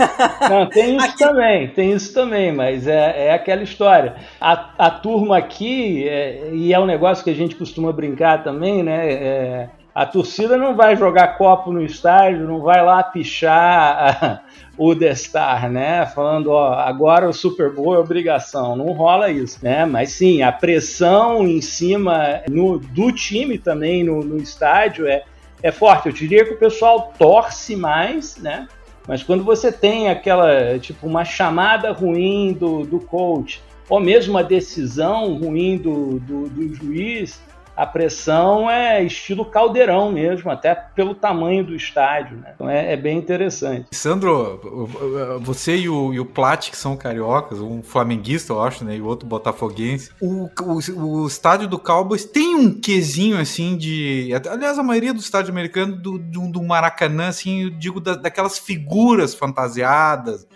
[0.48, 1.18] Não, tem isso aqui...
[1.18, 4.16] também, tem isso também, mas é, é aquela história.
[4.40, 8.82] A, a turma aqui, é, e é um negócio que a gente costuma brincar também,
[8.82, 9.12] né?
[9.12, 14.42] É, a torcida não vai jogar copo no estádio, não vai lá pichar
[14.76, 16.04] o The Star, né?
[16.06, 18.74] Falando, ó, agora o Super Bowl é obrigação.
[18.74, 19.86] Não rola isso, né?
[19.86, 25.22] Mas sim, a pressão em cima no, do time também no, no estádio é,
[25.62, 26.08] é forte.
[26.08, 28.66] Eu diria que o pessoal torce mais, né?
[29.06, 34.42] Mas quando você tem aquela, tipo, uma chamada ruim do, do coach, ou mesmo uma
[34.42, 37.40] decisão ruim do, do, do juiz,
[37.76, 42.52] a pressão é estilo caldeirão mesmo, até pelo tamanho do estádio, né?
[42.54, 43.88] Então é, é bem interessante.
[43.92, 48.96] Sandro, você e o, e o Plat, que são cariocas, um flamenguista, eu acho, né?
[48.96, 50.10] E o outro botafoguense.
[50.20, 54.30] O, o, o estádio do Cowboys tem um quesinho, assim, de...
[54.50, 58.58] Aliás, a maioria do estádio americano, do, do, do Maracanã, assim, eu digo da, daquelas
[58.58, 60.46] figuras fantasiadas,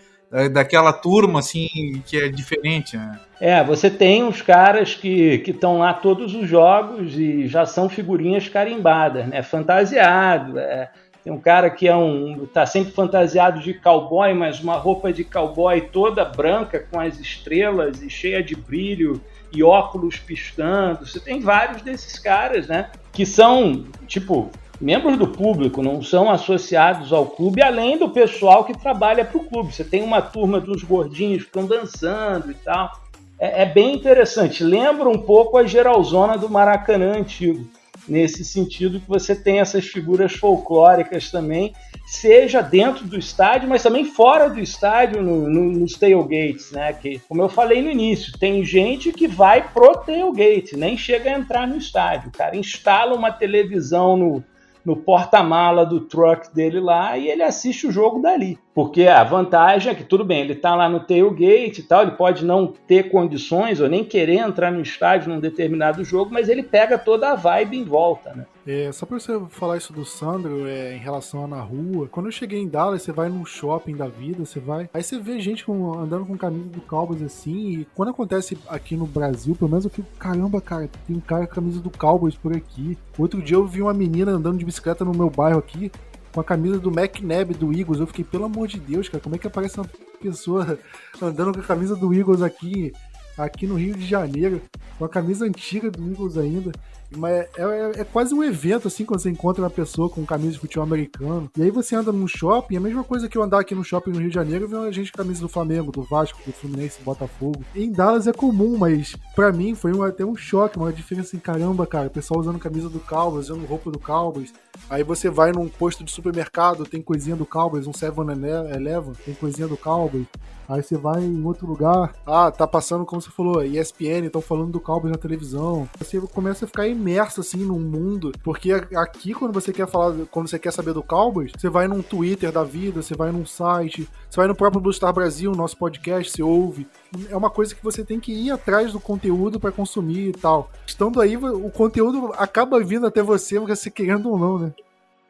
[0.53, 1.69] daquela turma, assim,
[2.07, 3.19] que é diferente, né?
[3.41, 8.49] É, você tem uns caras que estão lá todos os jogos e já são figurinhas
[8.49, 9.43] carimbadas, né?
[9.43, 10.59] Fantasiado.
[10.59, 10.91] É.
[11.23, 12.47] Tem um cara que é um.
[12.47, 18.03] tá sempre fantasiado de cowboy, mas uma roupa de cowboy toda branca, com as estrelas
[18.03, 19.21] e cheia de brilho
[19.53, 21.07] e óculos pistando.
[21.07, 22.91] Você tem vários desses caras, né?
[23.13, 24.51] Que são, tipo,
[24.81, 29.45] membros do público, não são associados ao clube, além do pessoal que trabalha para o
[29.45, 29.73] clube.
[29.73, 32.91] Você tem uma turma dos gordinhos que estão dançando e tal
[33.39, 34.65] é, é bem interessante.
[34.65, 37.67] Lembra um pouco a geralzona do Maracanã antigo,
[38.09, 41.75] nesse sentido que você tem essas figuras folclóricas também,
[42.07, 46.93] seja dentro do estádio, mas também fora do estádio, no, no, nos tailgates, né?
[46.95, 51.39] Que, como eu falei no início, tem gente que vai pro tailgate, nem chega a
[51.39, 52.31] entrar no estádio.
[52.31, 54.45] O cara instala uma televisão no,
[54.85, 58.59] no porta-mala do truck dele lá e ele assiste o jogo dali.
[58.79, 62.13] Porque a vantagem é que, tudo bem, ele está lá no tailgate e tal, ele
[62.13, 66.63] pode não ter condições ou nem querer entrar no estádio num determinado jogo, mas ele
[66.63, 68.47] pega toda a vibe em volta, né?
[68.65, 72.27] É, só pra você falar isso do Sandro, é, em relação a na rua, quando
[72.27, 74.89] eu cheguei em Dallas, você vai num shopping da vida, você vai.
[74.95, 78.95] Aí você vê gente com, andando com camisa do Cowboys assim, e quando acontece aqui
[78.95, 82.37] no Brasil, pelo menos eu fico, caramba, cara, tem um cara com camisa do Cowboys
[82.37, 82.97] por aqui.
[83.19, 85.91] Outro dia eu vi uma menina andando de bicicleta no meu bairro aqui,
[86.39, 87.99] com a camisa do McNabb do Eagles.
[87.99, 89.91] Eu fiquei, pelo amor de Deus, cara, como é que aparece uma
[90.21, 90.79] pessoa
[91.21, 92.93] andando com a camisa do Eagles aqui,
[93.37, 94.63] aqui no Rio de Janeiro,
[94.97, 96.71] com a camisa antiga do Eagles ainda?
[97.17, 100.53] Mas é, é, é, quase um evento, assim, quando você encontra uma pessoa com camisa
[100.53, 101.51] de futebol americano.
[101.57, 103.83] E aí você anda num shopping, é a mesma coisa que eu andar aqui no
[103.85, 106.39] shopping no Rio de Janeiro e ver uma gente com camisa do Flamengo, do Vasco,
[106.45, 107.65] do Fluminense, do Botafogo.
[107.75, 111.39] Em Dallas é comum, mas para mim foi um, até um choque, uma diferença assim,
[111.39, 114.53] caramba, cara, o pessoal usando camisa do Cowboys, usando roupa do Cowboys.
[114.91, 119.67] Aí você vai num posto de supermercado, tem coisinha do Cowboys, um 7-Eleven, tem coisinha
[119.67, 120.27] do Cowboys.
[120.69, 124.73] Aí você vai em outro lugar, ah, tá passando, como você falou, ESPN, estão falando
[124.73, 125.89] do Cowboys na televisão.
[125.99, 128.33] Você começa a ficar imerso, assim, num mundo.
[128.43, 132.03] Porque aqui, quando você quer falar, quando você quer saber do Cowboys, você vai num
[132.03, 135.77] Twitter da vida, você vai num site, você vai no próprio Blue Star Brasil, nosso
[135.79, 136.87] podcast, você ouve.
[137.31, 140.71] É uma coisa que você tem que ir atrás do conteúdo para consumir e tal.
[140.87, 144.73] Estando aí, o conteúdo acaba vindo até você, você querendo ou não, né?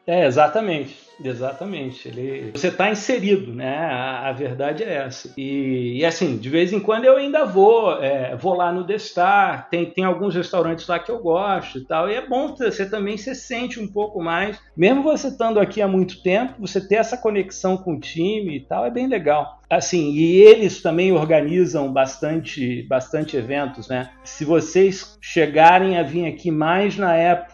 [0.05, 1.08] É, exatamente.
[1.23, 2.07] Exatamente.
[2.07, 3.77] Ele, você está inserido, né?
[3.77, 5.33] A, a, verdade é essa.
[5.37, 8.97] E, e, assim, de vez em quando eu ainda vou, é, vou lá no The
[8.97, 12.09] Star, tem, tem alguns restaurantes lá que eu gosto e tal.
[12.09, 14.59] E é bom você também se sente um pouco mais.
[14.75, 18.61] Mesmo você estando aqui há muito tempo, você ter essa conexão com o time e
[18.61, 19.59] tal, é bem legal.
[19.69, 24.09] Assim, e eles também organizam bastante, bastante eventos, né?
[24.23, 27.48] Se vocês chegarem a vir aqui mais na época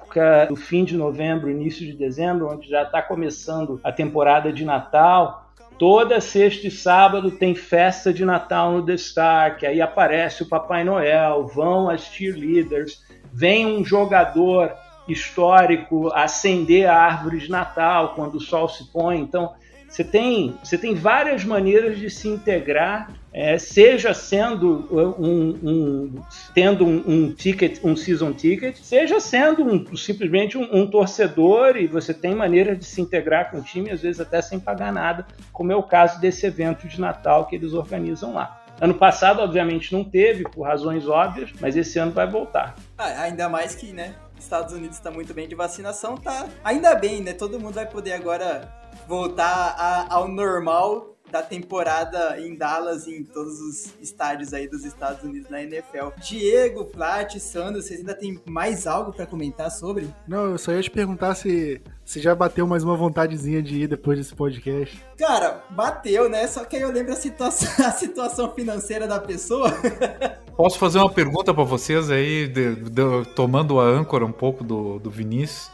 [0.47, 5.49] do fim de novembro, início de dezembro, onde já está começando a temporada de Natal,
[5.77, 10.49] toda sexta e sábado tem festa de Natal no The Star, que aí aparece o
[10.49, 14.73] Papai Noel, vão as cheerleaders, vem um jogador
[15.07, 19.19] histórico acender a árvore de Natal quando o sol se põe.
[19.19, 19.53] Então,
[19.87, 26.85] você tem, você tem várias maneiras de se integrar, é, seja sendo um, um tendo
[26.85, 32.33] um, um, ticket, um season ticket, seja sendo um, simplesmente um, torcedor e você tem
[32.33, 35.75] maneiras de se integrar com o time, às vezes até sem pagar nada, como é
[35.75, 38.63] o caso desse evento de Natal que eles organizam lá.
[38.79, 42.75] Ano passado, obviamente, não teve, por razões óbvias, mas esse ano vai voltar.
[42.97, 44.15] Ah, ainda mais que, né?
[44.39, 46.47] Estados Unidos está muito bem de vacinação, tá?
[46.63, 47.33] Ainda bem, né?
[47.33, 48.73] Todo mundo vai poder agora
[49.07, 54.85] voltar a, ao normal da temporada em Dallas e em todos os estádios aí dos
[54.85, 56.09] Estados Unidos na NFL.
[56.21, 60.13] Diego, Plat, Sandro, vocês ainda tem mais algo para comentar sobre?
[60.27, 63.87] Não, eu só ia te perguntar se você já bateu mais uma vontadezinha de ir
[63.87, 65.03] depois desse podcast.
[65.17, 66.45] Cara, bateu, né?
[66.47, 69.71] Só que aí eu lembro a situação, a situação financeira da pessoa.
[70.55, 74.99] Posso fazer uma pergunta para vocês aí, de, de, tomando a âncora um pouco do,
[74.99, 75.69] do Vinícius?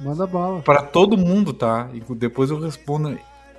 [0.00, 0.62] Manda bala.
[0.62, 1.90] Para todo mundo, tá?
[1.92, 3.08] E depois eu respondo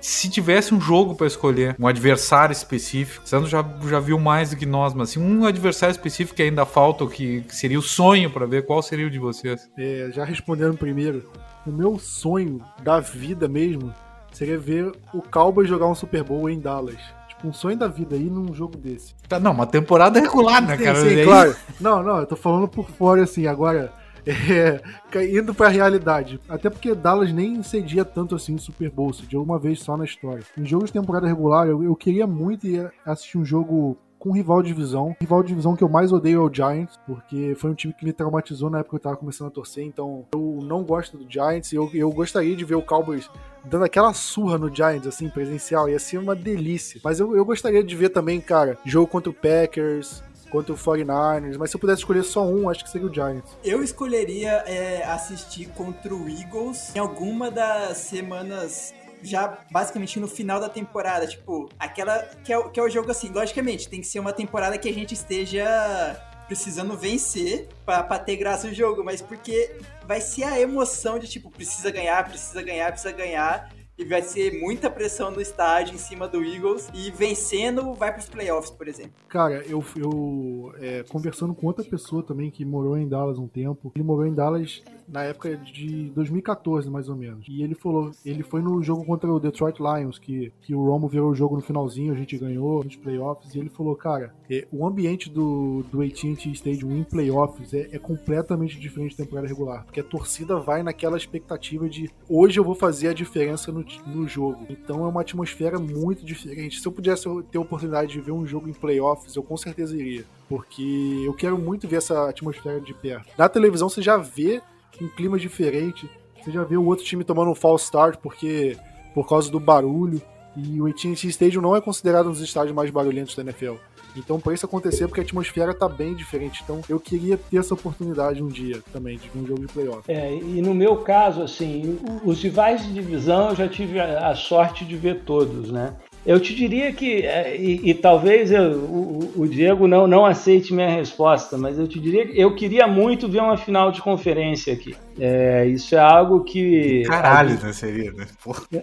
[0.00, 4.56] se tivesse um jogo para escolher, um adversário específico, Sandro já, já viu mais do
[4.56, 8.30] que nós, mas assim, um adversário específico que ainda falta, que, que seria o sonho
[8.30, 9.68] para ver, qual seria o de vocês?
[9.78, 11.30] É, já respondendo primeiro,
[11.66, 13.94] o meu sonho da vida mesmo
[14.32, 17.00] seria ver o Cowboys jogar um Super Bowl em Dallas
[17.40, 19.14] tipo, um sonho da vida aí num jogo desse.
[19.28, 21.00] Tá, não, uma temporada regular, né, cara?
[21.00, 21.56] Sim, claro.
[21.80, 23.92] Não, não, eu tô falando por fora, assim, agora,
[24.26, 24.80] é,
[25.38, 26.40] indo pra realidade.
[26.48, 30.04] Até porque Dallas nem cedia tanto assim o Super Bowl, cediu uma vez só na
[30.04, 30.44] história.
[30.56, 34.62] Em jogos de temporada regular, eu, eu queria muito ir assistir um jogo com rival
[34.62, 35.16] de divisão.
[35.18, 38.04] rival de divisão que eu mais odeio é o Giants, porque foi um time que
[38.04, 41.26] me traumatizou na época que eu tava começando a torcer, então eu não gosto do
[41.28, 43.30] Giants e eu, eu gostaria de ver o Cowboys
[43.64, 47.00] dando aquela surra no Giants, assim, presencial, ia ser uma delícia.
[47.02, 51.56] Mas eu, eu gostaria de ver também, cara, jogo contra o Packers, contra o 49ers,
[51.58, 53.56] mas se eu pudesse escolher só um, acho que seria o Giants.
[53.64, 60.58] Eu escolheria é, assistir contra o Eagles em alguma das semanas já basicamente no final
[60.58, 64.18] da temporada, tipo, aquela que é, que é o jogo assim, logicamente, tem que ser
[64.18, 69.76] uma temporada que a gente esteja precisando vencer para ter graça no jogo, mas porque
[70.04, 73.70] vai ser a emoção de tipo, precisa ganhar, precisa ganhar, precisa ganhar
[74.00, 78.20] e vai ser muita pressão no estádio em cima do Eagles e vencendo vai para
[78.20, 79.12] os playoffs, por exemplo.
[79.28, 83.92] Cara, eu, eu é, conversando com outra pessoa também que morou em Dallas um tempo,
[83.94, 87.44] ele morou em Dallas na época de 2014, mais ou menos.
[87.48, 91.08] E ele falou, ele foi no jogo contra o Detroit Lions, que, que o Romo
[91.08, 94.66] virou o jogo no finalzinho, a gente ganhou nos playoffs, e ele falou, cara, é,
[94.72, 99.84] o ambiente do, do AT&T Stadium em playoffs é, é completamente diferente da temporada regular,
[99.84, 104.28] porque a torcida vai naquela expectativa de hoje eu vou fazer a diferença no, no
[104.28, 104.66] jogo.
[104.68, 106.80] Então é uma atmosfera muito diferente.
[106.80, 109.96] Se eu pudesse ter a oportunidade de ver um jogo em playoffs, eu com certeza
[109.96, 110.24] iria.
[110.48, 113.28] Porque eu quero muito ver essa atmosfera de perto.
[113.38, 114.60] Na televisão você já vê
[115.00, 116.08] um clima diferente.
[116.42, 118.76] Você já vê o outro time tomando um false start porque
[119.14, 120.20] por causa do barulho.
[120.56, 123.74] E o AT&T Stadium não é considerado um dos estádios mais barulhentos da NFL.
[124.16, 126.62] Então, para isso acontecer, porque a atmosfera tá bem diferente.
[126.64, 130.02] Então, eu queria ter essa oportunidade um dia também, de um jogo de playoff.
[130.08, 134.84] É, e no meu caso, assim, os rivais de divisão eu já tive a, sorte
[134.84, 135.94] de ver todos, né?
[136.24, 140.74] Eu te diria que, é, e, e talvez eu, o, o, Diego não, não aceite
[140.74, 144.72] minha resposta, mas eu te diria que eu queria muito ver uma final de conferência
[144.74, 144.94] aqui.
[145.18, 147.04] É, isso é algo que.
[147.04, 148.26] Caralho, né, seria, né?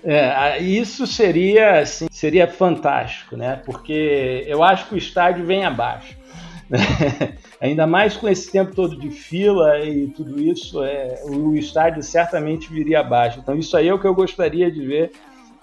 [0.03, 3.61] É, isso seria, assim, seria fantástico, né?
[3.63, 6.17] Porque eu acho que o estádio vem abaixo.
[7.61, 12.71] Ainda mais com esse tempo todo de fila e tudo isso, é, o estádio certamente
[12.71, 13.39] viria abaixo.
[13.39, 15.11] Então, isso aí é o que eu gostaria de ver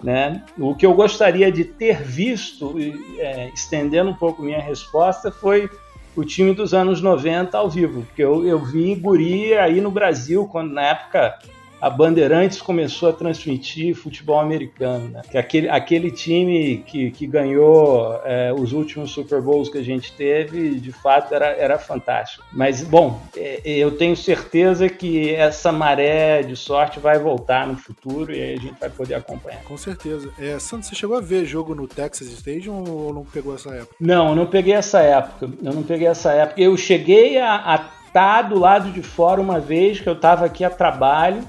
[0.05, 0.43] né?
[0.55, 2.75] O que eu gostaria de ter visto,
[3.17, 5.67] é, estendendo um pouco minha resposta, foi
[6.15, 10.47] o time dos anos 90 ao vivo, porque eu, eu vi Guri aí no Brasil,
[10.47, 11.39] quando na época
[11.81, 15.21] a Bandeirantes começou a transmitir futebol americano, né?
[15.29, 20.11] Que aquele, aquele time que, que ganhou é, os últimos Super Bowls que a gente
[20.13, 22.43] teve, de fato era, era fantástico.
[22.51, 28.33] Mas, bom, é, eu tenho certeza que essa maré de sorte vai voltar no futuro
[28.33, 29.61] e aí a gente vai poder acompanhar.
[29.63, 30.31] Com certeza.
[30.39, 33.95] É, Santos, você chegou a ver jogo no Texas Stadium ou não pegou essa época?
[33.99, 35.49] Não, eu não peguei essa época.
[35.61, 36.59] Eu não peguei essa época.
[36.59, 40.63] Eu cheguei a, a estar do lado de fora uma vez que eu estava aqui
[40.63, 41.45] a trabalho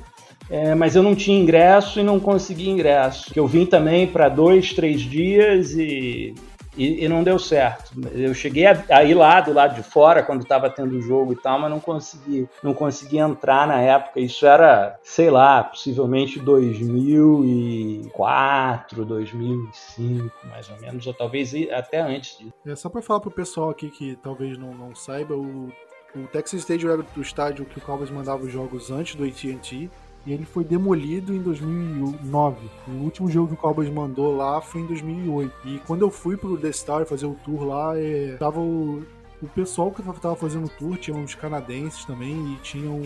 [0.49, 3.33] é, mas eu não tinha ingresso e não consegui ingresso.
[3.35, 6.35] Eu vim também para dois, três dias e,
[6.77, 7.93] e, e, não deu certo.
[8.13, 11.33] Eu cheguei a, a, ir lá do lado de fora quando estava tendo o jogo
[11.33, 14.21] e tal, mas não consegui, não consegui entrar na época.
[14.21, 22.55] Isso era, sei lá, possivelmente 2004, 2005, mais ou menos, ou talvez até antes disso.
[22.65, 25.73] É só para falar pro pessoal aqui que talvez não, não saiba, o,
[26.15, 29.91] o Texas Stadium era o estádio que o Cowboys mandava os jogos antes do AT&T
[30.27, 32.69] e ele foi demolido em 2009.
[32.89, 35.55] O último jogo que o Cowboys mandou lá foi em 2008.
[35.65, 39.05] E quando eu fui pro The Star fazer o tour lá, é, tava o,
[39.41, 43.01] o pessoal que tava fazendo o tour, tinha uns canadenses também, e tinham,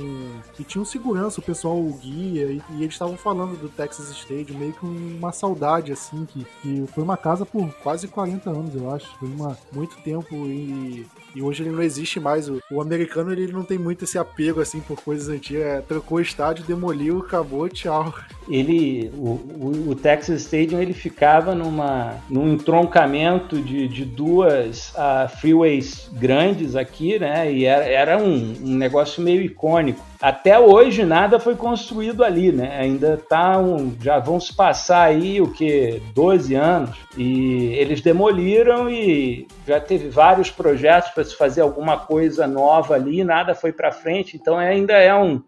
[0.59, 4.59] e tinham segurança, o pessoal o guia, e, e eles estavam falando do Texas Stadium,
[4.59, 8.91] meio que uma saudade, assim, que, que foi uma casa por quase 40 anos, eu
[8.91, 9.15] acho.
[9.19, 12.49] Foi uma, muito tempo e E hoje ele não existe mais.
[12.49, 15.63] O, o americano ele não tem muito esse apego assim por coisas antigas.
[15.63, 18.13] É, trocou o estádio, demoliu, acabou, tchau.
[18.49, 25.29] Ele, o, o, o, Texas Stadium, ele ficava numa, num entroncamento de, de duas uh,
[25.41, 27.53] freeways grandes aqui, né?
[27.53, 30.10] E era, era um, um negócio meio icônico.
[30.21, 32.79] Até hoje nada foi construído ali, né?
[32.79, 36.97] Ainda tá um, já vão se passar aí o que 12 anos.
[37.17, 43.25] E eles demoliram e já teve vários projetos para se fazer alguma coisa nova ali,
[43.25, 45.43] nada foi para frente, então ainda é um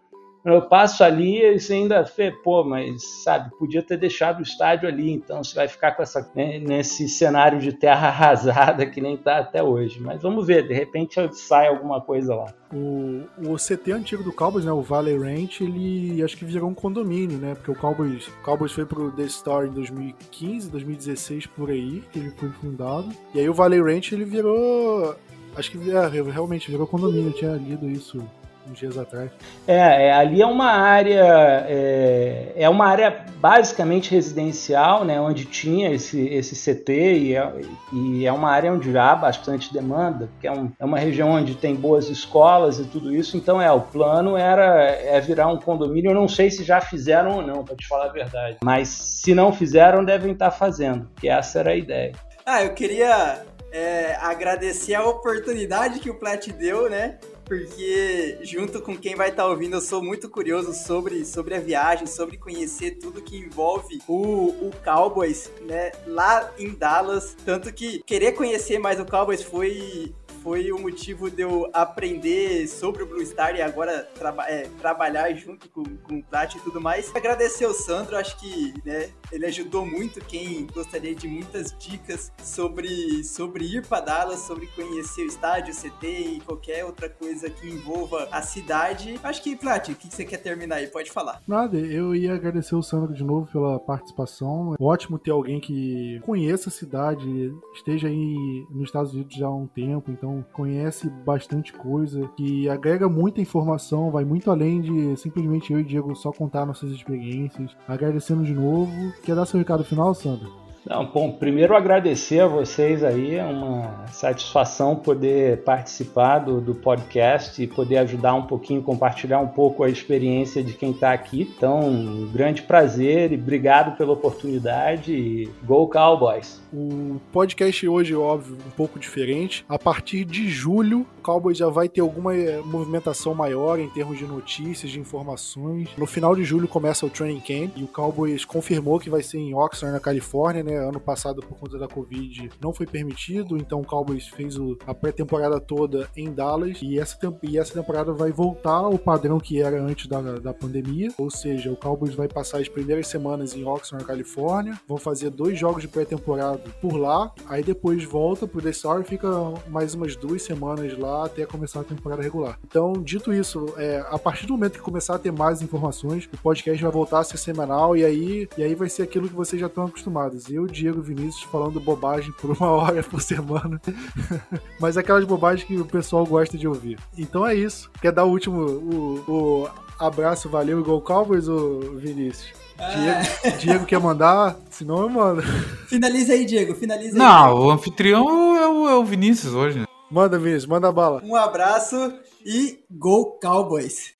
[0.45, 2.05] eu passo ali e você ainda
[2.43, 6.29] pô, mas sabe, podia ter deixado o estádio ali, então você vai ficar com essa
[6.35, 10.01] né, nesse cenário de terra arrasada que nem tá até hoje.
[10.01, 12.53] Mas vamos ver, de repente sai alguma coisa lá.
[12.73, 16.75] O, o CT antigo do Cowboys, né, o Valley Ranch, ele acho que virou um
[16.75, 17.55] condomínio, né?
[17.55, 22.19] Porque o Cowboys, o Cowboys foi pro The Store em 2015, 2016 por aí, que
[22.19, 23.09] ele foi fundado.
[23.35, 25.15] E aí o Valley Ranch ele virou
[25.55, 28.25] Acho que é, realmente virou condomínio, eu tinha lido isso
[28.71, 29.31] uns dias atrás.
[29.67, 35.91] É, é, ali é uma área é, é, uma área basicamente residencial, né, onde tinha
[35.91, 37.53] esse, esse CT e é,
[37.93, 41.55] e é uma área onde há bastante demanda, porque é, um, é uma região onde
[41.57, 46.11] tem boas escolas e tudo isso, então é, o plano era é virar um condomínio,
[46.11, 49.35] eu não sei se já fizeram ou não, para te falar a verdade, mas se
[49.35, 52.13] não fizeram, devem estar fazendo, que essa era a ideia.
[52.45, 57.19] Ah, eu queria é, agradecer a oportunidade que o Plat deu, né?
[57.45, 61.61] Porque junto com quem vai estar tá ouvindo, eu sou muito curioso sobre, sobre a
[61.61, 67.37] viagem, sobre conhecer tudo que envolve o, o Cowboys, né, lá em Dallas.
[67.45, 70.13] Tanto que querer conhecer mais o Cowboys foi
[70.43, 74.09] foi o motivo de eu aprender sobre o Blue Star e agora
[74.49, 77.15] é, trabalhar junto com, com o Plat e tudo mais.
[77.15, 83.23] Agradecer ao Sandro, acho que né, ele ajudou muito quem gostaria de muitas dicas sobre,
[83.23, 87.69] sobre ir para Dallas, sobre conhecer o estádio, o CT e qualquer outra coisa que
[87.69, 89.19] envolva a cidade.
[89.23, 90.89] Acho que, Plat, o que você quer terminar aí?
[90.89, 91.41] Pode falar.
[91.47, 94.75] Nada, eu ia agradecer o Sandro de novo pela participação.
[94.81, 99.67] Ótimo ter alguém que conheça a cidade, esteja aí nos Estados Unidos já há um
[99.67, 105.73] tempo, então então conhece bastante coisa, que agrega muita informação, vai muito além de simplesmente
[105.73, 107.77] eu e Diego só contar nossas experiências.
[107.87, 109.13] Agradecendo de novo.
[109.23, 110.49] Quer dar seu recado final, Sandra?
[110.85, 117.63] Não, bom, primeiro agradecer a vocês aí, é uma satisfação poder participar do, do podcast
[117.63, 121.49] e poder ajudar um pouquinho, compartilhar um pouco a experiência de quem está aqui.
[121.57, 126.62] Então, um grande prazer e obrigado pela oportunidade e Go Cowboys!
[126.73, 129.63] O podcast hoje, óbvio, um pouco diferente.
[129.69, 134.17] A partir de julho, o Cowboys já vai ter alguma eh, movimentação maior em termos
[134.17, 135.91] de notícias, de informações.
[135.99, 139.37] No final de julho começa o Training Camp e o Cowboys confirmou que vai ser
[139.37, 140.77] em Oxnard, na Califórnia, né?
[140.77, 145.61] Ano passado, por conta da Covid, não foi permitido, então o Cowboys fez a pré-temporada
[145.61, 150.07] toda em Dallas e essa, e essa temporada vai voltar ao padrão que era antes
[150.07, 154.81] da, da pandemia, ou seja, o Cowboys vai passar as primeiras semanas em Oxnard, Califórnia,
[154.89, 159.05] vão fazer dois jogos de pré-temporada por lá, aí depois volta pro The Star e
[159.05, 159.29] fica
[159.69, 162.59] mais umas duas semanas lá até começar a temporada regular.
[162.67, 166.39] Então, dito isso, é, a partir do momento que começar a ter mais informações, o
[166.39, 169.61] podcast vai voltar a ser semanal e aí, e aí vai ser aquilo que vocês
[169.61, 170.51] já estão acostumados.
[170.51, 173.81] Eu Diego Vinícius, falando bobagem por uma hora por semana.
[174.79, 176.99] Mas aquelas bobagens que o pessoal gosta de ouvir.
[177.17, 177.91] Então é isso.
[178.01, 179.69] Quer dar o último o, o
[179.99, 182.62] abraço, valeu, igual Cowboys, ou Vinícius?
[182.91, 184.57] Diego, Diego quer mandar?
[184.71, 185.43] Senão eu mando.
[185.89, 186.75] Finaliza aí, Diego.
[186.75, 187.19] Finaliza aí.
[187.19, 189.85] Não, o anfitrião é o, é o Vinícius hoje.
[190.11, 191.23] Manda, Vinícius, manda bala.
[191.25, 192.13] Um abraço
[192.45, 194.15] e Go Cowboys!